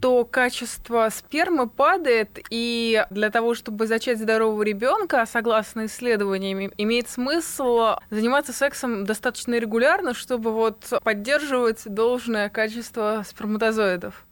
то 0.00 0.24
качество 0.24 1.08
спермы 1.10 1.68
падает, 1.68 2.38
и 2.50 3.06
для 3.10 3.30
того, 3.30 3.54
чтобы 3.54 3.86
зачать 3.86 4.18
здорового 4.18 4.62
ребенка, 4.62 5.24
согласно 5.26 5.86
исследованиям, 5.86 6.72
имеет 6.76 7.08
смысл 7.08 7.96
заниматься 8.10 8.52
сексом 8.52 9.04
достаточно 9.04 9.58
регулярно, 9.58 10.14
чтобы 10.14 10.52
вот 10.52 10.92
поддерживать 11.02 11.82
должное 11.86 12.48
качество 12.50 13.24
сперматозоидов. 13.26 14.25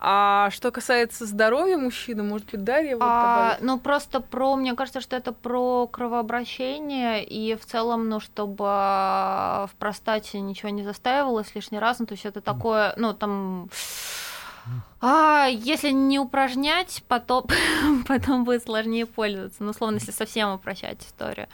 А 0.00 0.50
что 0.50 0.70
касается 0.70 1.26
здоровья 1.26 1.76
мужчины, 1.76 2.22
может 2.22 2.50
быть, 2.50 2.64
Дарья 2.64 2.94
вот 2.94 3.02
а, 3.02 3.58
Ну, 3.60 3.78
просто 3.78 4.20
про, 4.20 4.56
мне 4.56 4.74
кажется, 4.74 5.00
что 5.00 5.16
это 5.16 5.32
про 5.32 5.86
кровообращение, 5.86 7.24
и 7.24 7.54
в 7.56 7.64
целом, 7.64 8.08
ну, 8.08 8.20
чтобы 8.20 8.64
в 8.64 9.70
простате 9.78 10.40
ничего 10.40 10.70
не 10.70 10.82
застаивалось 10.82 11.54
лишний 11.54 11.78
раз, 11.78 11.98
ну, 11.98 12.06
то 12.06 12.12
есть 12.12 12.26
это 12.26 12.40
такое, 12.40 12.94
ну, 12.96 13.12
там... 13.14 13.68
А 15.00 15.48
если 15.50 15.90
не 15.90 16.20
упражнять, 16.20 17.02
потом, 17.08 17.46
потом 18.06 18.44
будет 18.44 18.62
сложнее 18.62 19.06
пользоваться. 19.06 19.64
Ну, 19.64 19.72
словно 19.72 19.96
если 19.96 20.12
совсем 20.12 20.50
упрощать 20.50 21.02
историю. 21.02 21.48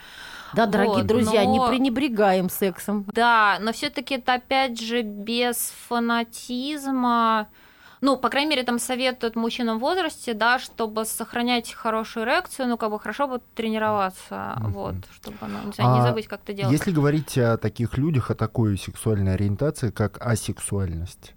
Да, 0.53 0.67
дорогие 0.67 0.97
вот, 0.97 1.07
друзья, 1.07 1.45
но... 1.45 1.53
не 1.53 1.71
пренебрегаем 1.71 2.51
сексом. 2.51 3.05
Да, 3.13 3.59
но 3.61 3.73
все-таки 3.73 4.17
это 4.17 4.35
опять 4.35 4.79
же 4.81 5.03
без 5.03 5.73
фанатизма 5.89 7.49
ну, 8.01 8.17
по 8.17 8.29
крайней 8.29 8.51
мере, 8.51 8.63
там 8.63 8.79
советуют 8.79 9.37
мужчинам 9.37 9.79
в 9.79 9.81
возрасте, 9.81 10.35
да, 10.35 10.59
чтобы 10.59 11.05
сохранять 11.05 11.73
хорошую 11.73 12.25
эрекцию, 12.25 12.69
ну, 12.69 12.77
как 12.77 12.91
бы 12.91 13.01
хорошо 13.01 13.27
бы 13.27 13.41
тренироваться, 13.55 14.31
mm-hmm. 14.31 14.69
вот, 14.69 14.95
чтобы 15.15 15.37
ну, 15.43 15.67
не, 15.67 15.73
знаю, 15.73 15.95
а 15.95 15.99
не 15.99 16.03
забыть, 16.03 16.27
как 16.27 16.41
это 16.45 16.53
делать. 16.53 16.73
Если 16.73 16.93
говорить 16.93 17.37
о 17.39 17.57
таких 17.57 17.97
людях, 17.99 18.31
о 18.31 18.35
такой 18.35 18.79
сексуальной 18.79 19.35
ориентации, 19.35 19.91
как 19.91 20.25
асексуальность, 20.25 21.35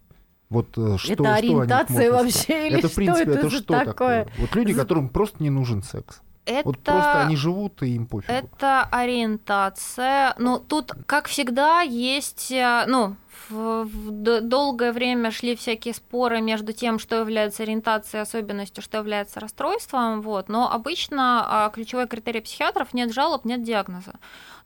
вот 0.50 0.78
э, 0.78 0.98
что, 0.98 1.14
это 1.14 1.34
ориентация 1.34 2.12
вообще 2.12 2.68
или 2.68 2.80
это, 2.80 2.90
в 2.90 2.96
принципе, 2.96 3.24
что 3.24 3.32
это, 3.32 3.48
это 3.48 3.50
что 3.50 3.64
такое? 3.74 3.86
такое? 4.26 4.28
Вот 4.38 4.56
люди, 4.56 4.74
которым 4.74 5.10
просто 5.10 5.42
не 5.42 5.50
нужен 5.50 5.82
секс. 5.82 6.22
Это, 6.46 6.68
вот 6.68 6.80
просто 6.80 7.22
они 7.22 7.36
живут, 7.36 7.84
и 7.84 7.96
им 7.96 8.08
пофигу. 8.08 8.34
Это 8.34 8.88
ориентация. 8.92 10.34
Ну, 10.40 10.60
тут, 10.60 10.92
как 11.06 11.28
всегда, 11.28 11.82
есть, 11.82 12.52
э, 12.52 12.86
ну, 12.88 13.16
в, 13.50 13.84
в 13.84 14.42
долгое 14.42 14.92
время 14.92 15.32
шли 15.32 15.56
всякие 15.56 15.94
споры 15.94 16.42
между 16.42 16.74
тем, 16.74 17.00
что 17.00 17.18
является 17.18 17.64
ориентацией, 17.64 18.22
особенностью, 18.22 18.84
что 18.84 18.98
является 18.98 19.40
расстройством, 19.40 20.22
вот. 20.22 20.50
Но 20.50 20.72
обычно 20.72 21.46
а, 21.48 21.70
ключевой 21.70 22.08
критерий 22.08 22.42
психиатров 22.42 22.94
нет 22.94 23.14
жалоб, 23.14 23.46
нет 23.46 23.64
диагноза. 23.64 24.14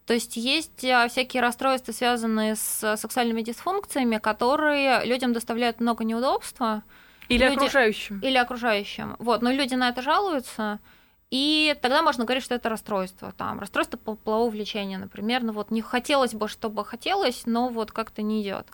То 0.05 0.13
есть 0.13 0.37
есть 0.37 0.85
а, 0.85 1.07
всякие 1.07 1.41
расстройства, 1.41 1.91
связанные 1.91 2.55
с 2.55 2.95
сексуальными 2.97 3.41
дисфункциями, 3.41 4.17
которые 4.17 5.03
людям 5.05 5.33
доставляют 5.33 5.79
много 5.79 6.03
неудобства. 6.03 6.83
Или 7.27 7.43
люди... 7.45 7.55
окружающим. 7.55 8.19
Или 8.19 8.37
окружающим. 8.37 9.15
Вот, 9.19 9.41
но 9.41 9.51
люди 9.51 9.73
на 9.73 9.89
это 9.89 10.01
жалуются. 10.01 10.79
И 11.35 11.75
тогда 11.81 12.01
можно 12.01 12.23
говорить, 12.23 12.45
что 12.45 12.55
это 12.55 12.69
расстройство. 12.69 13.33
Там, 13.33 13.59
расстройство 13.59 13.97
полового 13.97 14.49
влечения, 14.49 14.97
например. 14.97 15.43
Ну 15.43 15.51
вот 15.51 15.69
не 15.69 15.81
хотелось 15.81 16.33
бы, 16.33 16.47
чтобы 16.47 16.85
хотелось, 16.85 17.41
но 17.45 17.67
вот 17.67 17.91
как-то 17.91 18.21
не 18.21 18.41
идет. 18.41 18.67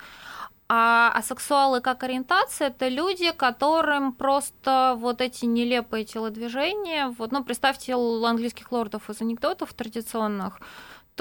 А 0.70 1.12
асексуалы 1.16 1.82
как 1.82 2.03
ориентация 2.03 2.68
это 2.68 2.88
люди, 2.88 3.32
которым 3.32 4.14
просто 4.14 4.93
вот 4.99 5.22
эти 5.22 5.45
нелепые 5.45 6.05
телодвижения, 6.05 7.07
вот, 7.18 7.32
ну, 7.32 7.43
представьте 7.43 7.95
английских 7.95 8.72
лордов 8.72 9.09
из 9.09 9.20
анекдотов 9.22 9.74
традиционных, 9.74 10.59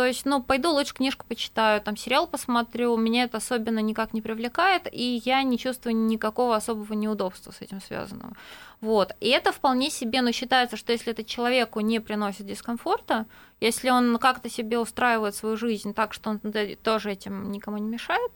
то 0.01 0.07
есть, 0.07 0.25
ну, 0.25 0.43
пойду 0.43 0.71
лучше 0.71 0.95
книжку 0.95 1.27
почитаю, 1.29 1.79
там 1.83 1.95
сериал 1.95 2.27
посмотрю, 2.27 2.97
меня 2.97 3.25
это 3.25 3.37
особенно 3.37 3.81
никак 3.81 4.15
не 4.15 4.23
привлекает, 4.23 4.89
и 4.91 5.21
я 5.27 5.43
не 5.43 5.59
чувствую 5.59 5.95
никакого 5.95 6.57
особого 6.57 6.95
неудобства 6.95 7.53
с 7.53 7.61
этим 7.61 7.83
связанного. 7.83 8.33
Вот. 8.81 9.15
И 9.21 9.29
это 9.29 9.53
вполне 9.53 9.91
себе, 9.91 10.23
но 10.23 10.33
считается, 10.33 10.79
что 10.79 10.93
если 10.93 11.13
это 11.13 11.23
человеку 11.23 11.81
не 11.81 12.01
приносит 12.01 12.47
дискомфорта, 12.47 13.27
если 13.61 13.91
он 13.91 14.17
как-то 14.17 14.49
себе 14.49 14.79
устраивает 14.79 15.35
свою 15.35 15.59
жизнь 15.59 15.93
так, 15.93 16.15
что 16.15 16.31
он 16.31 16.41
тоже 16.83 17.13
этим 17.13 17.53
никому 17.53 17.77
не 17.77 17.91
мешает, 17.91 18.33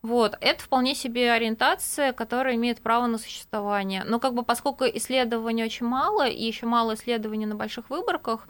вот, 0.00 0.38
это 0.40 0.62
вполне 0.62 0.94
себе 0.94 1.32
ориентация, 1.32 2.12
которая 2.12 2.54
имеет 2.54 2.80
право 2.80 3.08
на 3.08 3.18
существование. 3.18 4.04
Но 4.04 4.20
как 4.20 4.34
бы 4.34 4.44
поскольку 4.44 4.84
исследований 4.84 5.64
очень 5.64 5.86
мало, 5.86 6.28
и 6.28 6.44
еще 6.44 6.66
мало 6.66 6.94
исследований 6.94 7.46
на 7.46 7.56
больших 7.56 7.90
выборках, 7.90 8.46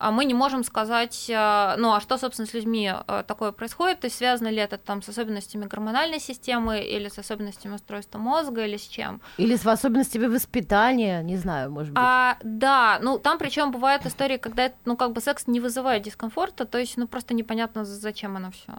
мы 0.00 0.24
не 0.24 0.34
можем 0.34 0.64
сказать, 0.64 1.26
э, 1.28 1.74
ну 1.78 1.92
а 1.92 2.00
что, 2.00 2.16
собственно, 2.18 2.48
с 2.48 2.54
людьми 2.54 2.90
э, 2.90 3.24
такое 3.26 3.52
происходит, 3.52 4.00
то 4.00 4.06
есть 4.06 4.16
связано 4.16 4.48
ли 4.48 4.56
это 4.56 4.78
там 4.78 5.02
с 5.02 5.08
особенностями 5.08 5.66
гормональной 5.66 6.20
системы 6.20 6.80
или 6.80 7.08
с 7.08 7.18
особенностями 7.18 7.74
устройства 7.74 8.18
мозга 8.18 8.64
или 8.64 8.78
с 8.78 8.86
чем. 8.86 9.20
Или 9.36 9.56
с 9.56 9.66
особенностями 9.66 10.26
воспитания, 10.26 11.22
не 11.22 11.36
знаю, 11.36 11.70
может 11.70 11.92
быть. 11.92 12.02
А, 12.02 12.38
да, 12.42 12.98
ну 13.02 13.18
там 13.18 13.38
причем 13.38 13.72
бывают 13.72 14.06
истории, 14.06 14.38
когда 14.38 14.72
ну 14.86 14.96
как 14.96 15.12
бы 15.12 15.20
секс 15.20 15.46
не 15.46 15.60
вызывает 15.60 16.02
дискомфорта, 16.02 16.64
то 16.64 16.78
есть 16.78 16.96
ну 16.96 17.06
просто 17.06 17.34
непонятно, 17.34 17.84
зачем 17.84 18.36
оно 18.36 18.50
все. 18.50 18.72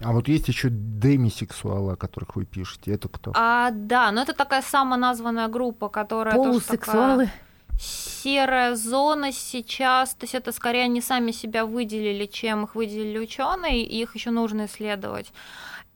А 0.00 0.12
вот 0.12 0.28
есть 0.28 0.48
еще 0.48 0.68
демисексуалы, 0.70 1.92
о 1.92 1.96
которых 1.96 2.36
вы 2.36 2.46
пишете, 2.46 2.94
это 2.94 3.08
кто? 3.08 3.32
А, 3.36 3.70
да, 3.72 4.10
но 4.10 4.22
это 4.22 4.32
такая 4.32 4.62
самоназванная 4.62 5.48
группа, 5.48 5.88
которая 5.88 6.34
Полусексуалы. 6.34 7.24
Тоже 7.24 7.26
такая 7.26 7.51
серая 7.78 8.74
зона 8.76 9.32
сейчас, 9.32 10.14
то 10.14 10.24
есть 10.24 10.34
это 10.34 10.52
скорее 10.52 10.84
они 10.84 11.00
сами 11.00 11.32
себя 11.32 11.66
выделили, 11.66 12.26
чем 12.26 12.64
их 12.64 12.74
выделили 12.74 13.18
ученые, 13.18 13.82
и 13.82 14.02
их 14.02 14.14
еще 14.14 14.30
нужно 14.30 14.66
исследовать. 14.66 15.32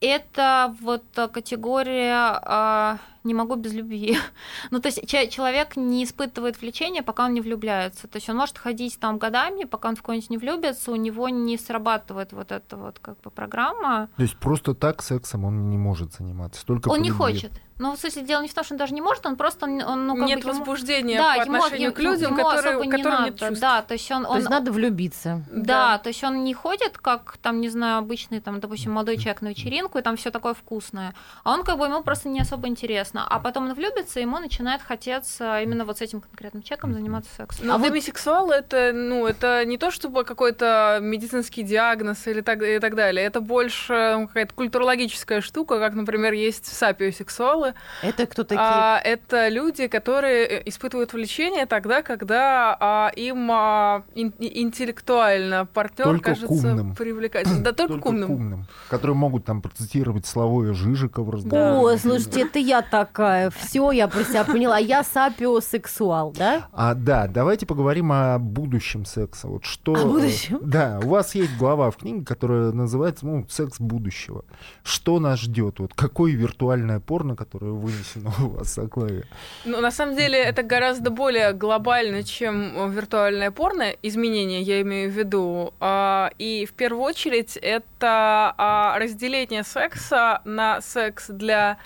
Это 0.00 0.74
вот 0.80 1.04
категория 1.32 2.40
э, 2.42 2.96
не 3.26 3.34
могу 3.34 3.56
без 3.56 3.74
любви. 3.74 4.18
ну, 4.70 4.80
то 4.80 4.88
есть 4.88 5.06
человек 5.08 5.76
не 5.76 6.04
испытывает 6.04 6.60
влечения, 6.60 7.02
пока 7.02 7.26
он 7.26 7.34
не 7.34 7.40
влюбляется. 7.40 8.08
То 8.08 8.16
есть 8.16 8.28
он 8.28 8.36
может 8.36 8.58
ходить 8.58 8.98
там 8.98 9.18
годами, 9.18 9.64
пока 9.64 9.88
он 9.88 9.96
в 9.96 10.02
кого-нибудь 10.02 10.30
не 10.30 10.38
влюбится, 10.38 10.92
у 10.92 10.96
него 10.96 11.28
не 11.28 11.58
срабатывает 11.58 12.32
вот 12.32 12.52
эта 12.52 12.76
вот 12.76 12.98
как 12.98 13.20
бы 13.20 13.30
программа. 13.30 14.08
То 14.16 14.22
есть 14.22 14.36
просто 14.38 14.74
так 14.74 15.02
сексом 15.02 15.44
он 15.44 15.70
не 15.70 15.78
может 15.78 16.14
заниматься, 16.14 16.64
только 16.64 16.88
Он 16.88 17.02
не 17.02 17.10
хочет. 17.10 17.52
Ну, 17.78 17.94
в 17.94 17.98
смысле, 17.98 18.22
дело 18.22 18.40
не 18.40 18.48
в 18.48 18.54
том, 18.54 18.64
что 18.64 18.72
он 18.72 18.78
даже 18.78 18.94
не 18.94 19.02
может, 19.02 19.26
он 19.26 19.36
просто, 19.36 19.66
он, 19.66 20.06
ну, 20.06 20.16
как 20.16 20.26
Нет 20.26 20.42
бы, 20.42 20.48
ему... 20.48 20.58
возбуждения 20.58 21.18
да, 21.18 21.34
по 21.36 21.42
отношению 21.42 21.88
ему, 21.88 21.94
к 21.94 21.98
людям, 21.98 22.32
ему 22.32 22.42
которые, 22.42 22.70
особо 22.70 22.84
не 22.86 22.90
которым 22.90 23.12
надо. 23.12 23.24
нет 23.24 23.38
чувств. 23.38 23.60
Да, 23.60 23.82
то 23.82 23.92
есть 23.92 24.10
он... 24.10 24.24
То 24.24 24.34
есть 24.34 24.46
он... 24.46 24.52
надо 24.52 24.72
влюбиться. 24.72 25.44
Да, 25.50 25.62
да, 25.62 25.98
то 25.98 26.08
есть 26.08 26.24
он 26.24 26.42
не 26.44 26.54
ходит, 26.54 26.96
как, 26.96 27.36
там, 27.42 27.60
не 27.60 27.68
знаю, 27.68 27.98
обычный, 27.98 28.40
там, 28.40 28.60
допустим, 28.60 28.92
молодой 28.92 29.18
человек 29.18 29.42
на 29.42 29.48
вечеринку, 29.48 29.98
и 29.98 30.02
там 30.02 30.16
все 30.16 30.30
такое 30.30 30.54
вкусное. 30.54 31.14
А 31.44 31.52
он, 31.52 31.64
как 31.64 31.78
бы, 31.78 31.84
ему 31.84 32.02
просто 32.02 32.30
не 32.30 32.40
особо 32.40 32.66
интересно. 32.66 33.15
А 33.24 33.38
потом 33.38 33.66
он 33.66 33.74
влюбится, 33.74 34.18
и 34.20 34.22
ему 34.22 34.38
начинает 34.38 34.82
хотеться 34.82 35.60
именно 35.60 35.84
вот 35.84 35.98
с 35.98 36.00
этим 36.02 36.20
конкретным 36.20 36.62
человеком 36.62 36.92
заниматься 36.94 37.30
сексом. 37.34 37.66
Но 37.66 37.76
а 37.76 37.78
демисексуал 37.78 38.46
вот... 38.46 38.54
это, 38.54 38.92
ну, 38.92 39.26
это 39.26 39.64
не 39.64 39.78
то, 39.78 39.90
чтобы 39.90 40.24
какой-то 40.24 40.98
медицинский 41.00 41.62
диагноз 41.62 42.26
или 42.26 42.40
так, 42.40 42.62
и 42.62 42.78
так 42.78 42.94
далее. 42.94 43.24
Это 43.24 43.40
больше 43.40 44.16
ну, 44.18 44.26
какая-то 44.26 44.54
культурологическая 44.54 45.40
штука, 45.40 45.78
как, 45.78 45.94
например, 45.94 46.32
есть 46.32 46.66
сапиосексуалы. 46.66 47.74
Это 48.02 48.26
кто 48.26 48.44
такие? 48.44 48.60
А, 48.62 49.00
это 49.02 49.48
люди, 49.48 49.86
которые 49.88 50.46
э, 50.46 50.62
испытывают 50.66 51.12
влечение 51.12 51.66
тогда, 51.66 52.02
когда 52.02 52.76
а, 52.78 53.12
им 53.14 53.50
а, 53.50 54.02
ин- 54.14 54.34
интеллектуально 54.38 55.66
партнер 55.66 56.18
кажется 56.20 56.46
умным. 56.52 56.94
привлекательным. 56.94 57.62
Да, 57.62 57.72
только, 57.72 57.94
только 57.94 58.02
к 58.02 58.06
умным. 58.06 58.30
умным. 58.30 58.66
Которые 58.88 59.16
могут 59.16 59.44
там 59.44 59.62
процитировать 59.62 60.26
Славоя 60.26 60.72
Жижика 60.72 61.22
в 61.22 61.30
разговоре. 61.30 61.94
О, 61.94 61.98
слушайте, 61.98 62.42
это 62.42 62.58
я 62.58 62.82
такая. 63.00 63.50
Все, 63.50 63.90
я 63.90 64.08
про 64.08 64.24
себя 64.24 64.44
поняла. 64.44 64.78
Я 64.78 65.04
сапиосексуал, 65.04 66.32
да? 66.32 66.68
А, 66.72 66.94
да, 66.94 67.26
давайте 67.26 67.66
поговорим 67.66 68.10
о 68.12 68.38
будущем 68.38 69.04
секса. 69.04 69.48
Вот 69.48 69.64
что... 69.64 69.92
О 69.94 70.06
будущем? 70.06 70.60
Да, 70.62 71.00
у 71.02 71.08
вас 71.08 71.34
есть 71.34 71.56
глава 71.58 71.90
в 71.90 71.96
книге, 71.96 72.24
которая 72.24 72.72
называется 72.72 73.26
ну, 73.26 73.46
«Секс 73.48 73.78
будущего». 73.80 74.44
Что 74.82 75.20
нас 75.20 75.40
ждет? 75.40 75.78
Вот 75.78 75.92
какое 75.94 76.32
виртуальное 76.32 77.00
порно, 77.00 77.36
которое 77.36 77.72
вынесено 77.72 78.32
у 78.40 78.48
вас, 78.50 78.72
Соклаве? 78.72 79.24
Ну, 79.64 79.80
на 79.80 79.90
самом 79.90 80.16
деле, 80.16 80.38
это 80.38 80.62
гораздо 80.62 81.10
более 81.10 81.52
глобально, 81.52 82.22
чем 82.22 82.90
виртуальное 82.90 83.50
порно. 83.50 83.90
Изменения, 84.02 84.62
я 84.62 84.80
имею 84.80 85.10
в 85.10 85.14
виду. 85.14 85.74
А, 85.80 86.30
и 86.38 86.66
в 86.66 86.72
первую 86.72 87.02
очередь 87.02 87.58
это 87.60 88.54
а, 88.56 88.98
разделение 88.98 89.64
секса 89.64 90.40
на 90.44 90.80
секс 90.80 91.28
для 91.28 91.78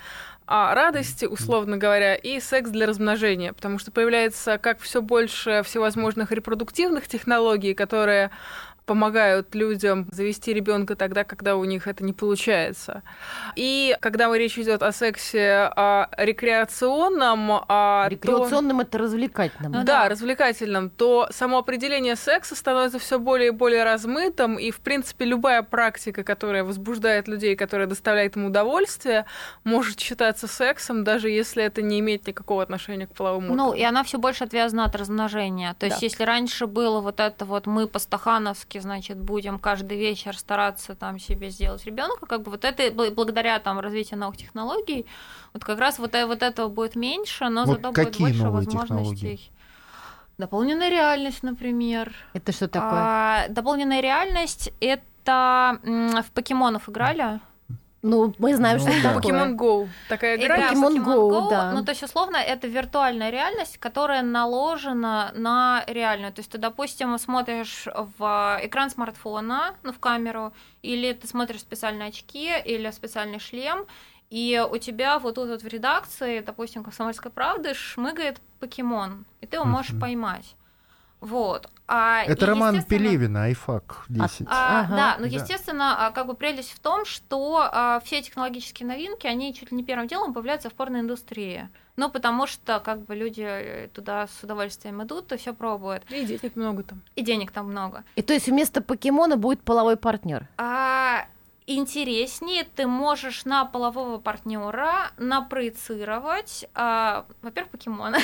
а, 0.47 0.73
радости, 0.75 1.25
условно 1.25 1.77
говоря, 1.77 2.15
и 2.15 2.39
секс 2.39 2.69
для 2.69 2.85
размножения, 2.85 3.53
потому 3.53 3.79
что 3.79 3.91
появляется 3.91 4.57
как 4.57 4.79
все 4.79 5.01
больше 5.01 5.61
всевозможных 5.63 6.31
репродуктивных 6.31 7.07
технологий, 7.07 7.73
которые 7.73 8.31
помогают 8.91 9.55
людям 9.55 10.05
завести 10.11 10.53
ребенка 10.53 10.97
тогда, 10.97 11.23
когда 11.23 11.55
у 11.55 11.63
них 11.63 11.87
это 11.87 12.03
не 12.03 12.11
получается. 12.11 13.03
И 13.55 13.95
когда 14.01 14.27
мы 14.27 14.37
речь 14.37 14.59
идет 14.59 14.83
о 14.83 14.91
сексе 14.91 15.71
о 15.77 16.09
рекреационном, 16.17 17.63
а 17.69 18.07
рекреационном 18.09 18.79
то... 18.79 18.83
это 18.83 18.97
развлекательном. 18.97 19.71
Ну, 19.71 19.77
да, 19.85 20.03
да, 20.03 20.09
развлекательном, 20.09 20.89
то 20.89 21.29
само 21.31 21.59
определение 21.59 22.17
секса 22.17 22.53
становится 22.53 22.99
все 22.99 23.17
более 23.17 23.47
и 23.47 23.51
более 23.51 23.85
размытым, 23.85 24.57
и 24.59 24.71
в 24.71 24.81
принципе 24.81 25.23
любая 25.23 25.63
практика, 25.63 26.25
которая 26.25 26.65
возбуждает 26.65 27.29
людей, 27.29 27.55
которая 27.55 27.87
доставляет 27.87 28.35
им 28.35 28.47
удовольствие, 28.47 29.25
может 29.63 30.01
считаться 30.01 30.47
сексом, 30.47 31.05
даже 31.05 31.29
если 31.29 31.63
это 31.63 31.81
не 31.81 32.01
имеет 32.01 32.27
никакого 32.27 32.61
отношения 32.61 33.07
к 33.07 33.13
половому. 33.13 33.55
Ну 33.55 33.73
и 33.73 33.83
она 33.83 34.03
все 34.03 34.17
больше 34.17 34.43
отвязана 34.43 34.83
от 34.83 34.97
размножения. 34.97 35.73
То 35.79 35.85
есть 35.85 36.01
да. 36.01 36.05
если 36.05 36.25
раньше 36.25 36.67
было 36.67 36.99
вот 36.99 37.21
это 37.21 37.45
вот 37.45 37.67
мы 37.67 37.87
по-стахановски 37.87 38.80
значит, 38.81 39.17
будем 39.17 39.59
каждый 39.59 39.97
вечер 39.97 40.37
стараться 40.37 40.95
там 40.95 41.19
себе 41.19 41.49
сделать 41.49 41.85
ребенка, 41.85 42.25
как 42.25 42.41
бы 42.41 42.51
вот 42.51 42.65
это 42.65 42.91
благодаря 42.91 43.59
там 43.59 43.79
развитию 43.79 44.19
новых 44.19 44.37
технологий, 44.37 45.05
вот 45.53 45.63
как 45.63 45.79
раз 45.79 45.99
вот, 45.99 46.15
э, 46.15 46.25
вот 46.25 46.43
этого 46.43 46.67
будет 46.67 46.95
меньше, 46.95 47.49
но 47.49 47.65
вот 47.65 47.77
зато 47.77 47.91
будет 47.91 48.17
больше 48.19 48.49
возможностей. 48.49 48.77
Технологии? 48.79 49.51
Дополненная 50.37 50.89
реальность, 50.89 51.43
например. 51.43 52.13
Это 52.33 52.51
что 52.51 52.67
такое? 52.67 52.89
А, 52.93 53.47
дополненная 53.49 54.01
реальность 54.01 54.73
это 54.79 55.79
в 55.83 56.31
покемонов 56.33 56.89
играли. 56.89 57.39
Ну, 58.03 58.33
мы 58.39 58.55
знаем, 58.55 58.77
ну, 58.77 58.83
что 58.83 58.91
это 58.91 59.13
такое. 59.13 59.33
Pokemon 59.33 59.55
Go. 59.55 59.89
Такая 60.09 60.37
игра. 60.37 60.57
Pokemon, 60.57 60.95
Pokemon 60.95 61.05
Go, 61.05 61.29
Go, 61.29 61.49
да. 61.49 61.71
Ну, 61.71 61.85
то 61.85 61.91
есть, 61.91 62.01
условно, 62.03 62.37
это 62.37 62.67
виртуальная 62.67 63.29
реальность, 63.29 63.77
которая 63.77 64.23
наложена 64.23 65.31
на 65.35 65.83
реальную. 65.87 66.33
То 66.33 66.39
есть, 66.39 66.51
ты, 66.51 66.57
допустим, 66.57 67.17
смотришь 67.19 67.87
в 68.17 68.59
экран 68.63 68.89
смартфона, 68.89 69.75
ну, 69.83 69.93
в 69.93 69.99
камеру, 69.99 70.51
или 70.81 71.13
ты 71.13 71.27
смотришь 71.27 71.59
в 71.59 71.61
специальные 71.61 72.09
очки, 72.09 72.51
или 72.65 72.89
специальный 72.91 73.39
шлем, 73.39 73.85
и 74.31 74.65
у 74.71 74.77
тебя 74.77 75.19
вот 75.19 75.35
тут 75.35 75.49
вот 75.49 75.61
в 75.61 75.67
редакции, 75.67 76.39
допустим, 76.39 76.83
«Комсомольской 76.83 77.31
правды» 77.31 77.73
шмыгает 77.73 78.39
покемон, 78.59 79.25
и 79.41 79.45
ты 79.45 79.57
его 79.57 79.65
можешь 79.65 79.99
поймать. 79.99 80.55
Вот. 81.21 81.69
А, 81.87 82.23
Это 82.23 82.47
роман 82.47 82.83
Пелевина, 82.83 83.43
Айфак 83.43 84.05
10. 84.09 84.47
А, 84.49 84.79
ага. 84.81 84.95
Да, 84.95 85.15
но, 85.19 85.27
естественно, 85.27 86.07
а, 86.07 86.11
как 86.11 86.25
бы 86.25 86.33
прелесть 86.33 86.71
в 86.71 86.79
том, 86.79 87.05
что 87.05 87.69
а, 87.71 88.01
все 88.03 88.21
технологические 88.23 88.87
новинки, 88.87 89.27
они 89.27 89.53
чуть 89.53 89.71
ли 89.71 89.77
не 89.77 89.83
первым 89.83 90.07
делом 90.07 90.33
появляются 90.33 90.69
в 90.69 90.73
порноиндустрии. 90.73 91.69
Ну, 91.97 92.09
потому 92.09 92.47
что 92.47 92.79
как 92.79 93.03
бы 93.05 93.15
люди 93.15 93.43
э, 93.45 93.87
туда 93.89 94.25
с 94.25 94.43
удовольствием 94.43 95.03
идут, 95.03 95.27
то 95.27 95.37
все 95.37 95.53
пробуют. 95.53 96.03
И 96.09 96.25
денег 96.25 96.55
много 96.55 96.83
там. 96.83 97.01
И 97.15 97.21
денег 97.21 97.51
там 97.51 97.67
много. 97.69 98.03
И 98.15 98.21
то 98.21 98.33
есть 98.33 98.47
вместо 98.47 98.81
покемона 98.81 99.37
будет 99.37 99.61
половой 99.61 99.97
партнер. 99.97 100.47
А, 100.57 101.25
интереснее 101.75 102.63
ты 102.63 102.87
можешь 102.87 103.45
на 103.45 103.65
полового 103.65 104.17
партнера 104.17 105.11
напроецировать, 105.17 106.65
а, 106.73 107.25
во-первых, 107.41 107.71
покемона. 107.71 108.17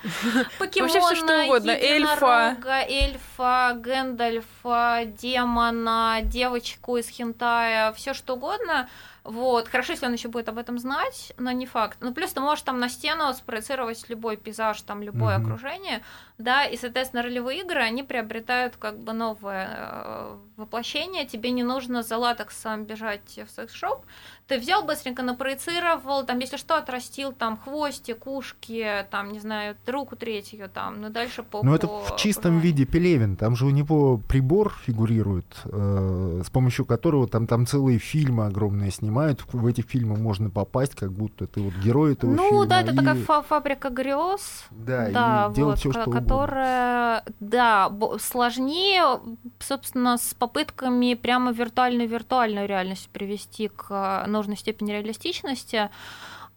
Покемона, 0.58 0.88
все 0.88 1.14
что 1.16 1.44
угодно. 1.44 1.70
Эльфа. 1.70 2.56
эльфа, 2.88 3.76
Гэндальфа, 3.76 5.02
демона, 5.06 6.20
девочку 6.22 6.96
из 6.96 7.08
хентая, 7.08 7.92
все 7.92 8.14
что 8.14 8.34
угодно– 8.34 8.88
вот. 9.24 9.68
Хорошо, 9.68 9.92
если 9.92 10.06
он 10.06 10.12
еще 10.12 10.28
будет 10.28 10.50
об 10.50 10.58
этом 10.58 10.78
знать, 10.78 11.32
но 11.38 11.50
не 11.50 11.64
факт. 11.64 11.96
Ну, 12.00 12.12
плюс 12.12 12.32
ты 12.32 12.40
можешь 12.40 12.62
там 12.62 12.78
на 12.78 12.90
стену 12.90 13.32
спроецировать 13.32 14.08
любой 14.10 14.36
пейзаж, 14.36 14.82
там 14.82 15.02
любое 15.02 15.38
угу. 15.38 15.46
окружение, 15.46 16.02
да, 16.36 16.66
и, 16.66 16.76
соответственно, 16.76 17.22
ролевые 17.22 17.60
игры, 17.60 17.80
они 17.80 18.02
приобретают 18.02 18.76
как 18.76 18.98
бы 18.98 19.14
новое 19.14 19.68
э, 19.70 20.38
воплощение. 20.56 21.24
Тебе 21.24 21.52
не 21.52 21.62
нужно 21.62 22.02
за 22.02 22.18
латексом 22.18 22.84
бежать 22.84 23.38
в 23.38 23.50
секс-шоп, 23.50 24.04
ты 24.46 24.58
взял 24.58 24.84
быстренько 24.84 25.22
напроецировал, 25.22 26.24
там, 26.24 26.38
если 26.38 26.56
что, 26.58 26.76
отрастил 26.76 27.32
там 27.32 27.56
хвостик, 27.56 28.26
ушки, 28.26 29.06
там, 29.10 29.32
не 29.32 29.40
знаю, 29.40 29.76
руку 29.86 30.16
третью, 30.16 30.68
там, 30.68 31.00
ну 31.00 31.08
дальше 31.08 31.42
по. 31.42 31.62
Ну 31.62 31.74
это 31.74 31.86
в 31.86 32.16
чистом 32.16 32.58
виде 32.58 32.84
Пелевин, 32.84 33.36
там 33.36 33.56
же 33.56 33.64
у 33.64 33.70
него 33.70 34.18
прибор 34.18 34.74
фигурирует, 34.84 35.46
э, 35.64 36.42
с 36.44 36.50
помощью 36.50 36.84
которого 36.84 37.26
там 37.26 37.46
там 37.46 37.66
целые 37.66 37.98
фильмы 37.98 38.46
огромные 38.46 38.90
снимают, 38.90 39.42
в 39.50 39.66
эти 39.66 39.80
фильмы 39.80 40.16
можно 40.16 40.50
попасть, 40.50 40.94
как 40.94 41.12
будто 41.12 41.46
ты 41.46 41.60
вот 41.60 41.74
герой 41.82 42.12
этого 42.12 42.32
ну, 42.32 42.42
фильма. 42.42 42.60
Ну 42.60 42.66
да, 42.66 42.80
это 42.82 42.92
и... 42.92 42.96
такая 42.96 43.14
фа 43.14 43.42
фабрика 43.42 43.88
грез, 43.88 44.66
да, 44.70 45.08
да 45.08 45.52
и 45.56 45.62
вот, 45.62 45.78
все, 45.78 45.90
что 45.90 46.10
которая, 46.10 47.20
угодно. 47.20 47.36
да, 47.40 47.92
сложнее, 48.20 49.20
собственно, 49.58 50.18
с 50.18 50.34
попытками 50.34 51.14
прямо 51.14 51.52
виртуальную-виртуальную 51.52 52.68
реальность 52.68 53.08
привести 53.08 53.68
к 53.68 54.26
нужной 54.34 54.56
степени 54.56 54.92
реалистичности, 54.92 55.90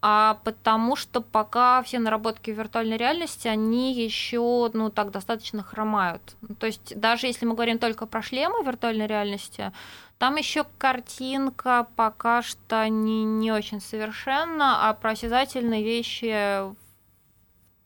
а 0.00 0.38
потому 0.44 0.94
что 0.94 1.20
пока 1.20 1.82
все 1.82 1.98
наработки 1.98 2.50
виртуальной 2.50 2.96
реальности, 2.96 3.48
они 3.48 3.92
еще, 3.94 4.70
ну, 4.72 4.90
так 4.90 5.10
достаточно 5.10 5.62
хромают. 5.62 6.22
То 6.60 6.66
есть 6.66 6.98
даже 6.98 7.26
если 7.26 7.46
мы 7.46 7.54
говорим 7.54 7.78
только 7.78 8.06
про 8.06 8.22
шлемы 8.22 8.64
виртуальной 8.64 9.06
реальности, 9.06 9.72
там 10.18 10.36
еще 10.36 10.66
картинка 10.78 11.88
пока 11.96 12.42
что 12.42 12.88
не, 12.88 13.24
не 13.24 13.50
очень 13.50 13.80
совершенна, 13.80 14.88
а 14.88 14.94
про 14.94 15.10
осязательные 15.10 15.82
вещи 15.82 16.74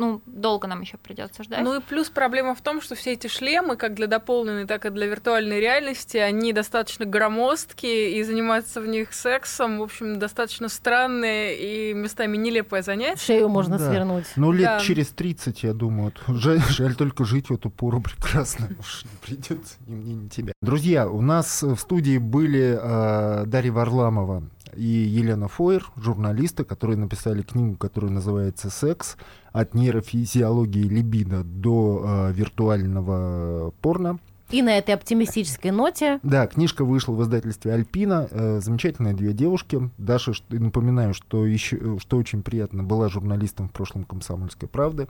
ну, 0.02 0.20
долго 0.26 0.66
нам 0.66 0.80
еще 0.80 0.96
придется 0.96 1.44
ждать. 1.44 1.62
Ну 1.62 1.78
и 1.78 1.80
плюс 1.80 2.10
проблема 2.10 2.54
в 2.56 2.60
том, 2.60 2.80
что 2.82 2.94
все 2.96 3.12
эти 3.12 3.28
шлемы, 3.28 3.76
как 3.76 3.94
для 3.94 4.08
дополненной, 4.08 4.66
так 4.66 4.84
и 4.84 4.90
для 4.90 5.06
виртуальной 5.06 5.60
реальности, 5.60 6.16
они 6.16 6.52
достаточно 6.52 7.04
громоздкие, 7.04 8.18
и 8.18 8.22
заниматься 8.24 8.80
в 8.80 8.86
них 8.88 9.12
сексом, 9.12 9.78
в 9.78 9.82
общем, 9.82 10.18
достаточно 10.18 10.68
странное 10.68 11.52
и 11.52 11.92
местами 11.94 12.36
нелепое 12.36 12.82
занятие. 12.82 13.20
Шею 13.24 13.48
можно 13.48 13.78
Да. 13.78 13.88
свернуть. 13.90 14.26
Ну, 14.36 14.50
лет 14.52 14.64
Да. 14.64 14.80
через 14.80 15.08
30, 15.08 15.62
я 15.62 15.72
думаю. 15.72 16.12
вот 16.26 16.36
Жаль, 16.42 16.60
жаль 16.68 16.94
только 16.96 17.24
жить 17.24 17.48
в 17.48 17.54
эту 17.54 17.70
пору 17.70 18.00
прекрасно. 18.00 18.68
Уж 18.80 19.04
не 19.04 19.16
придется 19.24 19.76
ни 19.86 19.94
мне, 19.94 20.14
ни 20.14 20.28
тебе. 20.28 20.52
Друзья, 20.60 21.08
у 21.08 21.20
нас 21.20 21.62
в 21.62 21.76
студии 21.76 22.18
были 22.18 22.76
э, 22.80 23.44
Дарья 23.46 23.72
Варламова 23.72 24.42
и 24.74 24.82
Елена 24.84 25.48
Фойер, 25.48 25.86
журналисты, 25.96 26.64
которые 26.64 26.96
написали 26.96 27.42
книгу, 27.42 27.76
которая 27.76 28.10
называется 28.10 28.70
«Секс. 28.70 29.16
От 29.52 29.74
нейрофизиологии 29.74 30.82
либидо 30.82 31.44
до 31.44 32.02
э, 32.04 32.32
виртуального 32.32 33.72
порно». 33.80 34.18
И 34.50 34.60
на 34.60 34.76
этой 34.76 34.94
оптимистической 34.94 35.70
ноте 35.70 36.20
Да, 36.22 36.46
книжка 36.46 36.84
вышла 36.84 37.14
в 37.14 37.22
издательстве 37.22 37.72
Альпина. 37.72 38.28
Э, 38.30 38.60
замечательные 38.60 39.14
две 39.14 39.32
девушки. 39.32 39.90
Даша, 39.96 40.32
напоминаю, 40.50 41.14
что 41.14 41.46
еще, 41.46 41.78
э, 41.80 41.96
что 41.98 42.18
очень 42.18 42.42
приятно, 42.42 42.82
была 42.82 43.08
журналистом 43.08 43.68
в 43.68 43.72
прошлом 43.72 44.04
комсомольской 44.04 44.68
правды. 44.68 45.08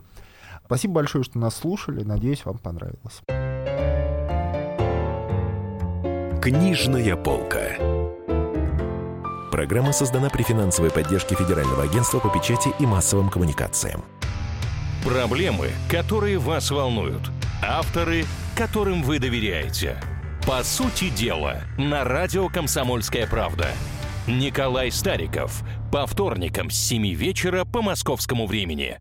Спасибо 0.65 0.95
большое, 0.95 1.25
что 1.25 1.39
нас 1.39 1.55
слушали. 1.55 2.03
Надеюсь, 2.03 2.45
вам 2.45 2.57
понравилось. 2.57 3.21
Книжная 6.41 7.15
полка. 7.17 7.92
Программа 9.53 9.93
создана 9.93 10.31
при 10.31 10.41
финансовой 10.41 10.89
поддержке 10.89 11.35
Федерального 11.35 11.83
агентства 11.83 12.17
по 12.17 12.27
печати 12.27 12.69
и 12.79 12.87
массовым 12.87 13.29
коммуникациям. 13.29 14.03
Проблемы, 15.05 15.69
которые 15.87 16.39
вас 16.39 16.71
волнуют. 16.71 17.29
Авторы, 17.61 18.25
которым 18.57 19.03
вы 19.03 19.19
доверяете. 19.19 20.01
По 20.47 20.63
сути 20.63 21.09
дела, 21.09 21.61
на 21.77 22.03
радио 22.03 22.49
«Комсомольская 22.49 23.27
правда». 23.27 23.67
Николай 24.25 24.89
Стариков. 24.89 25.61
По 25.91 26.07
вторникам 26.07 26.71
с 26.71 26.75
7 26.75 27.13
вечера 27.13 27.63
по 27.63 27.83
московскому 27.83 28.47
времени. 28.47 28.97